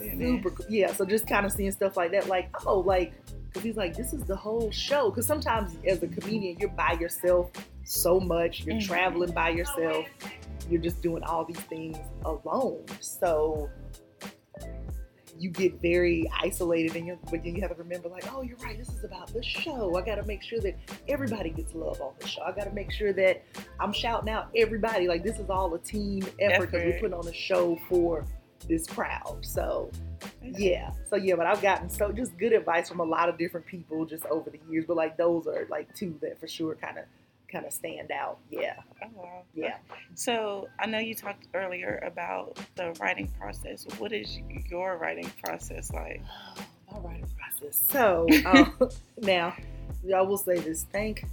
super 0.00 0.50
cool. 0.50 0.66
Yeah, 0.68 0.92
so 0.92 1.04
just 1.04 1.26
kind 1.26 1.44
of 1.44 1.52
seeing 1.52 1.72
stuff 1.72 1.96
like 1.96 2.12
that, 2.12 2.28
like 2.28 2.48
oh, 2.66 2.80
like 2.80 3.12
because 3.48 3.62
he's 3.62 3.76
like, 3.76 3.96
this 3.96 4.12
is 4.12 4.24
the 4.24 4.36
whole 4.36 4.70
show. 4.70 5.10
Because 5.10 5.26
sometimes 5.26 5.76
as 5.86 6.02
a 6.02 6.08
comedian, 6.08 6.58
you're 6.58 6.70
by 6.70 6.96
yourself 7.00 7.52
so 7.84 8.18
much. 8.20 8.64
You're 8.64 8.76
Mhm. 8.76 8.86
traveling 8.86 9.32
by 9.32 9.50
yourself. 9.50 10.06
You're 10.68 10.80
just 10.80 11.02
doing 11.02 11.22
all 11.22 11.44
these 11.44 11.60
things 11.60 11.98
alone. 12.24 12.84
So 13.00 13.70
you 15.36 15.50
get 15.50 15.80
very 15.82 16.30
isolated 16.40 16.94
and 16.94 17.06
you're 17.08 17.18
but 17.24 17.42
then 17.42 17.56
you 17.56 17.60
have 17.60 17.70
to 17.70 17.82
remember 17.82 18.08
like 18.08 18.24
oh 18.32 18.42
you're 18.42 18.56
right 18.58 18.78
this 18.78 18.88
is 18.90 19.02
about 19.02 19.26
the 19.32 19.42
show 19.42 19.96
i 19.96 20.00
got 20.00 20.14
to 20.14 20.22
make 20.26 20.40
sure 20.42 20.60
that 20.60 20.76
everybody 21.08 21.50
gets 21.50 21.74
love 21.74 22.00
on 22.00 22.12
the 22.20 22.26
show 22.28 22.40
i 22.42 22.52
got 22.52 22.62
to 22.64 22.70
make 22.70 22.92
sure 22.92 23.12
that 23.12 23.42
i'm 23.80 23.92
shouting 23.92 24.28
out 24.30 24.48
everybody 24.54 25.08
like 25.08 25.24
this 25.24 25.40
is 25.40 25.50
all 25.50 25.74
a 25.74 25.78
team 25.80 26.24
effort 26.38 26.70
because 26.70 26.84
we're 26.84 27.00
putting 27.00 27.14
on 27.14 27.26
a 27.26 27.32
show 27.32 27.74
for 27.88 28.24
this 28.68 28.86
crowd 28.86 29.38
so 29.42 29.90
yeah 30.40 30.92
so 31.10 31.16
yeah 31.16 31.34
but 31.34 31.46
i've 31.46 31.60
gotten 31.60 31.90
so 31.90 32.12
just 32.12 32.38
good 32.38 32.52
advice 32.52 32.88
from 32.88 33.00
a 33.00 33.04
lot 33.04 33.28
of 33.28 33.36
different 33.36 33.66
people 33.66 34.06
just 34.06 34.24
over 34.26 34.50
the 34.50 34.60
years 34.70 34.84
but 34.86 34.96
like 34.96 35.16
those 35.16 35.48
are 35.48 35.66
like 35.68 35.92
two 35.96 36.16
that 36.22 36.38
for 36.38 36.46
sure 36.46 36.76
kind 36.76 36.96
of 36.96 37.04
kind 37.54 37.64
of 37.66 37.72
stand 37.72 38.10
out 38.10 38.38
yeah 38.50 38.74
Oh, 39.02 39.06
wow. 39.14 39.42
yeah 39.54 39.76
So 40.14 40.68
I 40.80 40.86
know 40.86 40.98
you 40.98 41.14
talked 41.14 41.46
earlier 41.54 42.02
about 42.04 42.58
the 42.74 42.86
writing 43.00 43.28
process. 43.38 43.86
What 43.98 44.12
is 44.12 44.38
your 44.70 44.96
writing 44.98 45.30
process 45.42 45.92
like? 45.92 46.20
my 46.92 46.98
writing 46.98 47.26
process. 47.38 47.80
So 47.88 48.26
um, 48.46 48.74
now, 49.18 49.54
I 50.14 50.20
will 50.22 50.38
say 50.38 50.58
this: 50.58 50.84
thank, 50.92 51.24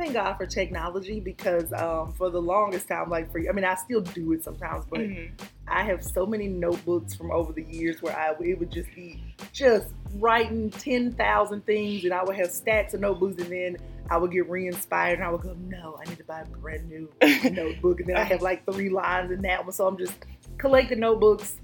thank 0.00 0.14
God 0.14 0.34
for 0.34 0.46
technology 0.46 1.20
because 1.20 1.70
um, 1.74 2.12
for 2.14 2.30
the 2.30 2.40
longest 2.40 2.88
time, 2.88 3.10
like 3.10 3.30
for 3.30 3.38
I 3.38 3.52
mean, 3.52 3.64
I 3.64 3.74
still 3.74 4.00
do 4.00 4.32
it 4.32 4.42
sometimes, 4.42 4.86
but 4.86 5.00
Mhm. 5.00 5.30
I 5.68 5.84
have 5.84 6.02
so 6.02 6.24
many 6.24 6.48
notebooks 6.48 7.14
from 7.14 7.30
over 7.30 7.52
the 7.52 7.62
years 7.62 8.00
where 8.02 8.16
I 8.16 8.34
it 8.40 8.58
would 8.58 8.72
just 8.72 8.88
be 8.94 9.22
just 9.52 9.88
writing 10.14 10.70
ten 10.70 11.12
thousand 11.12 11.66
things, 11.66 12.04
and 12.04 12.14
I 12.14 12.24
would 12.24 12.36
have 12.36 12.50
stacks 12.50 12.94
of 12.94 13.00
notebooks, 13.00 13.42
and 13.42 13.52
then 13.52 13.76
I 14.08 14.16
would 14.16 14.32
get 14.32 14.48
re-inspired, 14.48 15.18
and 15.18 15.24
I 15.24 15.30
would 15.30 15.42
go, 15.42 15.54
no, 15.68 16.00
I 16.00 16.08
need 16.08 16.18
to 16.18 16.24
buy 16.24 16.40
a 16.40 16.46
brand 16.46 16.88
new 16.88 17.08
notebook, 17.52 18.00
and 18.00 18.08
then 18.08 18.16
I 18.16 18.24
have 18.24 18.40
like 18.40 18.64
three 18.72 18.88
lines 18.88 19.30
in 19.30 19.42
that 19.42 19.64
one, 19.64 19.72
so 19.72 19.86
I'm 19.86 19.98
just 19.98 20.14
collecting 20.56 21.00
notebooks 21.00 21.56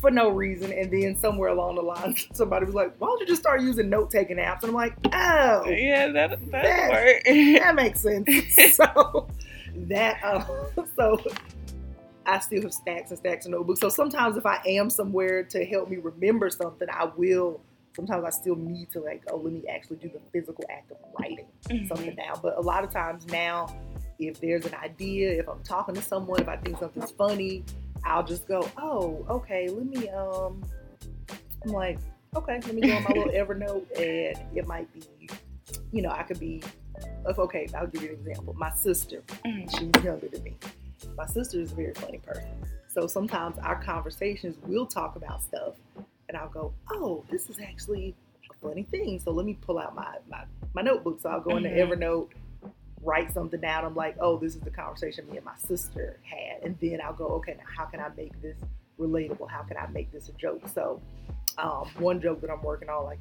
for 0.00 0.10
no 0.10 0.28
reason, 0.30 0.72
and 0.72 0.90
then 0.90 1.16
somewhere 1.16 1.50
along 1.50 1.76
the 1.76 1.82
line, 1.82 2.16
somebody 2.32 2.66
was 2.66 2.74
like, 2.74 2.94
why 2.98 3.08
don't 3.08 3.20
you 3.20 3.26
just 3.26 3.40
start 3.42 3.60
using 3.60 3.88
note-taking 3.90 4.36
apps? 4.38 4.62
And 4.62 4.70
I'm 4.70 4.74
like, 4.74 4.94
oh, 5.12 5.68
Yeah, 5.68 6.08
that 6.08 6.30
that 6.30 6.50
That- 6.50 7.22
that 7.62 7.74
makes 7.74 8.00
sense. 8.00 8.28
So 8.74 9.28
that 9.88 10.20
uh, 10.22 10.44
so 10.96 11.18
I 12.26 12.38
still 12.38 12.62
have 12.62 12.72
stacks 12.72 13.10
and 13.10 13.18
stacks 13.18 13.46
of 13.46 13.52
notebooks. 13.52 13.80
So 13.80 13.88
sometimes 13.88 14.36
if 14.36 14.46
I 14.46 14.60
am 14.66 14.90
somewhere 14.90 15.42
to 15.44 15.64
help 15.64 15.88
me 15.88 15.96
remember 15.96 16.50
something, 16.50 16.88
I 16.90 17.04
will. 17.16 17.60
Sometimes 17.96 18.24
I 18.24 18.30
still 18.30 18.54
need 18.54 18.88
to 18.92 19.00
like, 19.00 19.22
oh, 19.30 19.36
let 19.36 19.52
me 19.52 19.64
actually 19.68 19.96
do 19.96 20.08
the 20.08 20.20
physical 20.32 20.64
act 20.70 20.92
of 20.92 20.96
writing 21.18 21.46
something 21.88 22.14
down. 22.14 22.38
But 22.40 22.56
a 22.56 22.60
lot 22.60 22.84
of 22.84 22.92
times 22.92 23.26
now, 23.26 23.74
if 24.20 24.40
there's 24.40 24.64
an 24.64 24.74
idea, 24.76 25.32
if 25.40 25.48
I'm 25.48 25.60
talking 25.64 25.96
to 25.96 26.00
someone, 26.02 26.40
if 26.40 26.48
I 26.48 26.56
think 26.56 26.78
something's 26.78 27.10
funny, 27.10 27.64
I'll 28.04 28.24
just 28.24 28.46
go, 28.48 28.68
oh, 28.76 29.24
okay, 29.28 29.68
let 29.68 29.86
me 29.86 30.08
um 30.10 30.64
I'm 31.64 31.72
like, 31.72 31.98
okay, 32.36 32.60
let 32.64 32.74
me 32.74 32.80
go 32.82 32.96
on 32.96 33.02
my 33.02 33.10
little 33.10 33.28
Evernote 33.34 33.86
and 33.98 34.56
it 34.56 34.66
might 34.66 34.92
be, 34.94 35.28
you 35.92 36.02
know, 36.02 36.10
I 36.10 36.22
could 36.22 36.40
be 36.40 36.62
okay, 37.26 37.68
I'll 37.76 37.86
give 37.86 38.02
you 38.02 38.10
an 38.10 38.14
example. 38.16 38.54
My 38.56 38.70
sister, 38.70 39.22
Mhm. 39.44 39.70
she's 39.70 40.04
younger 40.04 40.28
than 40.28 40.42
me. 40.42 40.56
My 41.16 41.26
sister 41.26 41.60
is 41.60 41.72
a 41.72 41.74
very 41.74 41.94
funny 41.94 42.18
person. 42.18 42.48
So 42.88 43.06
sometimes 43.06 43.58
our 43.58 43.82
conversations 43.82 44.56
we'll 44.66 44.86
talk 44.86 45.16
about 45.16 45.42
stuff 45.42 45.74
and 46.28 46.36
I'll 46.36 46.48
go, 46.48 46.72
Oh, 46.90 47.24
this 47.30 47.48
is 47.50 47.58
actually 47.60 48.14
a 48.50 48.54
funny 48.66 48.82
thing. 48.84 49.20
So 49.20 49.30
let 49.30 49.46
me 49.46 49.54
pull 49.60 49.78
out 49.78 49.94
my 49.94 50.16
my, 50.28 50.44
my 50.74 50.82
notebook. 50.82 51.20
So 51.20 51.28
I'll 51.28 51.40
go 51.40 51.56
into 51.56 51.68
Mhm. 51.68 51.78
Evernote, 51.78 52.28
write 53.02 53.32
something 53.32 53.60
down. 53.60 53.84
I'm 53.84 53.94
like, 53.94 54.16
oh, 54.20 54.38
this 54.38 54.54
is 54.54 54.60
the 54.60 54.70
conversation 54.70 55.28
me 55.30 55.36
and 55.36 55.44
my 55.44 55.56
sister 55.56 56.18
had. 56.22 56.62
And 56.62 56.76
then 56.80 57.00
I'll 57.02 57.14
go, 57.14 57.26
okay, 57.28 57.54
now 57.58 57.64
how 57.76 57.84
can 57.86 58.00
I 58.00 58.08
make 58.16 58.40
this 58.42 58.56
relatable? 58.98 59.48
How 59.48 59.62
can 59.62 59.76
I 59.76 59.86
make 59.88 60.12
this 60.12 60.28
a 60.28 60.32
joke? 60.32 60.62
So 60.74 61.00
um, 61.58 61.88
one 61.98 62.20
joke 62.20 62.40
that 62.42 62.50
I'm 62.50 62.62
working 62.62 62.88
on, 62.88 63.04
like 63.04 63.18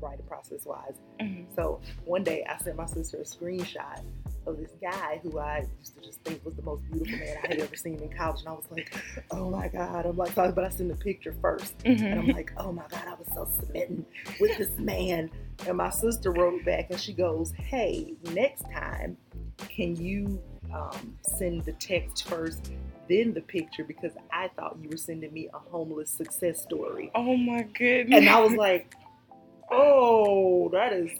writing 0.00 0.24
process 0.26 0.64
wise. 0.64 0.94
Mhm. 1.20 1.44
So 1.54 1.80
one 2.04 2.24
day 2.24 2.44
I 2.48 2.56
sent 2.58 2.76
my 2.76 2.86
sister 2.86 3.18
a 3.18 3.24
screenshot 3.24 4.02
of 4.50 4.58
this 4.58 4.72
guy 4.80 5.20
who 5.22 5.38
I 5.38 5.66
used 5.78 5.96
to 5.96 6.02
just 6.02 6.20
think 6.22 6.44
was 6.44 6.54
the 6.54 6.62
most 6.62 6.82
beautiful 6.90 7.18
man 7.18 7.36
I 7.42 7.46
had 7.48 7.58
ever 7.60 7.76
seen 7.76 8.00
in 8.00 8.10
college. 8.10 8.40
And 8.40 8.48
I 8.48 8.52
was 8.52 8.64
like, 8.70 8.94
oh 9.30 9.48
my 9.50 9.68
God. 9.68 10.06
I'm 10.06 10.16
like, 10.16 10.34
but 10.34 10.58
I 10.58 10.68
sent 10.68 10.88
the 10.90 10.96
picture 10.96 11.34
first. 11.40 11.74
And 11.84 12.18
I'm 12.18 12.28
like, 12.28 12.52
oh 12.58 12.72
my 12.72 12.84
God, 12.90 13.04
I 13.06 13.14
was 13.14 13.28
so 13.34 13.48
smitten 13.64 14.04
with 14.40 14.58
this 14.58 14.76
man. 14.78 15.30
And 15.66 15.76
my 15.76 15.90
sister 15.90 16.32
wrote 16.32 16.64
back 16.64 16.90
and 16.90 17.00
she 17.00 17.12
goes, 17.12 17.52
hey, 17.52 18.14
next 18.32 18.64
time, 18.72 19.16
can 19.68 19.96
you 19.96 20.40
um, 20.74 21.16
send 21.22 21.64
the 21.64 21.72
text 21.72 22.28
first, 22.28 22.72
then 23.08 23.32
the 23.34 23.42
picture? 23.42 23.84
Because 23.84 24.12
I 24.32 24.48
thought 24.56 24.78
you 24.82 24.88
were 24.88 24.96
sending 24.96 25.32
me 25.32 25.48
a 25.52 25.58
homeless 25.58 26.10
success 26.10 26.62
story. 26.62 27.10
Oh 27.14 27.36
my 27.36 27.62
goodness. 27.62 28.18
And 28.18 28.28
I 28.28 28.40
was 28.40 28.52
like, 28.52 28.94
oh, 29.70 30.68
that 30.70 30.92
is 30.92 31.10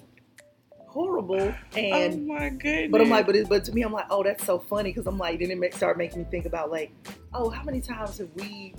horrible. 0.90 1.54
And 1.76 2.30
oh 2.30 2.34
my 2.34 2.48
goodness. 2.50 2.90
but 2.90 3.00
I'm 3.00 3.10
like, 3.10 3.26
but 3.26 3.36
it, 3.36 3.48
but 3.48 3.64
to 3.64 3.72
me, 3.72 3.82
I'm 3.82 3.92
like, 3.92 4.06
oh, 4.10 4.22
that's 4.22 4.44
so 4.44 4.58
funny 4.58 4.90
because 4.90 5.06
I'm 5.06 5.18
like, 5.18 5.38
then 5.38 5.50
it 5.50 5.58
make, 5.58 5.74
start 5.74 5.96
making 5.96 6.18
me 6.20 6.26
think 6.30 6.46
about 6.46 6.70
like, 6.70 6.92
oh, 7.32 7.48
how 7.48 7.62
many 7.62 7.80
times 7.80 8.18
have 8.18 8.28
we 8.34 8.74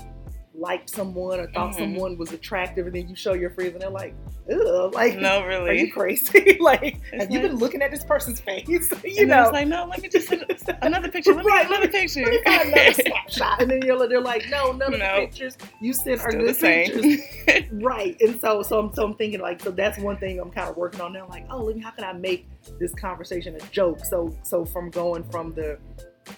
liked 0.53 0.89
someone 0.89 1.39
or 1.39 1.47
thought 1.51 1.71
Mhm. 1.71 1.77
someone 1.77 2.17
was 2.17 2.31
attractive, 2.33 2.85
and 2.85 2.93
then 2.95 3.07
you 3.07 3.15
show 3.15 3.33
your 3.33 3.51
friends 3.51 3.73
and 3.73 3.81
they're 3.81 3.89
like, 3.89 4.13
ugh, 4.51 4.93
like, 4.93 5.17
no, 5.17 5.45
really, 5.45 5.69
are 5.69 5.73
you 5.73 5.91
crazy? 5.91 6.57
like, 6.59 6.99
It's 7.13 7.23
have 7.23 7.31
you 7.31 7.39
been 7.39 7.55
looking 7.55 7.81
at 7.81 7.89
this 7.89 8.03
person's 8.03 8.41
face? 8.41 8.67
you 9.05 9.25
know. 9.25 9.43
it's 9.43 9.53
like, 9.53 9.67
no, 9.67 9.85
let 9.85 10.01
me 10.01 10.09
just 10.09 10.29
another 10.81 11.07
picture. 11.09 11.33
Let 11.33 11.45
me 11.45 11.51
Right, 11.51 11.65
another 11.67 11.87
picture. 11.87 12.21
Let 12.23 12.31
me 12.31 12.41
find 12.43 12.73
another 12.73 12.93
snapshot, 12.93 13.61
and 13.61 13.71
then 13.71 13.81
you're, 13.83 14.07
they're 14.07 14.19
like, 14.19 14.49
no, 14.49 14.73
none 14.73 14.93
of 14.93 14.99
No. 14.99 15.15
the 15.21 15.27
pictures 15.27 15.57
you 15.79 15.93
sent 15.93 16.19
are 16.21 16.31
good 16.31 16.55
same. 16.55 16.91
pictures. 16.91 17.69
right 17.71 18.17
and 18.21 18.39
so 18.41 18.61
so 18.61 18.79
I'm, 18.79 18.93
so 18.93 19.05
I'm 19.05 19.15
thinking 19.15 19.39
like 19.39 19.61
so 19.61 19.71
that's 19.71 19.97
one 19.99 20.17
thing 20.17 20.39
i'm 20.39 20.51
kind 20.51 20.69
of 20.69 20.77
working 20.77 21.01
on 21.01 21.13
now 21.13 21.27
like 21.29 21.45
oh 21.49 21.63
let 21.63 21.75
me 21.75 21.81
how 21.81 21.91
can 21.91 22.03
i 22.03 22.13
make 22.13 22.47
this 22.79 22.93
conversation 22.93 23.55
a 23.55 23.59
joke 23.71 24.03
so 24.05 24.35
so 24.43 24.65
from 24.65 24.89
going 24.89 25.23
from 25.31 25.51
the 25.53 25.77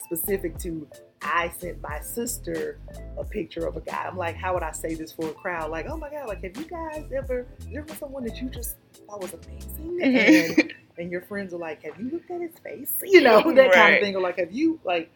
specific 0.04 0.58
to 0.60 0.88
i 1.24 1.52
sent 1.58 1.82
my 1.82 2.00
sister 2.00 2.80
a 3.18 3.24
picture 3.24 3.66
of 3.66 3.76
a 3.78 3.82
guy 3.82 4.06
i'm 4.06 4.18
like 4.18 4.36
how 4.36 4.54
would 4.54 4.64
i 4.64 4.72
say 4.72 4.94
this 4.94 5.12
for 5.12 5.30
a 5.30 5.34
crowd 5.34 5.70
like 5.70 5.88
oh 5.88 5.98
my 5.98 6.10
god 6.10 6.28
like 6.28 6.44
have 6.44 6.56
you 6.58 6.66
guys 6.66 7.06
ever 7.16 7.46
there 7.72 7.84
was 7.84 7.98
someone 7.98 8.24
that 8.24 8.42
you 8.42 8.50
just 8.50 8.78
thought 9.08 9.22
was 9.22 9.34
amazing 9.34 10.00
mm-hmm. 10.02 10.60
and 10.62 10.74
and 10.98 11.12
your 11.12 11.22
friends 11.22 11.54
are 11.54 11.58
like 11.58 11.84
have 11.84 12.00
you 12.00 12.10
looked 12.12 12.30
at 12.30 12.42
his 12.42 12.58
face 12.64 12.96
you 13.04 13.22
know 13.22 13.42
that 13.54 13.72
kind 13.72 13.96
of 13.96 14.02
thing 14.02 14.16
or 14.16 14.22
like 14.22 14.38
have 14.38 14.52
you 14.52 14.80
like 14.84 15.12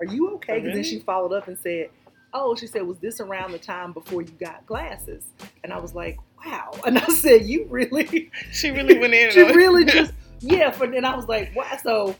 are 0.00 0.06
you 0.06 0.34
okay 0.34 0.60
because 0.60 0.74
then 0.74 0.84
she 0.84 1.00
followed 1.00 1.32
up 1.32 1.48
and 1.48 1.58
said 1.58 1.88
oh, 2.36 2.54
she 2.54 2.66
said, 2.66 2.86
was 2.86 2.98
this 2.98 3.20
around 3.20 3.52
the 3.52 3.58
time 3.58 3.92
before 3.92 4.22
you 4.22 4.32
got 4.38 4.64
glasses? 4.66 5.24
And 5.64 5.72
I 5.72 5.78
was 5.78 5.94
like, 5.94 6.18
wow. 6.44 6.70
And 6.86 6.98
I 6.98 7.06
said, 7.06 7.46
you 7.46 7.66
really, 7.68 8.30
she 8.52 8.70
really 8.70 8.98
went 8.98 9.14
in. 9.14 9.30
she 9.32 9.42
really 9.42 9.84
just, 9.84 10.12
yeah. 10.40 10.70
For, 10.70 10.84
and 10.84 11.06
I 11.06 11.16
was 11.16 11.26
like, 11.26 11.54
wow. 11.56 11.78
So, 11.82 12.14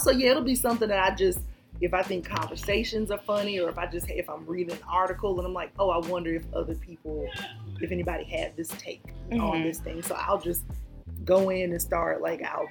so 0.00 0.10
yeah, 0.10 0.30
it'll 0.30 0.42
be 0.42 0.54
something 0.54 0.88
that 0.88 1.00
I 1.00 1.14
just, 1.14 1.40
if 1.80 1.92
I 1.94 2.02
think 2.02 2.26
conversations 2.28 3.10
are 3.10 3.18
funny, 3.18 3.58
or 3.60 3.68
if 3.68 3.78
I 3.78 3.86
just, 3.86 4.08
if 4.10 4.28
I'm 4.30 4.46
reading 4.46 4.72
an 4.74 4.82
article 4.88 5.36
and 5.38 5.46
I'm 5.46 5.52
like, 5.54 5.70
oh, 5.78 5.90
I 5.90 5.98
wonder 6.08 6.34
if 6.34 6.44
other 6.54 6.74
people, 6.74 7.28
if 7.80 7.92
anybody 7.92 8.24
had 8.24 8.56
this 8.56 8.68
take 8.78 9.02
on 9.32 9.38
Mhm. 9.38 9.62
this 9.64 9.78
thing. 9.80 10.02
So 10.02 10.14
I'll 10.18 10.40
just 10.40 10.64
go 11.24 11.50
in 11.50 11.72
and 11.72 11.80
start, 11.82 12.22
like, 12.22 12.42
I'll, 12.42 12.68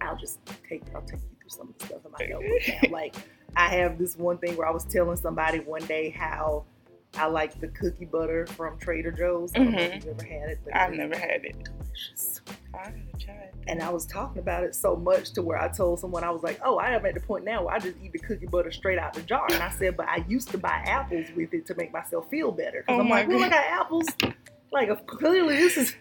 I'll 0.00 0.16
just 0.16 0.38
take, 0.68 0.82
I'll 0.94 1.02
take 1.02 1.20
you 1.20 1.36
through 1.40 1.48
some 1.50 1.68
of 1.68 1.78
the 1.78 1.86
stuff 1.86 2.00
in 2.04 2.12
my 2.12 2.26
notebook. 2.26 2.90
Like, 2.90 3.16
I 3.56 3.68
have 3.68 3.98
this 3.98 4.16
one 4.16 4.38
thing 4.38 4.56
where 4.56 4.66
I 4.66 4.70
was 4.70 4.84
telling 4.84 5.16
somebody 5.16 5.60
one 5.60 5.84
day 5.86 6.10
how 6.10 6.64
I 7.16 7.26
like 7.26 7.58
the 7.60 7.68
cookie 7.68 8.04
butter 8.04 8.46
from 8.46 8.78
Trader 8.78 9.10
Joe's. 9.10 9.52
I 9.54 9.58
don't 9.58 9.72
know 9.72 9.78
if 9.80 9.90
Mhm. 9.92 10.04
you've 10.04 10.20
ever 10.20 10.28
had 10.28 10.48
it, 10.50 10.58
but 10.64 10.76
I've 10.76 10.92
never 10.92 11.16
had 11.18 11.44
it. 11.44 11.56
delicious. 11.64 12.40
I 12.74 12.84
gotta 12.84 13.24
try 13.24 13.34
it. 13.34 13.54
And 13.66 13.82
I 13.82 13.90
was 13.90 14.06
talking 14.06 14.38
about 14.40 14.64
it 14.64 14.74
so 14.74 14.96
much 14.96 15.32
to 15.32 15.42
where 15.42 15.58
I 15.60 15.68
told 15.68 16.00
someone 16.00 16.24
I 16.24 16.30
was 16.30 16.42
like, 16.42 16.60
"Oh, 16.64 16.78
I 16.78 16.90
am 16.90 17.04
at 17.06 17.14
the 17.14 17.20
point 17.20 17.44
now 17.44 17.64
where 17.64 17.74
I 17.74 17.78
just 17.78 17.96
eat 18.02 18.12
the 18.12 18.18
cookie 18.18 18.46
butter 18.46 18.70
straight 18.70 18.98
out 18.98 19.12
the 19.12 19.22
jar." 19.22 19.46
And 19.50 19.62
I 19.62 19.70
said, 19.70 19.96
"But 19.96 20.08
I 20.08 20.24
used 20.28 20.48
to 20.50 20.58
buy 20.58 20.82
apples 20.86 21.26
with 21.36 21.52
it 21.54 21.66
to 21.66 21.74
make 21.74 21.92
myself 21.92 22.28
feel 22.30 22.52
better 22.52 22.82
because 22.86 22.98
Oh 22.98 23.00
I'm 23.00 23.08
like, 23.08 23.28
well, 23.28 23.42
I 23.42 23.48
got 23.48 23.64
apples. 23.64 24.06
Like, 24.72 25.06
clearly 25.06 25.56
this 25.56 25.76
is 25.76 25.94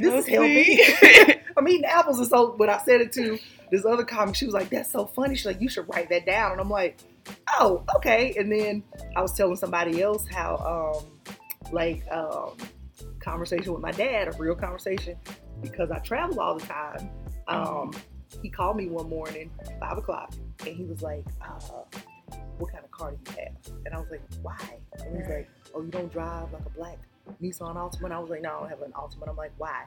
this 0.00 0.12
is 0.12 0.26
Healthy. 0.26 0.82
healthy. 0.82 1.40
I'm 1.56 1.66
eating 1.68 1.84
apples, 1.86 2.18
and 2.18 2.28
so 2.28 2.52
when 2.56 2.68
I 2.68 2.78
said 2.78 3.00
it 3.00 3.12
to 3.12 3.38
this 3.70 3.84
other 3.86 4.04
comic, 4.04 4.34
she 4.34 4.44
was 4.44 4.54
like, 4.54 4.68
"That's 4.70 4.90
so 4.90 5.06
funny." 5.06 5.36
She's 5.36 5.46
like, 5.46 5.60
"You 5.60 5.68
should 5.68 5.86
write 5.88 6.08
that 6.10 6.26
down." 6.26 6.52
And 6.52 6.60
I'm 6.60 6.68
like, 6.70 6.98
"Oh, 7.58 7.82
okay." 7.96 8.34
And 8.38 8.50
then 8.52 8.82
I 9.16 9.22
was 9.22 9.32
telling 9.32 9.56
somebody 9.56 10.02
else 10.02 10.26
how, 10.28 10.56
um, 11.00 11.32
like, 11.72 12.02
um, 12.10 12.56
conversation 13.20 13.72
with 13.72 13.82
my 13.82 13.90
dad, 13.92 14.28
a 14.28 14.32
real 14.32 14.54
conversation, 14.54 15.16
because 15.62 15.90
I 15.90 15.98
travel 15.98 16.40
all 16.40 16.58
the 16.58 16.66
time. 16.66 17.10
Um, 17.48 17.92
he 18.42 18.48
called 18.48 18.76
me 18.76 18.88
one 18.88 19.08
morning, 19.08 19.50
five 19.80 19.98
o'clock, 19.98 20.34
and 20.60 20.76
he 20.76 20.84
was 20.84 21.02
like, 21.02 21.24
uh, 21.40 21.82
"What 22.58 22.72
kind 22.72 22.84
of 22.84 22.90
car 22.90 23.12
do 23.12 23.18
you 23.32 23.38
have?" 23.38 23.76
And 23.84 23.94
I 23.94 23.98
was 23.98 24.10
like, 24.10 24.22
"Why?" 24.42 24.78
And 24.98 25.16
he's 25.16 25.28
like, 25.28 25.48
"Oh, 25.74 25.82
you 25.82 25.90
don't 25.90 26.12
drive 26.12 26.52
like 26.52 26.66
a 26.66 26.70
black 26.70 26.98
Nissan 27.42 27.76
Altima?" 27.76 28.04
And 28.04 28.14
I 28.14 28.18
was 28.18 28.30
like, 28.30 28.42
"No, 28.42 28.50
I 28.50 28.60
don't 28.60 28.68
have 28.70 28.82
an 28.82 28.92
Altima." 28.92 29.28
I'm 29.28 29.36
like, 29.36 29.52
"Why?" 29.58 29.84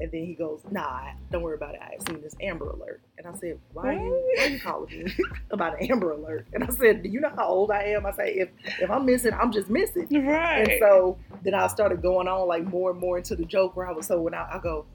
And 0.00 0.10
then 0.10 0.24
he 0.24 0.34
goes, 0.34 0.60
Nah, 0.70 1.12
don't 1.30 1.42
worry 1.42 1.54
about 1.54 1.74
it. 1.74 1.80
I 1.80 1.92
have 1.92 2.08
seen 2.08 2.20
this 2.20 2.34
Amber 2.40 2.68
Alert. 2.68 3.00
And 3.16 3.26
I 3.26 3.38
said, 3.38 3.60
Why 3.72 3.88
are 3.88 3.92
you 3.92 4.32
why 4.36 4.44
are 4.44 4.48
you 4.48 4.60
calling 4.60 5.04
me 5.04 5.14
about 5.50 5.80
an 5.80 5.90
Amber 5.90 6.12
Alert? 6.12 6.46
And 6.52 6.64
I 6.64 6.68
said, 6.68 7.02
Do 7.02 7.08
you 7.08 7.20
know 7.20 7.30
how 7.36 7.46
old 7.46 7.70
I 7.70 7.84
am? 7.84 8.04
I 8.04 8.12
say, 8.12 8.34
if 8.34 8.48
if 8.80 8.90
I'm 8.90 9.06
missing, 9.06 9.32
I'm 9.34 9.52
just 9.52 9.70
missing. 9.70 10.08
Right. 10.26 10.68
And 10.68 10.80
so 10.80 11.18
then 11.42 11.54
I 11.54 11.66
started 11.68 12.02
going 12.02 12.26
on 12.26 12.48
like 12.48 12.64
more 12.64 12.90
and 12.90 12.98
more 12.98 13.18
into 13.18 13.36
the 13.36 13.44
joke 13.44 13.76
where 13.76 13.88
I 13.88 13.92
was 13.92 14.06
so 14.06 14.20
when 14.20 14.34
I, 14.34 14.46
I 14.54 14.58
go, 14.58 14.86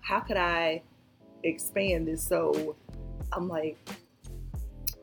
How 0.00 0.20
could 0.20 0.36
I 0.36 0.82
expand 1.44 2.08
this? 2.08 2.22
So 2.22 2.74
I'm 3.32 3.48
like, 3.48 3.78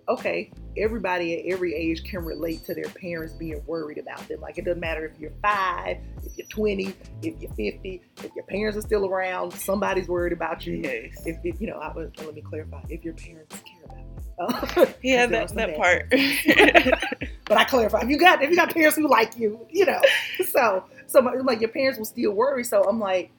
okay, 0.09 0.51
everybody 0.77 1.39
at 1.39 1.51
every 1.53 1.73
age 1.75 2.03
can 2.03 2.23
relate 2.23 2.65
to 2.65 2.73
their 2.73 2.89
parents 2.89 3.33
being 3.33 3.61
worried 3.65 3.97
about 3.97 4.27
them. 4.27 4.39
Like 4.41 4.57
it 4.57 4.65
doesn't 4.65 4.79
matter 4.79 5.05
if 5.05 5.19
you're 5.19 5.31
five, 5.41 5.97
if 6.23 6.37
you're 6.37 6.47
20, 6.47 6.93
if 7.23 7.41
you're 7.41 7.53
50, 7.53 8.01
if 8.23 8.31
your 8.35 8.45
parents 8.45 8.77
are 8.77 8.81
still 8.81 9.05
around, 9.05 9.51
somebody's 9.53 10.07
worried 10.07 10.33
about 10.33 10.65
you. 10.65 10.75
Yes. 10.83 11.25
If, 11.25 11.37
if 11.43 11.59
you 11.61 11.67
know, 11.67 11.77
I, 11.79 11.93
let 11.95 12.33
me 12.35 12.41
clarify, 12.41 12.81
if 12.89 13.03
your 13.03 13.13
parents 13.15 13.55
care 13.59 13.83
about 13.85 13.97
you. 13.97 14.03
Uh, 14.39 14.85
Yeah, 15.01 15.25
that, 15.25 15.49
that 15.55 15.75
part. 15.77 16.09
but 17.45 17.57
I 17.57 17.63
clarify, 17.63 18.01
if 18.01 18.09
you 18.09 18.17
got 18.19 18.43
if 18.43 18.49
you 18.49 18.55
got 18.55 18.71
parents 18.73 18.95
who 18.95 19.09
like 19.09 19.37
you, 19.37 19.65
you 19.69 19.85
know, 19.85 20.01
so 20.51 20.83
so 21.07 21.21
my, 21.21 21.33
like 21.33 21.59
your 21.59 21.69
parents 21.69 21.97
will 21.97 22.05
still 22.05 22.33
worry. 22.33 22.63
So 22.63 22.83
I'm 22.83 22.99
like, 22.99 23.31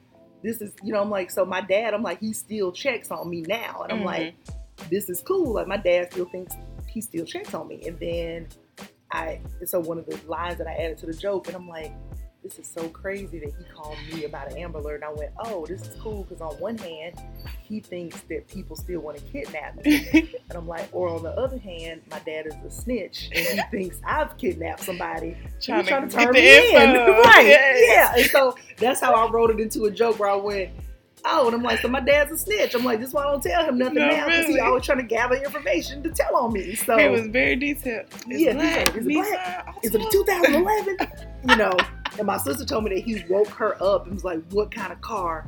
this 0.42 0.60
is 0.60 0.72
you 0.82 0.92
know, 0.92 1.00
I'm 1.00 1.10
like, 1.10 1.30
so 1.30 1.44
my 1.44 1.60
dad, 1.60 1.94
I'm 1.94 2.02
like, 2.02 2.18
he 2.20 2.32
still 2.32 2.72
checks 2.72 3.10
on 3.10 3.30
me 3.30 3.42
now, 3.42 3.82
and 3.82 3.92
I'm 3.92 4.00
Mhm. 4.00 4.04
like, 4.04 4.34
this 4.90 5.08
is 5.08 5.20
cool. 5.20 5.54
Like 5.54 5.68
my 5.68 5.76
dad 5.76 6.10
still 6.12 6.26
thinks 6.26 6.54
he 6.88 7.00
still 7.00 7.24
checks 7.24 7.54
on 7.54 7.68
me, 7.68 7.82
and 7.86 7.98
then 7.98 8.48
I 9.12 9.40
so 9.64 9.80
one 9.80 9.98
of 9.98 10.06
the 10.06 10.18
lines 10.26 10.58
that 10.58 10.66
I 10.66 10.74
added 10.74 10.98
to 10.98 11.06
the 11.06 11.14
joke, 11.14 11.46
and 11.48 11.56
I'm 11.56 11.68
like. 11.68 11.92
This 12.40 12.60
is 12.60 12.68
so 12.68 12.88
crazy 12.88 13.40
that 13.40 13.48
he 13.48 13.64
called 13.74 13.96
me 14.14 14.24
about 14.24 14.50
an 14.52 14.58
Amber 14.58 14.78
Alert. 14.78 15.02
And 15.02 15.04
I 15.04 15.12
went, 15.12 15.32
oh, 15.44 15.66
this 15.66 15.82
is 15.82 16.00
cool 16.00 16.22
because 16.22 16.40
on 16.40 16.54
one 16.60 16.78
hand, 16.78 17.16
he 17.62 17.80
thinks 17.80 18.20
that 18.22 18.46
people 18.46 18.76
still 18.76 19.00
want 19.00 19.18
to 19.18 19.24
kidnap 19.24 19.84
me. 19.84 20.32
And 20.48 20.56
I'm 20.56 20.66
like, 20.66 20.88
or 20.92 21.08
on 21.08 21.22
the 21.22 21.32
other 21.32 21.58
hand, 21.58 22.00
my 22.10 22.20
dad 22.20 22.46
is 22.46 22.54
a 22.64 22.70
snitch 22.70 23.28
and 23.34 23.44
he 23.44 23.60
thinks 23.70 24.00
I've 24.06 24.38
kidnapped 24.38 24.84
somebody. 24.84 25.36
trying, 25.60 25.80
He's 25.80 25.88
trying 25.88 26.08
to, 26.08 26.16
to 26.16 26.24
turn 26.24 26.32
me 26.32 26.74
in. 26.74 26.94
right. 26.96 27.44
Yes. 27.44 27.84
Yeah. 27.86 28.22
And 28.22 28.30
so 28.30 28.56
that's 28.78 29.00
how 29.00 29.12
I 29.12 29.30
wrote 29.30 29.50
it 29.50 29.60
into 29.60 29.84
a 29.84 29.90
joke 29.90 30.18
where 30.18 30.30
I 30.30 30.36
went, 30.36 30.70
Oh, 31.24 31.46
and 31.46 31.54
I'm 31.56 31.62
like, 31.62 31.80
so 31.80 31.88
my 31.88 32.00
dad's 32.00 32.32
a 32.32 32.38
snitch. 32.38 32.74
I'm 32.74 32.84
like, 32.84 33.00
this 33.00 33.08
is 33.08 33.14
why 33.14 33.22
I 33.24 33.30
don't 33.32 33.42
tell 33.42 33.64
him 33.64 33.78
nothing 33.78 33.94
No, 33.98 34.06
now 34.08 34.26
because 34.26 34.46
really? 34.46 34.54
he 34.54 34.60
always 34.60 34.84
trying 34.84 34.98
to 34.98 35.04
gather 35.04 35.34
information 35.36 36.02
to 36.04 36.10
tell 36.10 36.34
on 36.36 36.52
me. 36.52 36.74
So 36.74 36.96
it 36.98 37.10
was 37.10 37.26
very 37.26 37.56
detailed. 37.56 38.06
It's 38.28 38.40
Yeah, 38.40 38.52
he's 38.52 38.54
black. 38.54 38.86
like, 38.86 38.96
is 38.96 39.06
it 39.06 39.12
black? 39.14 39.68
Uh, 39.68 39.72
is 39.82 39.94
it 39.94 40.00
a 40.00 40.10
2011? 40.10 40.96
you 41.48 41.56
know. 41.56 41.76
And 42.18 42.26
my 42.26 42.38
sister 42.38 42.64
told 42.64 42.84
me 42.84 42.94
that 42.94 43.00
he 43.04 43.22
woke 43.28 43.48
her 43.50 43.80
up 43.82 44.04
and 44.06 44.14
was 44.14 44.24
like, 44.24 44.40
What 44.50 44.70
kind 44.74 44.92
of 44.92 45.00
car 45.00 45.46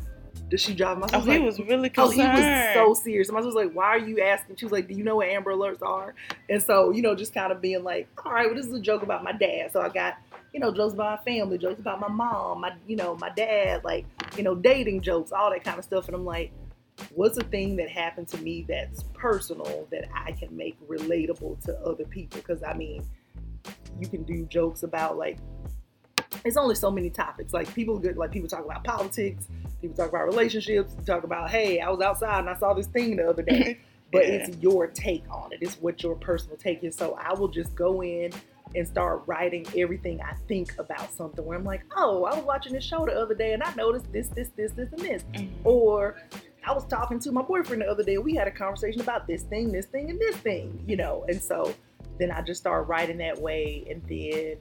does 0.50 0.60
she 0.60 0.74
drive? 0.74 0.98
My 0.98 1.06
Oh, 1.12 1.18
sister 1.18 1.32
he 1.32 1.38
was 1.38 1.58
was 1.58 1.68
really 1.68 1.90
Oh, 1.96 2.10
he 2.10 2.22
was 2.26 2.74
so 2.74 2.94
serious. 2.94 3.28
And 3.28 3.34
my 3.34 3.40
sister 3.40 3.54
was 3.54 3.66
like, 3.66 3.72
"Why 3.72 3.86
are 3.86 3.98
you 3.98 4.20
asking?" 4.20 4.56
She 4.56 4.64
was 4.64 4.72
like, 4.72 4.88
"Do 4.88 4.94
you 4.94 5.04
know 5.04 5.16
what 5.16 5.28
Amber 5.28 5.52
Alerts 5.52 5.80
are?" 5.82 6.12
And 6.48 6.60
so, 6.60 6.90
you 6.90 7.02
know, 7.02 7.14
just 7.14 7.32
kind 7.32 7.52
of 7.52 7.60
being 7.60 7.84
like, 7.84 8.08
"All 8.24 8.32
right, 8.32 8.46
well, 8.46 8.56
this 8.56 8.66
is 8.66 8.72
a 8.74 8.80
joke 8.80 9.02
about 9.04 9.22
my 9.22 9.30
dad." 9.32 9.70
So 9.72 9.80
I 9.80 9.88
got, 9.90 10.14
you 10.52 10.60
know, 10.60 10.72
jokes 10.72 10.94
about 10.94 11.18
my 11.20 11.24
family, 11.32 11.58
jokes 11.58 11.80
about 11.80 12.00
my 12.00 12.08
mom, 12.08 12.60
my, 12.62 12.72
you 12.86 12.96
know, 12.96 13.16
my 13.16 13.30
dad, 13.30 13.84
like, 13.84 14.04
you 14.36 14.42
know, 14.42 14.54
dating 14.54 15.00
jokes, 15.00 15.32
all 15.32 15.50
that 15.50 15.62
kind 15.64 15.78
of 15.78 15.84
stuff. 15.84 16.06
And 16.06 16.14
I'm 16.16 16.24
like, 16.24 16.52
what's 17.14 17.38
a 17.38 17.44
thing 17.44 17.76
that 17.76 17.88
happened 17.88 18.28
to 18.28 18.38
me 18.38 18.64
that's 18.68 19.04
personal 19.14 19.86
that 19.90 20.08
I 20.14 20.32
can 20.32 20.54
make 20.56 20.76
relatable 20.88 21.64
to 21.66 21.78
other 21.80 22.04
people? 22.04 22.40
Because 22.40 22.62
I 22.62 22.74
mean, 22.74 23.04
you 24.00 24.08
can 24.08 24.22
do 24.24 24.44
jokes 24.46 24.82
about 24.82 25.16
like. 25.18 25.38
It's 26.44 26.56
only 26.56 26.74
so 26.74 26.90
many 26.90 27.10
topics. 27.10 27.52
Like 27.52 27.72
people 27.74 27.98
get 27.98 28.16
like 28.16 28.30
people 28.30 28.48
talk 28.48 28.64
about 28.64 28.82
politics, 28.84 29.46
people 29.82 29.96
talk 29.96 30.08
about 30.08 30.24
relationships, 30.24 30.94
talk 31.04 31.24
about, 31.24 31.50
hey, 31.50 31.80
I 31.80 31.90
was 31.90 32.00
outside 32.00 32.38
and 32.40 32.48
I 32.48 32.56
saw 32.56 32.72
this 32.72 32.86
thing 32.86 33.16
the 33.16 33.28
other 33.28 33.42
day. 33.42 33.78
But 34.12 34.26
Yeah. 34.26 34.32
it's 34.34 34.56
your 34.60 34.88
take 34.88 35.22
on 35.30 35.52
it. 35.52 35.58
It's 35.60 35.76
what 35.76 36.02
your 36.02 36.16
personal 36.16 36.56
take 36.56 36.82
is. 36.82 36.96
So 36.96 37.16
I 37.22 37.32
will 37.32 37.46
just 37.46 37.72
go 37.76 38.02
in 38.02 38.32
and 38.74 38.86
start 38.86 39.22
writing 39.26 39.66
everything 39.76 40.20
I 40.22 40.34
think 40.48 40.74
about 40.78 41.12
something 41.12 41.44
where 41.44 41.58
I'm 41.58 41.64
like, 41.64 41.82
oh, 41.96 42.24
I 42.24 42.34
was 42.36 42.44
watching 42.44 42.72
this 42.72 42.84
show 42.84 43.04
the 43.06 43.12
other 43.12 43.34
day 43.34 43.52
and 43.52 43.62
I 43.62 43.74
noticed 43.74 44.12
this, 44.12 44.28
this, 44.28 44.48
this, 44.56 44.72
this, 44.72 44.88
and 44.92 45.00
this. 45.00 45.22
Mhm. 45.34 45.50
Or 45.64 46.16
I 46.64 46.72
was 46.72 46.84
talking 46.86 47.18
to 47.20 47.32
my 47.32 47.42
boyfriend 47.42 47.82
the 47.82 47.86
other 47.86 48.04
day. 48.04 48.18
We 48.18 48.34
had 48.34 48.46
a 48.46 48.50
conversation 48.50 49.00
about 49.00 49.26
this 49.26 49.42
thing, 49.42 49.72
this 49.72 49.86
thing, 49.86 50.10
and 50.10 50.20
this 50.20 50.36
thing, 50.36 50.84
you 50.86 50.96
know. 50.96 51.24
And 51.28 51.40
so 51.42 51.74
then 52.18 52.30
I 52.30 52.42
just 52.42 52.60
start 52.60 52.86
writing 52.86 53.18
that 53.18 53.40
way 53.40 53.84
and 53.90 54.02
then 54.08 54.56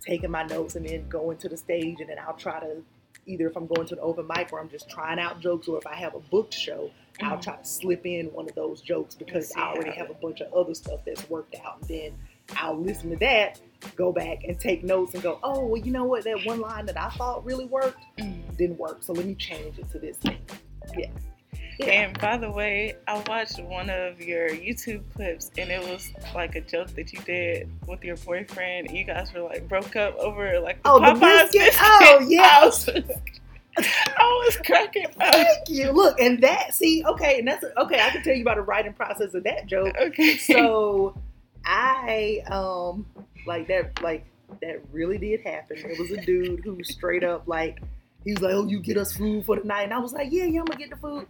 taking 0.00 0.30
my 0.30 0.42
notes 0.44 0.74
and 0.76 0.86
then 0.88 1.08
going 1.08 1.36
to 1.38 1.48
the 1.48 1.56
stage 1.56 2.00
and 2.00 2.08
then 2.10 2.18
I'll 2.18 2.34
try 2.36 2.60
to 2.60 2.82
either 3.26 3.46
if 3.48 3.56
I'm 3.56 3.66
going 3.66 3.86
to 3.88 3.94
an 3.94 4.00
open 4.02 4.26
mic 4.26 4.52
where 4.52 4.60
I'm 4.60 4.68
just 4.68 4.90
trying 4.90 5.18
out 5.18 5.40
jokes 5.40 5.66
or 5.68 5.78
if 5.78 5.86
I 5.86 5.94
have 5.94 6.14
a 6.14 6.20
booked 6.20 6.52
show, 6.52 6.90
I'll 7.22 7.38
Mhm. 7.38 7.42
try 7.42 7.56
to 7.56 7.64
slip 7.64 8.04
in 8.04 8.26
one 8.32 8.46
of 8.48 8.54
those 8.54 8.82
jokes 8.82 9.14
because 9.14 9.50
I 9.56 9.72
already 9.72 9.92
have 9.92 10.10
a 10.10 10.14
bunch 10.14 10.40
of 10.42 10.52
other 10.52 10.74
stuff 10.74 11.00
that's 11.06 11.28
worked 11.30 11.54
out. 11.64 11.78
And 11.80 11.88
then 11.88 12.18
I'll 12.56 12.78
listen 12.78 13.10
to 13.10 13.16
that, 13.16 13.60
go 13.96 14.12
back 14.12 14.44
and 14.44 14.58
take 14.58 14.84
notes 14.84 15.14
and 15.14 15.22
go, 15.22 15.38
oh, 15.42 15.64
well, 15.66 15.80
you 15.80 15.92
know 15.92 16.04
what? 16.04 16.24
That 16.24 16.44
one 16.44 16.60
line 16.60 16.86
that 16.86 16.98
I 16.98 17.08
thought 17.10 17.44
really 17.44 17.66
worked 17.66 18.04
Mhm. 18.18 18.56
didn't 18.56 18.78
work. 18.78 19.02
So 19.02 19.12
let 19.12 19.26
me 19.26 19.34
change 19.34 19.78
it 19.78 19.90
to 19.90 19.98
this 19.98 20.16
thing. 20.18 20.38
Yeah. 20.96 21.08
Yeah. 21.78 21.86
And 21.86 22.20
by 22.20 22.36
the 22.36 22.50
way, 22.50 22.94
I 23.08 23.22
watched 23.26 23.60
one 23.60 23.90
of 23.90 24.20
your 24.20 24.48
YouTube 24.48 25.02
clips, 25.14 25.50
and 25.58 25.70
it 25.70 25.80
was 25.80 26.08
like 26.32 26.54
a 26.54 26.60
joke 26.60 26.88
that 26.90 27.12
you 27.12 27.18
did 27.20 27.68
with 27.88 28.04
your 28.04 28.16
boyfriend. 28.18 28.90
You 28.92 29.02
guys 29.02 29.32
were 29.32 29.40
like 29.40 29.68
broke 29.68 29.96
up 29.96 30.16
over 30.18 30.60
like 30.60 30.80
the 30.84 30.88
Oh, 30.90 31.00
the 31.00 31.06
Popeyes 31.06 31.50
biscuit? 31.52 31.74
Oh, 31.80 32.26
yeah. 32.28 32.42
I 32.62 32.64
was, 32.66 32.88
I 33.76 34.44
was 34.46 34.56
cracking 34.64 35.06
up. 35.06 35.14
Thank 35.32 35.68
you. 35.68 35.90
Look, 35.90 36.20
and 36.20 36.40
that, 36.44 36.74
see, 36.74 37.04
okay, 37.04 37.40
and 37.40 37.48
that's, 37.48 37.64
okay, 37.76 38.00
I 38.00 38.10
can 38.10 38.22
tell 38.22 38.34
you 38.34 38.42
about 38.42 38.56
the 38.56 38.62
writing 38.62 38.92
process 38.92 39.34
of 39.34 39.42
that 39.42 39.66
joke. 39.66 39.96
Okay. 40.00 40.36
So 40.36 41.16
I, 41.66 42.42
um, 42.50 43.06
like 43.46 43.68
that, 43.68 44.02
like, 44.02 44.26
that 44.62 44.82
really 44.92 45.18
did 45.18 45.40
happen. 45.40 45.78
It 45.78 45.98
was 45.98 46.10
a 46.10 46.20
dude 46.20 46.60
who 46.64 46.82
straight 46.84 47.24
up, 47.24 47.46
like, 47.46 47.80
he 48.24 48.32
was 48.32 48.42
like, 48.42 48.54
oh, 48.54 48.66
you 48.66 48.80
get 48.80 48.96
us 48.96 49.16
food 49.16 49.44
for 49.44 49.56
the 49.56 49.64
night. 49.64 49.82
And 49.82 49.92
I 49.94 49.98
was 49.98 50.12
like, 50.12 50.32
yeah, 50.32 50.44
yeah, 50.44 50.60
I'm 50.60 50.66
gonna 50.66 50.78
get 50.78 50.90
the 50.90 50.96
food. 50.96 51.26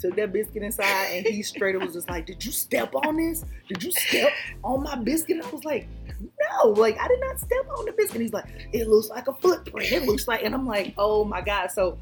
Took 0.00 0.16
that 0.16 0.32
biscuit 0.32 0.62
inside, 0.62 1.06
and 1.12 1.26
he 1.26 1.42
straight 1.42 1.76
up 1.76 1.82
was 1.82 1.94
just 1.94 2.08
like, 2.08 2.26
did 2.26 2.44
you 2.44 2.52
step 2.52 2.94
on 2.94 3.16
this? 3.16 3.44
Did 3.68 3.82
you 3.82 3.92
step 3.92 4.32
on 4.62 4.82
my 4.82 4.96
biscuit? 4.96 5.36
And 5.36 5.46
I 5.46 5.50
was 5.50 5.64
like, 5.64 5.86
no, 6.20 6.70
like 6.70 6.98
I 6.98 7.06
did 7.08 7.20
not 7.20 7.38
step 7.38 7.66
on 7.76 7.84
the 7.84 7.92
biscuit. 7.92 8.16
And 8.16 8.22
He's 8.22 8.32
like, 8.32 8.46
it 8.72 8.88
looks 8.88 9.08
like 9.08 9.28
a 9.28 9.34
footprint. 9.34 9.92
It 9.92 10.04
looks 10.04 10.26
like, 10.26 10.42
and 10.42 10.54
I'm 10.54 10.66
like, 10.66 10.94
oh 10.98 11.24
my 11.24 11.40
god. 11.40 11.70
So 11.70 11.98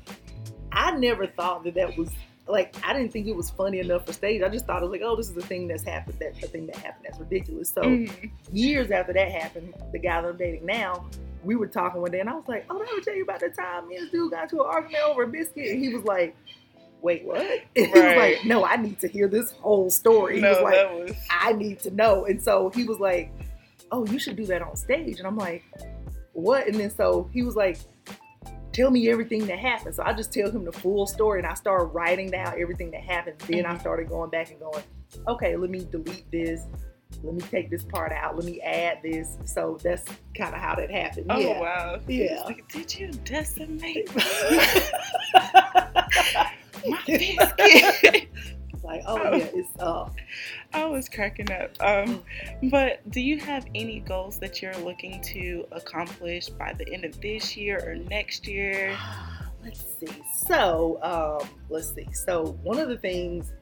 I 0.73 0.93
never 0.93 1.27
thought 1.27 1.65
that 1.65 1.75
that 1.75 1.97
was 1.97 2.11
like 2.49 2.75
I 2.85 2.93
didn't 2.93 3.13
think 3.13 3.27
it 3.29 3.37
was 3.37 3.51
funny 3.51 3.79
enough 3.79 4.05
for 4.07 4.13
stage. 4.13 4.43
I 4.43 4.49
just 4.49 4.67
thought 4.67 4.83
it 4.83 4.87
was 4.87 4.93
like, 4.93 5.03
oh, 5.05 5.17
this 5.17 5.31
is 5.31 5.37
a 5.37 5.43
thing 5.43 5.69
that's 5.69 5.85
happened. 5.85 6.17
That's 6.21 6.43
a 6.43 6.49
thing 6.49 6.67
that 6.67 6.77
happened. 6.77 7.05
That's 7.09 7.19
ridiculous. 7.19 7.71
So 7.71 7.83
Mhm. 7.83 8.31
years 8.51 8.91
after 8.91 9.13
that 9.13 9.31
happened, 9.31 9.75
the 9.93 9.99
guy 9.99 10.21
that 10.21 10.29
I'm 10.29 10.37
dating 10.37 10.67
now, 10.67 11.09
we 11.45 11.57
were 11.57 11.67
talking 11.69 12.01
one 12.01 12.11
day, 12.11 12.21
and 12.21 12.29
I 12.29 12.35
was 12.35 12.49
like, 12.49 12.65
oh, 12.69 12.79
did 12.79 12.89
I 12.89 12.93
ever 12.93 13.01
tell 13.01 13.15
you 13.15 13.23
about 13.23 13.41
the 13.41 13.49
time 13.51 13.89
me 13.89 13.97
and 13.97 14.05
this 14.07 14.13
dude 14.13 14.31
got 14.33 14.45
into 14.45 14.61
an 14.61 14.67
argument 14.69 15.05
over 15.05 15.23
a 15.23 15.27
biscuit? 15.29 15.71
And 15.71 15.83
he 15.85 15.95
was 15.95 16.05
like. 16.05 16.37
Wait, 17.01 17.25
what? 17.25 17.41
And 17.41 17.61
he 17.75 17.83
was 17.89 18.17
like, 18.17 18.45
no, 18.45 18.65
I 18.65 18.77
need 18.77 19.01
to 19.01 19.09
hear 19.09 19.27
this 19.27 19.51
whole 19.51 19.91
story. 19.91 20.37
He 20.37 20.41
no, 20.41 20.51
was 20.51 20.63
like, 20.63 20.75
that 20.75 20.95
was. 20.95 21.13
I 21.29 21.53
need 21.53 21.81
to 21.81 21.91
know. 21.91 22.27
And 22.27 22.41
so 22.41 22.71
he 22.71 22.85
was 22.85 23.01
like, 23.01 23.33
Oh, 23.91 24.07
you 24.07 24.21
should 24.21 24.37
do 24.37 24.47
that 24.47 24.63
on 24.63 24.77
stage. 24.77 25.19
And 25.19 25.27
I'm 25.27 25.37
like, 25.37 25.65
What? 26.33 26.69
And 26.69 26.77
then 26.77 26.91
so 26.91 27.29
he 27.33 27.43
was 27.43 27.57
like, 27.57 27.79
Tell 28.73 28.91
me 28.91 29.09
everything 29.11 29.47
that 29.47 29.59
happened. 29.59 29.95
So 29.95 30.03
I 30.05 30.13
just 30.15 30.33
tell 30.33 30.51
him 30.51 30.65
the 30.65 30.73
full 30.73 31.07
story 31.07 31.39
and 31.41 31.47
I 31.47 31.55
started 31.55 31.87
writing 31.87 32.31
down 32.31 32.55
everything 32.59 32.91
that 32.93 33.03
happened. 33.03 33.39
Then 33.41 33.67
I 33.67 33.75
Mhm. 33.75 33.81
started 33.81 34.09
going 34.09 34.31
back 34.31 34.51
and 34.51 34.59
going, 34.61 34.83
Okay, 35.29 35.57
let 35.57 35.69
me 35.71 35.87
delete 35.91 36.31
this. 36.31 36.63
Let 37.23 37.35
me 37.35 37.43
take 37.43 37.69
this 37.69 37.85
part 37.85 38.11
out. 38.13 38.35
Let 38.37 38.47
me 38.47 38.63
add 38.63 39.01
this. 39.03 39.37
So 39.45 39.79
that's 39.83 40.05
kind 40.35 40.55
of 40.55 40.61
how 40.63 40.75
that 40.77 40.91
happened. 40.91 41.27
Oh 41.29 41.39
yeah. 41.39 41.61
wow! 41.61 42.01
Yeah. 42.09 42.43
Like, 42.47 42.67
Did 42.69 42.99
you 42.99 43.11
decimate 43.25 44.09
my 44.15 44.23
biscuit? 47.07 48.29
like, 48.83 49.03
oh 49.07 49.37
yeah, 49.37 49.49
it's 49.55 49.69
uh 49.79 50.09
I 50.75 50.85
was 50.87 51.09
cracking 51.09 51.51
up. 51.53 51.71
Um, 51.81 52.23
but 52.71 53.09
do 53.11 53.21
you 53.21 53.39
have 53.39 53.67
any 53.75 54.01
goals 54.01 54.39
that 54.39 54.63
you're 54.63 54.77
looking 54.79 55.21
to 55.23 55.67
accomplish 55.73 56.49
by 56.49 56.73
the 56.73 56.91
end 56.93 57.05
of 57.05 57.21
this 57.21 57.57
year 57.57 57.83
or 57.87 57.95
next 57.97 58.47
year? 58.47 58.97
let's 59.65 59.85
see. 59.99 60.23
So, 60.47 60.99
um, 61.03 61.49
let's 61.69 61.93
see. 61.95 62.09
So, 62.13 62.59
one 62.63 62.79
of 62.79 62.89
the 62.89 62.97
things, 62.99 63.53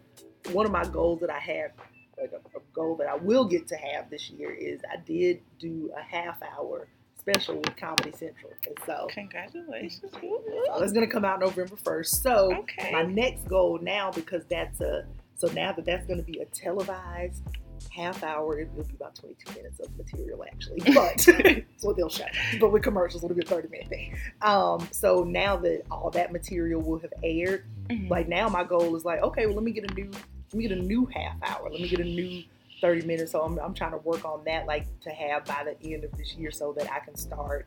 one 0.52 0.66
of 0.66 0.72
my 0.72 0.84
goals 0.84 1.20
that 1.20 1.30
I 1.30 1.38
have, 1.38 1.72
like 2.20 2.32
a, 2.32 2.58
a 2.58 2.60
goal 2.72 2.96
that 2.96 3.08
I 3.08 3.16
will 3.16 3.44
get 3.44 3.66
to 3.68 3.76
have 3.76 4.10
this 4.10 4.30
year 4.30 4.52
is 4.52 4.80
I 4.90 4.96
did 4.98 5.40
do 5.58 5.90
a 5.96 6.02
half 6.02 6.38
hour 6.42 6.86
special 7.18 7.56
with 7.56 7.76
Comedy 7.76 8.12
Central, 8.12 8.52
and 8.66 8.76
so. 8.86 9.06
Congratulations. 9.10 10.12
So 10.66 10.82
it's 10.84 10.92
gonna 10.92 11.06
come 11.06 11.24
out 11.24 11.40
November 11.40 11.76
first. 11.76 12.22
So 12.22 12.54
Okay. 12.60 12.92
my 12.92 13.02
next 13.02 13.46
goal 13.48 13.78
now, 13.82 14.10
because 14.10 14.44
that's 14.48 14.80
a 14.80 15.04
so 15.40 15.48
now 15.54 15.72
that 15.72 15.84
that's 15.86 16.06
gonna 16.06 16.22
be 16.22 16.38
a 16.40 16.44
televised 16.46 17.42
half 17.90 18.22
hour, 18.22 18.58
it 18.60 18.68
will 18.76 18.84
be 18.84 18.94
about 18.94 19.14
22 19.14 19.54
minutes 19.54 19.80
of 19.80 19.88
material 19.96 20.44
actually, 20.46 20.80
but 20.94 21.14
it's 21.26 21.82
what 21.82 21.96
they'll 21.96 22.10
show. 22.10 22.26
But 22.60 22.72
with 22.72 22.82
commercials, 22.82 23.24
it'll 23.24 23.34
be 23.34 23.42
a 23.42 23.46
30 23.48 23.68
minute 23.68 23.88
thing. 23.88 24.16
Um, 24.42 24.86
so 24.92 25.24
now 25.24 25.56
that 25.56 25.84
all 25.90 26.10
that 26.10 26.30
material 26.30 26.82
will 26.82 26.98
have 26.98 27.12
aired, 27.22 27.64
Mhm. 27.88 28.10
like 28.10 28.28
now 28.28 28.48
my 28.50 28.64
goal 28.64 28.94
is 28.96 29.04
like, 29.06 29.22
okay, 29.22 29.46
well 29.46 29.54
let 29.54 29.64
me 29.64 29.72
get 29.72 29.90
a 29.90 29.94
new, 29.94 30.10
let 30.10 30.54
me 30.54 30.68
get 30.68 30.76
a 30.78 30.82
new 30.82 31.06
half 31.06 31.36
hour, 31.42 31.70
let 31.70 31.80
me 31.80 31.88
get 31.88 32.00
a 32.00 32.04
new 32.04 32.44
30 32.82 33.06
minutes. 33.06 33.32
So 33.32 33.40
I'm, 33.40 33.58
I'm 33.58 33.72
trying 33.74 33.92
to 33.92 33.98
work 33.98 34.24
on 34.26 34.44
that, 34.44 34.66
like 34.66 34.86
to 35.00 35.10
have 35.10 35.46
by 35.46 35.64
the 35.80 35.94
end 35.94 36.04
of 36.04 36.12
this 36.18 36.34
year, 36.34 36.50
so 36.50 36.74
that 36.74 36.92
I 36.92 36.98
can 37.00 37.16
start 37.16 37.66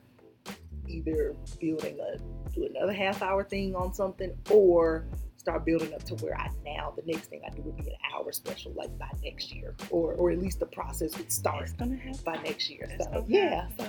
either 0.88 1.36
building 1.59 1.97
a 1.99 2.17
do 2.53 2.65
another 2.65 2.93
half 2.93 3.24
hour 3.24 3.43
thing 3.43 3.76
on 3.76 3.93
something 3.95 4.32
or 4.51 5.05
start 5.44 5.66
building 5.66 5.94
up 5.94 6.04
to 6.04 6.16
where 6.16 6.38
I 6.39 6.50
now 6.66 6.94
the 6.96 7.04
next 7.12 7.28
thing 7.28 7.41
I 7.46 7.50
do 7.54 7.62
would 7.64 7.76
be 7.78 7.89
an 7.89 7.98
hour 8.16 8.32
special 8.32 8.72
like 8.74 8.98
by 8.98 9.10
next 9.24 9.54
year 9.54 9.76
or 9.89 10.14
or 10.14 10.32
at 10.32 10.39
least 10.39 10.60
the 10.60 10.66
process 10.68 11.18
would 11.18 11.32
start 11.32 11.64
It's 11.64 11.74
gonna 11.74 11.98
happen. 11.98 12.20
by 12.26 12.36
next 12.38 12.70
year. 12.70 12.86
That's 12.89 13.06
So 13.06 13.12
okay. 13.20 13.28
yeah, 13.28 13.68
so 13.78 13.86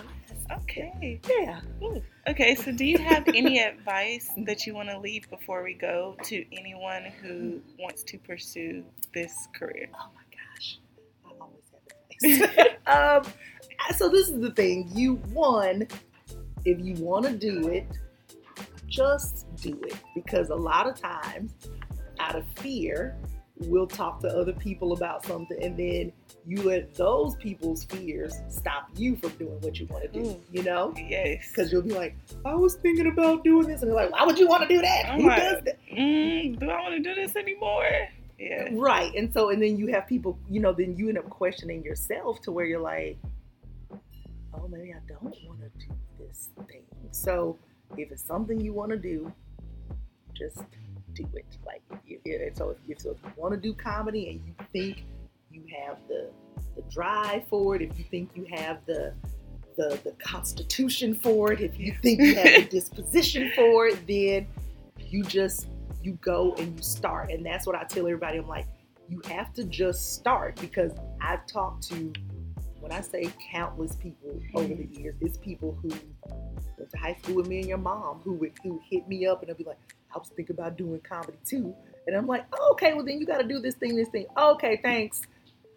Okay. 0.62 1.20
yeah. 1.40 1.60
Okay, 2.28 2.54
so 2.56 2.70
do 2.72 2.84
you 2.84 2.98
have 2.98 3.26
any 3.28 3.60
advice 3.60 4.30
that 4.46 4.66
you 4.66 4.74
want 4.74 4.88
to 4.90 4.98
leave 4.98 5.28
before 5.30 5.62
we 5.62 5.74
go 5.74 6.16
to 6.24 6.44
anyone 6.56 7.04
who 7.22 7.60
wants 7.78 8.02
to 8.04 8.18
pursue 8.18 8.84
this 9.14 9.32
career? 9.54 9.88
Oh 9.94 10.08
my 10.14 10.22
gosh, 10.36 10.78
I 11.24 11.30
always 11.40 11.64
have 11.72 12.40
advice. 12.50 12.76
um, 13.26 13.32
so 13.96 14.08
this 14.08 14.28
is 14.28 14.40
the 14.40 14.50
thing. 14.52 14.90
You 14.94 15.14
one, 15.32 15.86
if 16.64 16.78
you 16.80 16.94
want 17.02 17.24
to 17.26 17.32
do 17.32 17.68
it, 17.68 17.86
just 18.94 19.46
do 19.56 19.80
it 19.84 19.96
because 20.14 20.50
a 20.50 20.54
lot 20.54 20.86
of 20.88 20.98
times, 21.00 21.52
out 22.20 22.36
of 22.36 22.44
fear, 22.56 23.16
we'll 23.56 23.86
talk 23.86 24.20
to 24.20 24.28
other 24.28 24.52
people 24.52 24.92
about 24.92 25.24
something, 25.24 25.56
and 25.62 25.76
then 25.76 26.12
you 26.46 26.62
let 26.62 26.94
those 26.94 27.34
people's 27.36 27.84
fears 27.84 28.34
stop 28.48 28.88
you 28.96 29.16
from 29.16 29.30
doing 29.30 29.60
what 29.60 29.78
you 29.80 29.86
want 29.86 30.04
to 30.04 30.22
do. 30.22 30.28
Ooh. 30.28 30.40
You 30.52 30.62
know. 30.62 30.94
Yes. 30.96 31.48
Because 31.48 31.72
you'll 31.72 31.82
be 31.82 31.94
like, 31.94 32.16
I 32.44 32.54
was 32.54 32.74
thinking 32.76 33.06
about 33.06 33.42
doing 33.44 33.66
this, 33.66 33.82
and 33.82 33.90
they're 33.90 33.96
like, 33.96 34.12
Why 34.12 34.24
would 34.24 34.38
you 34.38 34.46
want 34.48 34.62
to 34.62 34.68
do 34.68 34.80
that? 34.80 35.06
I'm 35.08 35.20
Who 35.20 35.28
like- 35.28 35.42
does 35.42 35.64
that? 35.64 35.78
Mm, 35.92 36.58
do 36.60 36.70
I 36.70 36.80
want 36.80 37.02
to 37.02 37.14
do 37.14 37.14
this 37.14 37.34
anymore? 37.36 37.88
Yeah. 38.38 38.68
Right. 38.72 39.14
And 39.14 39.32
so, 39.32 39.50
and 39.50 39.62
then 39.62 39.76
you 39.76 39.86
have 39.88 40.06
people, 40.06 40.38
you 40.50 40.60
know, 40.60 40.72
then 40.72 40.96
you 40.96 41.08
end 41.08 41.18
up 41.18 41.28
questioning 41.30 41.82
yourself 41.84 42.40
to 42.42 42.52
where 42.52 42.66
you're 42.66 42.80
like, 42.80 43.16
oh, 44.52 44.68
maybe 44.68 44.92
I 44.92 44.98
don't 45.08 45.22
want 45.22 45.60
to 45.60 45.68
do 45.78 45.94
this 46.18 46.50
thing. 46.68 46.82
So, 47.12 47.56
if 47.98 48.10
it's 48.10 48.24
something 48.24 48.60
you 48.60 48.72
want 48.72 48.90
to 48.90 48.96
do, 48.96 49.32
just 50.34 50.62
do 51.14 51.26
it. 51.34 51.46
Like, 51.64 51.82
so, 52.54 52.76
if, 52.88 53.00
so 53.00 53.10
if 53.10 53.18
you 53.22 53.32
want 53.36 53.54
to 53.54 53.60
do 53.60 53.74
comedy 53.74 54.28
and 54.28 54.40
you 54.46 54.54
think 54.72 55.04
you 55.50 55.62
have 55.86 55.98
the, 56.08 56.30
the 56.76 56.82
drive 56.90 57.46
for 57.48 57.76
it, 57.76 57.82
if 57.82 57.98
you 57.98 58.04
think 58.10 58.30
you 58.34 58.46
have 58.50 58.78
the, 58.86 59.14
the, 59.76 59.98
the 60.04 60.12
constitution 60.18 61.14
for 61.14 61.52
it, 61.52 61.60
if 61.60 61.78
you 61.78 61.94
think 62.02 62.20
you 62.20 62.34
have 62.36 62.64
the 62.64 62.68
disposition 62.70 63.50
for 63.54 63.86
it, 63.88 64.06
then 64.06 64.46
you 64.98 65.22
just 65.22 65.68
you 66.02 66.12
go 66.20 66.54
and 66.58 66.76
you 66.76 66.82
start. 66.82 67.30
And 67.30 67.44
that's 67.44 67.66
what 67.66 67.76
I 67.76 67.84
tell 67.84 68.06
everybody. 68.06 68.38
I'm 68.38 68.46
like, 68.46 68.66
you 69.08 69.20
have 69.28 69.52
to 69.54 69.64
just 69.64 70.14
start 70.14 70.56
because 70.60 70.92
I've 71.20 71.46
talked 71.46 71.88
to, 71.88 72.12
when 72.84 72.92
I 72.92 73.00
say 73.00 73.30
countless 73.50 73.94
people 73.96 74.38
over 74.54 74.74
the 74.74 74.86
years, 74.92 75.14
it's 75.22 75.38
people 75.38 75.72
who 75.80 75.88
went 75.88 76.90
to 76.90 76.98
high 76.98 77.14
school 77.22 77.36
with 77.36 77.46
me 77.48 77.60
and 77.60 77.66
your 77.66 77.78
mom 77.78 78.20
who 78.22 78.34
would 78.34 78.52
who 78.62 78.78
hit 78.90 79.08
me 79.08 79.26
up 79.26 79.40
and 79.40 79.48
they'll 79.48 79.56
be 79.56 79.64
like, 79.64 79.78
I 80.14 80.18
was 80.18 80.28
thinking 80.36 80.54
about 80.54 80.76
doing 80.76 81.00
comedy 81.00 81.38
too. 81.46 81.74
And 82.06 82.14
I'm 82.14 82.26
like, 82.26 82.44
oh, 82.52 82.72
okay, 82.72 82.92
well 82.92 83.02
then 83.02 83.18
you 83.18 83.24
got 83.24 83.38
to 83.38 83.48
do 83.48 83.58
this 83.58 83.74
thing, 83.76 83.96
this 83.96 84.08
thing. 84.10 84.26
okay, 84.36 84.78
thanks. 84.82 85.22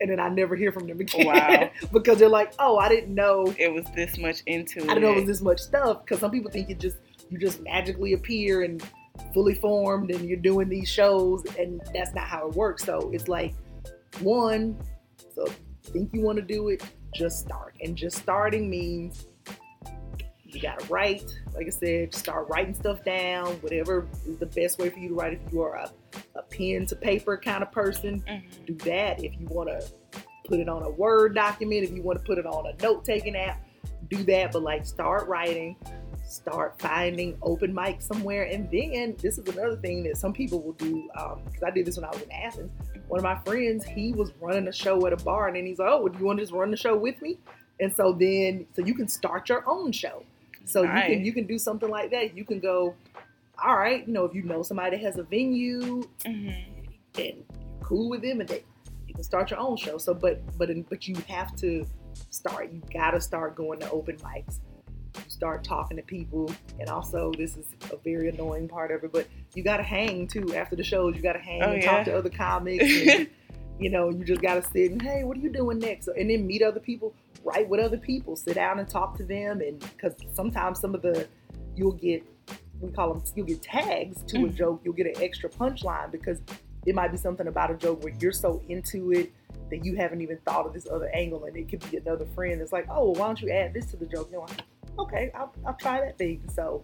And 0.02 0.12
then 0.12 0.20
I 0.20 0.28
never 0.28 0.58
hear 0.58 0.74
from 0.74 0.86
them 0.86 1.00
again 1.06 1.26
Wow. 1.28 1.70
because 1.94 2.18
they're 2.20 2.28
like, 2.28 2.52
oh, 2.60 2.78
I 2.78 2.90
didn't 2.90 3.16
know 3.16 3.56
It 3.58 3.72
was 3.74 3.86
this 3.96 4.18
much 4.18 4.42
into 4.46 4.80
it. 4.80 4.90
I 4.90 4.96
didn't 4.96 5.04
know 5.04 5.12
it 5.14 5.16
was 5.16 5.26
this 5.28 5.42
much 5.42 5.62
stuff 5.62 6.04
because 6.04 6.20
some 6.20 6.30
people 6.32 6.52
think 6.52 6.68
you 6.68 6.76
just 6.76 6.98
you 7.30 7.38
just 7.38 7.62
magically 7.62 8.12
appear 8.14 8.64
and 8.64 8.84
fully 9.34 9.56
formed 9.56 10.12
and 10.12 10.28
you're 10.28 10.38
doing 10.38 10.68
these 10.68 10.90
shows 10.90 11.46
and 11.58 11.80
that's 11.94 12.14
not 12.14 12.26
how 12.28 12.50
it 12.50 12.54
works. 12.56 12.84
So 12.84 13.12
it's 13.14 13.30
like 13.30 13.54
one, 14.20 14.78
so 15.34 15.48
think 15.94 16.14
you 16.14 16.22
want 16.22 16.38
to 16.38 16.42
do 16.44 16.68
it, 16.70 16.84
just 17.18 17.40
start. 17.40 17.76
And 17.82 17.96
just 17.96 18.18
starting 18.18 18.70
means 18.70 19.26
you 20.44 20.62
gotta 20.62 20.86
write. 20.86 21.26
Like 21.54 21.68
I 21.68 21.70
said, 21.72 22.14
start 22.14 22.48
writing 22.50 22.74
stuff 22.74 23.04
down, 23.04 23.48
whatever 23.56 24.08
is 24.28 24.38
the 24.38 24.46
best 24.46 24.80
way 24.80 24.90
for 24.90 25.00
you 25.00 25.10
to 25.10 25.14
write. 25.16 25.34
If 25.34 25.52
you 25.52 25.62
are 25.62 25.76
a, 25.76 25.92
a 26.36 26.44
pen 26.44 26.86
to 26.88 26.96
paper 26.96 27.38
kind 27.38 27.64
of 27.64 27.72
person, 27.72 28.24
Mhm. 28.28 28.66
do 28.66 28.74
that. 28.90 29.24
If 29.24 29.34
you 29.40 29.48
want 29.48 29.70
to 29.70 29.86
put 30.46 30.60
it 30.60 30.70
on 30.70 30.84
a 30.84 30.90
Word 30.90 31.36
document, 31.36 31.84
if 31.84 31.92
you 31.92 32.02
want 32.02 32.20
to 32.20 32.26
put 32.26 32.38
it 32.38 32.46
on 32.46 32.66
a 32.68 32.82
note 32.82 33.04
taking 33.04 33.36
app, 33.36 33.62
do 34.10 34.24
that. 34.24 34.52
But 34.54 34.62
like 34.64 34.86
start 34.86 35.28
writing, 35.28 35.76
start 36.28 36.80
finding 36.80 37.38
open 37.42 37.74
mic 37.74 38.02
somewhere. 38.02 38.44
And 38.44 38.70
then 38.70 39.16
this 39.22 39.38
is 39.38 39.48
another 39.48 39.78
thing 39.78 40.04
that 40.04 40.18
some 40.18 40.34
people 40.34 40.62
will 40.62 40.74
do 40.74 41.04
because 41.46 41.64
I 41.66 41.70
did 41.72 41.86
this 41.86 41.96
when 41.98 42.06
I 42.06 42.10
was 42.10 42.22
in 42.22 42.32
Athens. 42.32 42.72
One 43.08 43.20
of 43.20 43.24
my 43.24 43.38
friends, 43.46 43.86
he 43.86 44.12
was 44.12 44.32
running 44.42 44.68
a 44.68 44.74
show 44.74 45.06
at 45.08 45.14
a 45.14 45.18
bar 45.18 45.48
and 45.48 45.56
then 45.56 45.66
he's 45.66 45.80
like, 45.80 45.90
oh, 45.90 46.08
do 46.08 46.20
you 46.20 46.26
want 46.26 46.40
to 46.40 46.44
just 46.44 46.54
run 46.54 46.72
the 46.72 46.78
show 46.78 46.96
with 46.98 47.22
me? 47.22 47.38
And 47.80 47.96
so 47.96 48.12
then, 48.12 48.66
so 48.76 48.82
you 48.82 48.94
can 48.94 49.08
start 49.08 49.48
your 49.50 49.64
own 49.68 49.92
show. 49.92 50.24
So 50.66 50.82
you 50.82 50.90
can 51.16 51.26
you 51.26 51.32
can 51.32 51.48
do 51.48 51.58
something 51.58 51.90
like 51.90 52.12
that. 52.12 52.36
You 52.36 52.44
can 52.44 52.60
go, 52.60 52.94
all 53.64 53.78
right, 53.78 54.06
you 54.06 54.14
know, 54.14 54.26
if 54.26 54.36
you 54.36 54.44
know 54.44 54.64
somebody 54.64 54.98
that 54.98 55.04
has 55.06 55.18
a 55.18 55.24
venue, 55.24 56.04
Mhm. 56.26 56.66
and 57.20 57.44
cool 57.82 58.10
with 58.10 58.22
them 58.22 58.42
and 58.42 58.50
they 58.50 58.64
you 59.08 59.14
can 59.14 59.24
start 59.24 59.50
your 59.50 59.60
own 59.60 59.78
show 59.78 59.98
so 59.98 60.14
but 60.14 60.42
but 60.58 60.70
but 60.90 61.08
you 61.08 61.16
have 61.30 61.56
to 61.56 61.86
start 62.30 62.70
you 62.72 62.82
gotta 62.94 63.22
start 63.22 63.56
going 63.56 63.80
to 63.80 63.90
open 63.92 64.18
mics 64.18 64.60
you 65.24 65.30
start 65.30 65.64
talking 65.64 65.98
to 65.98 66.04
people. 66.04 66.52
And 66.80 66.90
also 66.90 67.32
this 67.38 67.56
is 67.58 67.66
a 67.92 67.98
very 67.98 68.30
annoying 68.30 68.68
part 68.68 68.92
of 68.92 69.04
it 69.04 69.12
but 69.12 69.28
you 69.56 69.64
gotta 69.64 69.84
hang 69.84 70.28
too 70.28 70.56
after 70.56 70.76
the 70.76 70.84
shows. 70.84 71.16
You 71.16 71.22
gotta 71.22 71.40
hang 71.40 71.62
Oh, 71.64 71.72
and 71.72 71.82
yeah. 71.84 71.96
talk 71.98 72.06
to 72.06 72.18
other 72.18 72.30
comics 72.30 72.84
and, 73.08 73.28
you 73.80 73.90
know 73.92 74.10
you 74.10 74.24
just 74.26 74.42
gotta 74.42 74.64
sit 74.64 74.92
and 74.92 75.02
hey 75.02 75.24
what 75.24 75.38
are 75.38 75.40
you 75.40 75.52
doing 75.52 75.80
next? 75.80 76.08
And 76.08 76.30
then 76.30 76.48
meet 76.48 76.62
other 76.64 76.80
people 76.80 77.14
write 77.44 77.70
with 77.70 77.80
other 77.80 77.98
people 77.98 78.36
sit 78.36 78.56
down 78.56 78.80
and 78.80 78.88
talk 78.90 79.16
to 79.18 79.24
them. 79.24 79.62
And 79.62 79.80
because 79.80 80.14
sometimes 80.34 80.80
some 80.80 80.96
of 80.96 81.02
the 81.02 81.28
you'll 81.76 81.92
get 81.94 82.24
we 82.82 82.92
call 82.92 83.14
them 83.14 83.24
you'll 83.36 83.46
get 83.48 83.62
tags 83.62 84.24
to 84.24 84.38
a 84.38 84.40
Mhm. 84.50 84.56
joke. 84.56 84.82
You'll 84.84 84.94
get 84.96 85.08
an 85.08 85.22
extra 85.24 85.50
punchline 85.50 86.12
because 86.12 86.42
it 86.86 86.96
might 86.96 87.12
be 87.12 87.18
something 87.18 87.48
about 87.48 87.70
a 87.72 87.76
joke 87.76 88.04
where 88.04 88.14
you're 88.20 88.32
so 88.32 88.62
into 88.70 89.12
it 89.12 89.32
that 89.70 89.84
you 89.84 89.96
haven't 89.96 90.22
even 90.22 90.38
thought 90.46 90.66
of 90.66 90.74
this 90.74 90.88
other 90.90 91.10
angle. 91.14 91.44
And 91.46 91.56
it 91.58 91.68
could 91.70 91.84
be 91.92 91.98
another 91.98 92.26
friend 92.36 92.60
that's 92.62 92.72
like 92.72 92.88
oh 92.90 93.06
well, 93.12 93.14
why 93.16 93.26
don't 93.28 93.42
you 93.42 93.50
add 93.52 93.74
this 93.74 93.86
to 93.92 93.98
the 93.98 94.06
joke? 94.06 94.28
You 94.32 94.38
know 94.38 94.46
okay 95.00 95.32
I'll, 95.36 95.54
I'll 95.66 95.74
try 95.76 96.00
that 96.02 96.18
thing 96.18 96.42
so 96.54 96.84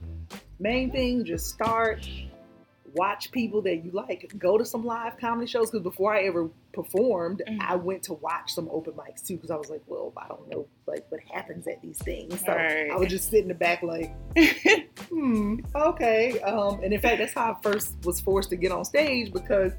main 0.59 0.91
thing 0.91 1.25
just 1.25 1.49
start 1.49 2.07
watch 2.95 3.31
people 3.31 3.59
that 3.63 3.83
you 3.83 3.89
like 3.91 4.31
go 4.37 4.55
to 4.57 4.63
some 4.63 4.85
live 4.85 5.17
comedy 5.17 5.47
shows 5.47 5.71
because 5.71 5.81
before 5.83 6.13
i 6.13 6.21
ever 6.25 6.47
performed 6.73 7.41
Mhm. 7.47 7.57
i 7.59 7.75
went 7.75 8.03
to 8.03 8.13
watch 8.13 8.53
some 8.53 8.69
open 8.71 8.93
mics 8.93 9.25
too 9.25 9.35
because 9.35 9.49
i 9.49 9.55
was 9.55 9.67
like 9.69 9.81
well 9.87 10.13
i 10.15 10.27
don't 10.27 10.47
know 10.49 10.67
like 10.85 11.03
what 11.09 11.19
happens 11.33 11.65
at 11.67 11.81
these 11.81 11.97
things 11.97 12.39
so 12.45 12.53
Right. 12.53 12.91
i 12.91 12.95
would 12.95 13.09
just 13.09 13.31
sit 13.31 13.41
in 13.41 13.47
the 13.47 13.55
back 13.55 13.81
like 13.81 14.13
hmm, 15.09 15.59
okay. 15.75 16.39
Um, 16.41 16.81
and 16.83 16.93
in 16.93 16.99
fact, 16.99 17.19
that's 17.19 17.33
how 17.33 17.51
I 17.53 17.55
first 17.61 17.95
was 18.03 18.19
forced 18.19 18.49
to 18.49 18.55
get 18.55 18.71
on 18.71 18.83
stage 18.85 19.31
because 19.31 19.73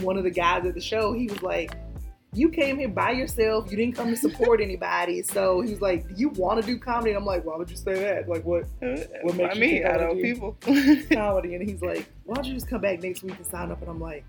one 0.00 0.16
of 0.16 0.22
the 0.24 0.30
guys 0.30 0.64
at 0.66 0.74
the 0.74 0.80
show, 0.80 1.12
he 1.12 1.26
was 1.26 1.42
like, 1.42 1.72
you 2.34 2.50
came 2.50 2.78
here 2.78 2.88
by 2.88 3.12
yourself. 3.12 3.70
You 3.70 3.76
didn't 3.78 3.96
come 3.96 4.08
to 4.08 4.16
support 4.16 4.60
anybody. 4.60 5.22
So 5.22 5.60
he 5.62 5.70
was 5.70 5.80
like, 5.80 6.06
do 6.08 6.14
you 6.16 6.28
want 6.30 6.60
to 6.60 6.66
do 6.66 6.78
comedy? 6.78 7.10
And 7.10 7.18
I'm 7.18 7.24
like, 7.24 7.44
why 7.44 7.56
would 7.56 7.70
you 7.70 7.76
say 7.76 7.94
that? 7.94 8.28
Like, 8.28 8.44
what 8.44 8.64
What 9.22 9.34
makes 9.36 9.50
I 9.50 9.54
you 9.54 9.60
mean, 9.60 9.86
I 9.86 10.06
would 10.08 10.16
do- 10.16 10.22
people. 10.22 10.56
comedy? 11.10 11.54
And 11.54 11.68
he's 11.68 11.80
like, 11.80 12.06
why 12.24 12.34
don't 12.34 12.46
you 12.46 12.54
just 12.54 12.68
come 12.68 12.80
back 12.82 13.02
next 13.02 13.22
week 13.22 13.36
and 13.36 13.46
sign 13.46 13.70
up? 13.72 13.80
And 13.80 13.90
I'm 13.90 14.00
like, 14.00 14.24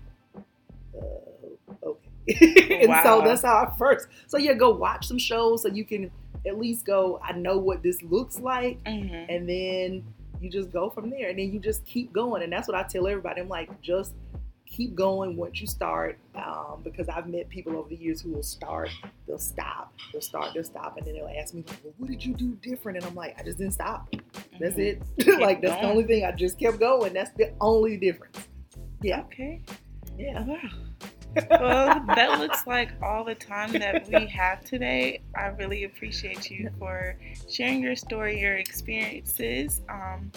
uh, 0.96 1.86
okay. 1.86 2.80
and 2.88 2.92
so 3.04 3.22
that's 3.22 3.42
how 3.42 3.56
I 3.66 3.76
first. 3.78 4.08
So 4.28 4.38
yeah, 4.38 4.54
go 4.54 4.70
watch 4.70 5.06
some 5.06 5.18
shows 5.18 5.62
so 5.62 5.68
you 5.68 5.84
can 5.84 6.10
at 6.46 6.58
least 6.58 6.86
go, 6.86 7.20
I 7.22 7.32
know 7.32 7.58
what 7.58 7.82
this 7.82 8.00
looks 8.02 8.38
like 8.40 8.82
Mhm. 8.84 9.26
and 9.28 9.46
then 9.48 10.04
you 10.40 10.48
just 10.48 10.72
go 10.72 10.88
from 10.88 11.10
there 11.10 11.28
and 11.28 11.38
then 11.38 11.52
you 11.52 11.58
just 11.58 11.84
keep 11.84 12.14
going 12.14 12.42
and 12.42 12.50
that's 12.50 12.66
what 12.66 12.74
i 12.74 12.82
tell 12.82 13.06
everybody 13.06 13.42
i'm 13.42 13.48
like 13.50 13.68
just 13.82 14.14
keep 14.70 14.94
going 14.94 15.36
once 15.36 15.60
you 15.60 15.66
start 15.66 16.16
um, 16.36 16.80
because 16.84 17.08
i've 17.08 17.26
met 17.28 17.48
people 17.48 17.76
over 17.76 17.88
the 17.88 17.96
years 17.96 18.20
who 18.22 18.30
will 18.30 18.42
start 18.42 18.88
they'll 19.26 19.36
stop 19.38 19.92
they'll 20.12 20.22
start 20.22 20.54
they'll 20.54 20.62
stop 20.64 20.96
and 20.96 21.06
then 21.06 21.14
they'll 21.14 21.30
ask 21.38 21.52
me 21.52 21.64
well, 21.84 21.92
what 21.98 22.08
did 22.08 22.24
you 22.24 22.32
do 22.34 22.56
different 22.62 22.96
and 22.96 23.04
i'm 23.06 23.14
like 23.14 23.38
i 23.38 23.42
just 23.42 23.58
didn't 23.58 23.74
stop 23.74 24.08
that's 24.60 24.76
Mhm. 24.76 25.02
it 25.18 25.40
like 25.40 25.60
that's 25.60 25.80
the 25.80 25.86
only 25.88 26.04
thing 26.04 26.24
i 26.24 26.30
just 26.32 26.58
kept 26.58 26.78
going 26.78 27.12
that's 27.12 27.32
the 27.36 27.52
only 27.60 27.96
difference 27.96 28.38
yeah 29.02 29.20
Okay. 29.22 29.60
yeah 30.18 30.44
Wow. 30.44 30.56
well, 31.60 32.00
that 32.16 32.40
looks 32.40 32.66
like 32.66 32.90
all 33.00 33.22
the 33.22 33.36
time 33.36 33.70
that 33.74 34.08
we 34.08 34.26
have 34.26 34.64
today. 34.64 35.20
I 35.36 35.46
really 35.46 35.84
appreciate 35.84 36.50
you 36.50 36.70
for 36.76 37.16
sharing 37.48 37.80
your 37.80 37.94
story, 37.94 38.40
your 38.40 38.56
experiences. 38.56 39.80
Um, 39.88 40.32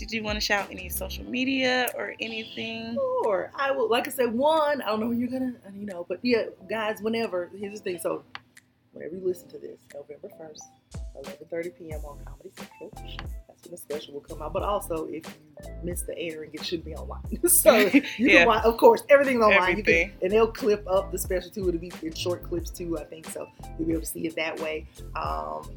did 0.00 0.10
you 0.12 0.22
want 0.22 0.36
to 0.36 0.40
shout 0.40 0.66
any 0.70 0.88
social 0.88 1.24
media 1.26 1.88
or 1.94 2.14
anything? 2.20 2.94
Sure. 2.94 3.52
I 3.54 3.70
will. 3.70 3.88
Like 3.90 4.08
I 4.08 4.10
said, 4.10 4.32
one. 4.32 4.80
I 4.80 4.86
don't 4.86 5.00
know 5.00 5.08
when 5.08 5.20
you're 5.20 5.28
gonna, 5.28 5.52
you 5.76 5.84
know, 5.84 6.06
but 6.08 6.18
yeah, 6.22 6.44
guys. 6.70 7.02
Whenever 7.02 7.50
here's 7.54 7.74
the 7.80 7.84
thing. 7.84 7.98
So, 8.00 8.24
whenever 8.92 9.14
you 9.16 9.22
listen 9.22 9.48
to 9.50 9.58
this, 9.58 9.78
November 9.94 10.30
first, 10.38 10.62
11:30 11.52 11.76
p.m. 11.78 12.00
on 12.06 12.18
Comedy 12.24 12.50
Central. 12.56 12.90
That's 13.46 13.62
when 13.64 13.70
the 13.72 13.76
special 13.76 14.14
will 14.14 14.20
come 14.22 14.40
out. 14.40 14.54
But 14.54 14.62
also, 14.62 15.04
if 15.04 15.26
you 15.26 15.70
miss 15.84 16.02
the 16.02 16.18
air 16.18 16.44
and 16.44 16.54
it 16.54 16.64
should 16.64 16.82
be 16.82 16.94
online, 16.94 17.20
so 17.46 17.76
you 17.92 18.02
Yeah. 18.16 18.38
can 18.38 18.46
watch. 18.46 18.64
Of 18.64 18.78
course, 18.78 19.02
everything's 19.10 19.42
online. 19.42 19.72
Everything. 19.72 20.08
can, 20.08 20.18
and 20.22 20.32
they'll 20.32 20.50
clip 20.50 20.82
up 20.88 21.12
the 21.12 21.18
special 21.18 21.50
too. 21.50 21.68
It'll 21.68 21.78
be 21.78 21.92
in 22.02 22.14
short 22.14 22.42
clips 22.42 22.70
too. 22.70 22.98
I 22.98 23.04
think 23.04 23.28
so. 23.28 23.46
You'll 23.78 23.86
be 23.86 23.92
able 23.92 24.00
to 24.00 24.06
see 24.06 24.26
it 24.26 24.34
that 24.36 24.58
way. 24.60 24.86
Um, 25.14 25.68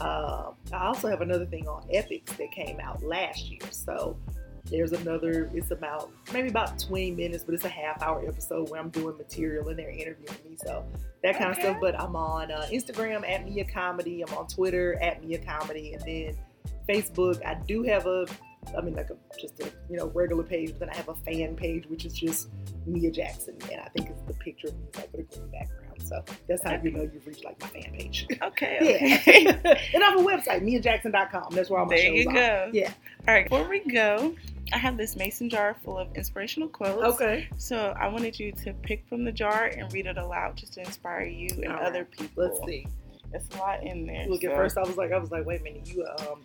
uh, 0.00 0.52
I 0.72 0.86
also 0.86 1.08
have 1.08 1.20
another 1.20 1.46
thing 1.46 1.68
on 1.68 1.82
Epix 1.88 2.36
that 2.36 2.50
came 2.52 2.80
out 2.80 3.02
last 3.02 3.50
year. 3.50 3.60
So 3.70 4.16
there's 4.70 4.92
another. 4.92 5.50
It's 5.54 5.70
about 5.70 6.10
maybe 6.32 6.48
about 6.48 6.78
20 6.78 7.12
minutes, 7.12 7.44
but 7.44 7.54
it's 7.54 7.64
a 7.64 7.68
half 7.68 8.02
hour 8.02 8.26
episode 8.26 8.70
where 8.70 8.80
I'm 8.80 8.90
doing 8.90 9.16
material 9.16 9.68
and 9.68 9.78
they're 9.78 9.90
interviewing 9.90 10.36
me. 10.48 10.56
So 10.64 10.84
that 11.22 11.36
kind 11.38 11.50
Okay. 11.52 11.60
of 11.60 11.64
stuff. 11.66 11.76
But 11.80 12.00
I'm 12.00 12.14
on 12.16 12.50
uh, 12.52 12.66
Instagram 12.70 13.28
at 13.28 13.44
Mia 13.44 13.64
Comedy. 13.64 14.22
I'm 14.22 14.32
on 14.36 14.46
Twitter 14.46 14.98
at 15.02 15.24
Mia 15.24 15.38
Comedy, 15.38 15.94
and 15.94 16.02
then 16.06 16.36
Facebook. 16.88 17.44
I 17.44 17.54
do 17.66 17.82
have 17.84 18.06
a. 18.06 18.26
I 18.76 18.82
mean, 18.82 18.94
like 18.94 19.08
a 19.10 19.16
just 19.40 19.58
a 19.60 19.70
you 19.88 19.96
know 19.96 20.08
regular 20.14 20.42
page, 20.44 20.70
but 20.70 20.80
then 20.80 20.90
I 20.90 20.96
have 20.96 21.08
a 21.08 21.14
fan 21.14 21.56
page, 21.56 21.86
which 21.86 22.04
is 22.04 22.12
just 22.12 22.48
Mia 22.86 23.10
Jackson, 23.10 23.56
and 23.72 23.80
I 23.80 23.88
think 23.88 24.10
it's 24.10 24.22
the 24.28 24.34
picture 24.34 24.68
of 24.68 24.74
me 24.78 24.86
like 24.96 25.08
with 25.12 25.20
a 25.32 25.34
green 25.38 25.50
background. 25.50 25.89
So 26.04 26.24
that's 26.48 26.62
how 26.64 26.80
you 26.82 26.90
know 26.90 27.02
you've 27.12 27.26
reached 27.26 27.44
like 27.44 27.60
my 27.60 27.66
fan 27.68 27.92
page. 27.92 28.26
Okay, 28.42 28.78
Yeah. 29.00 29.16
okay. 29.16 29.46
and 29.94 30.02
I 30.02 30.10
have 30.10 30.18
a 30.20 30.22
website, 30.22 30.62
miajackson.com. 30.62 31.48
That's 31.54 31.70
where 31.70 31.80
all 31.80 31.86
my 31.86 31.96
there 31.96 32.06
shows 32.06 32.18
you 32.24 32.30
are. 32.30 32.34
go. 32.34 32.70
Yeah. 32.72 32.92
All 33.28 33.34
right, 33.34 33.48
before 33.48 33.68
we 33.68 33.80
go, 33.80 34.34
I 34.72 34.78
have 34.78 34.96
this 34.96 35.16
mason 35.16 35.48
jar 35.50 35.76
full 35.84 35.98
of 35.98 36.08
inspirational 36.16 36.68
quotes. 36.68 37.02
Okay. 37.14 37.48
So 37.56 37.94
I 38.00 38.08
wanted 38.08 38.38
you 38.38 38.52
to 38.52 38.72
pick 38.72 39.06
from 39.08 39.24
the 39.24 39.32
jar 39.32 39.66
and 39.66 39.92
read 39.92 40.06
it 40.06 40.16
aloud 40.18 40.56
just 40.56 40.72
to 40.74 40.80
inspire 40.80 41.24
you 41.26 41.48
and 41.56 41.66
All 41.66 41.74
right. 41.74 41.82
other 41.82 42.04
people. 42.04 42.44
Let's 42.44 42.58
see. 42.66 42.86
It's 43.32 43.54
a 43.54 43.58
lot 43.58 43.82
in 43.84 44.06
there. 44.06 44.26
Look, 44.26 44.42
at 44.44 44.54
first 44.56 44.76
I 44.78 44.82
was 44.82 44.96
like, 44.96 45.12
I 45.12 45.18
was 45.18 45.30
like, 45.30 45.44
wait 45.46 45.60
a 45.60 45.64
minute, 45.64 45.86
you 45.88 46.04
um, 46.20 46.42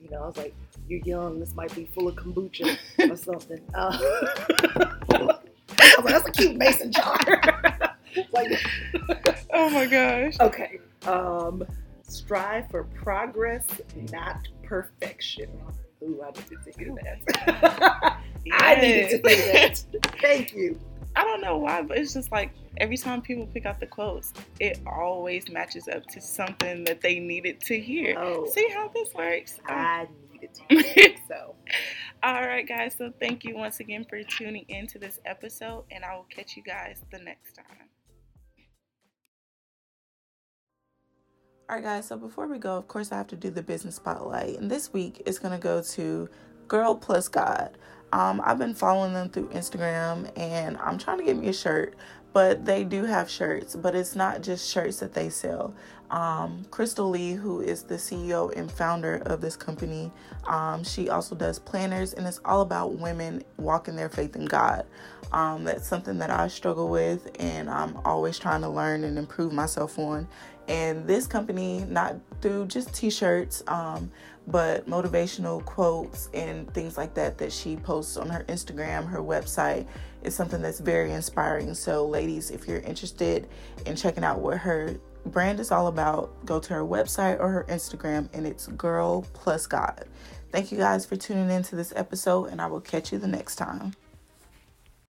you 0.00 0.10
know, 0.10 0.22
I 0.22 0.26
was 0.26 0.36
like, 0.36 0.54
you're 0.88 1.00
young. 1.00 1.40
This 1.40 1.54
might 1.54 1.74
be 1.74 1.86
full 1.86 2.08
of 2.08 2.14
kombucha 2.16 2.76
or 3.10 3.16
something. 3.16 3.60
Uh, 3.74 3.98
I 3.98 5.94
was 5.96 6.04
like, 6.04 6.04
that's 6.04 6.28
a 6.28 6.32
cute 6.32 6.56
mason 6.56 6.92
jar. 6.92 7.93
Like, 8.32 8.50
Oh 9.52 9.70
my 9.70 9.86
gosh. 9.86 10.34
okay. 10.40 10.80
Um, 11.06 11.64
strive 12.02 12.68
for 12.70 12.84
progress, 12.84 13.66
not 14.12 14.38
perfection. 14.62 15.48
Ooh, 16.02 16.22
I 16.22 16.30
needed 16.30 16.58
to 16.64 16.78
hear 16.78 16.94
that. 17.02 18.18
I 18.52 18.74
needed 18.76 19.22
to 19.22 19.28
hear 19.28 19.52
Yes. 19.54 19.86
that. 19.92 20.16
Thank 20.20 20.54
you. 20.54 20.78
I 21.16 21.22
don't 21.22 21.40
know 21.40 21.58
why, 21.58 21.80
but 21.82 21.96
it's 21.96 22.12
just 22.12 22.32
like 22.32 22.50
every 22.78 22.96
time 22.96 23.22
people 23.22 23.46
pick 23.46 23.66
out 23.66 23.78
the 23.78 23.86
quotes, 23.86 24.32
it 24.58 24.80
always 24.86 25.48
matches 25.48 25.86
up 25.86 26.04
to 26.08 26.20
something 26.20 26.82
that 26.84 27.00
they 27.00 27.20
needed 27.20 27.60
to 27.62 27.78
hear. 27.78 28.16
Oh, 28.18 28.46
See 28.50 28.68
how 28.74 28.88
this 28.88 29.14
works? 29.14 29.60
I 29.66 30.08
needed 30.32 30.50
to 30.54 30.62
hear 30.68 30.92
it. 30.96 31.18
So, 31.28 31.54
All 32.24 32.42
right, 32.42 32.66
guys. 32.66 32.96
So 32.98 33.12
thank 33.20 33.44
you 33.44 33.54
once 33.56 33.78
again 33.80 34.04
for 34.10 34.20
tuning 34.24 34.64
in 34.68 34.88
to 34.88 34.98
this 34.98 35.20
episode, 35.24 35.84
and 35.92 36.04
I 36.04 36.16
will 36.16 36.26
catch 36.28 36.56
you 36.56 36.64
guys 36.64 37.00
the 37.12 37.18
next 37.18 37.52
time. 37.54 37.88
All 41.66 41.76
right, 41.76 41.82
guys. 41.82 42.08
So 42.08 42.18
before 42.18 42.46
we 42.46 42.58
go, 42.58 42.76
of 42.76 42.88
course, 42.88 43.10
I 43.10 43.16
have 43.16 43.28
to 43.28 43.36
do 43.36 43.48
the 43.48 43.62
business 43.62 43.94
spotlight, 43.94 44.58
and 44.58 44.70
this 44.70 44.92
week 44.92 45.22
is 45.24 45.38
gonna 45.38 45.58
go 45.58 45.80
to 45.80 46.28
Girl 46.68 46.94
Plus 46.94 47.26
God. 47.26 47.78
Um, 48.12 48.42
I've 48.44 48.58
been 48.58 48.74
following 48.74 49.14
them 49.14 49.30
through 49.30 49.48
Instagram, 49.48 50.30
and 50.36 50.76
I'm 50.76 50.98
trying 50.98 51.16
to 51.18 51.24
get 51.24 51.38
me 51.38 51.48
a 51.48 51.54
shirt. 51.54 51.94
But 52.34 52.66
they 52.66 52.84
do 52.84 53.04
have 53.04 53.30
shirts, 53.30 53.76
but 53.76 53.94
it's 53.94 54.14
not 54.14 54.42
just 54.42 54.68
shirts 54.68 54.98
that 54.98 55.14
they 55.14 55.30
sell. 55.30 55.72
Um, 56.10 56.66
Crystal 56.70 57.08
Lee, 57.08 57.32
who 57.32 57.60
is 57.60 57.84
the 57.84 57.94
CEO 57.94 58.50
and 58.56 58.70
founder 58.70 59.22
of 59.24 59.40
this 59.40 59.56
company, 59.56 60.12
um, 60.46 60.84
she 60.84 61.08
also 61.08 61.34
does 61.34 61.58
planners, 61.58 62.12
and 62.12 62.26
it's 62.26 62.40
all 62.44 62.60
about 62.60 62.98
women 62.98 63.42
walking 63.56 63.96
their 63.96 64.10
faith 64.10 64.36
in 64.36 64.44
God. 64.44 64.84
Um, 65.32 65.64
that's 65.64 65.88
something 65.88 66.18
that 66.18 66.30
I 66.30 66.48
struggle 66.48 66.88
with, 66.88 67.30
and 67.40 67.70
I'm 67.70 67.96
always 68.04 68.38
trying 68.38 68.60
to 68.60 68.68
learn 68.68 69.04
and 69.04 69.16
improve 69.18 69.52
myself 69.52 69.98
on. 69.98 70.28
And 70.68 71.06
this 71.06 71.26
company, 71.26 71.84
not 71.88 72.16
through 72.40 72.66
just 72.66 72.94
t 72.94 73.10
shirts, 73.10 73.62
um, 73.66 74.10
but 74.46 74.88
motivational 74.88 75.64
quotes 75.64 76.28
and 76.34 76.72
things 76.74 76.96
like 76.96 77.14
that 77.14 77.38
that 77.38 77.52
she 77.52 77.76
posts 77.76 78.16
on 78.16 78.28
her 78.28 78.44
Instagram, 78.44 79.06
her 79.06 79.20
website, 79.20 79.86
is 80.22 80.34
something 80.34 80.62
that's 80.62 80.80
very 80.80 81.12
inspiring. 81.12 81.74
So, 81.74 82.06
ladies, 82.06 82.50
if 82.50 82.66
you're 82.66 82.80
interested 82.80 83.48
in 83.86 83.96
checking 83.96 84.24
out 84.24 84.40
what 84.40 84.58
her 84.58 84.96
brand 85.26 85.60
is 85.60 85.70
all 85.70 85.86
about, 85.86 86.44
go 86.44 86.60
to 86.60 86.74
her 86.74 86.84
website 86.84 87.40
or 87.40 87.48
her 87.50 87.64
Instagram, 87.68 88.28
and 88.32 88.46
it's 88.46 88.66
Girl 88.68 89.22
Plus 89.32 89.66
God. 89.66 90.04
Thank 90.50 90.70
you 90.70 90.78
guys 90.78 91.04
for 91.04 91.16
tuning 91.16 91.50
in 91.50 91.62
to 91.64 91.76
this 91.76 91.92
episode, 91.96 92.46
and 92.46 92.60
I 92.60 92.66
will 92.66 92.80
catch 92.80 93.12
you 93.12 93.18
the 93.18 93.26
next 93.26 93.56
time. 93.56 93.94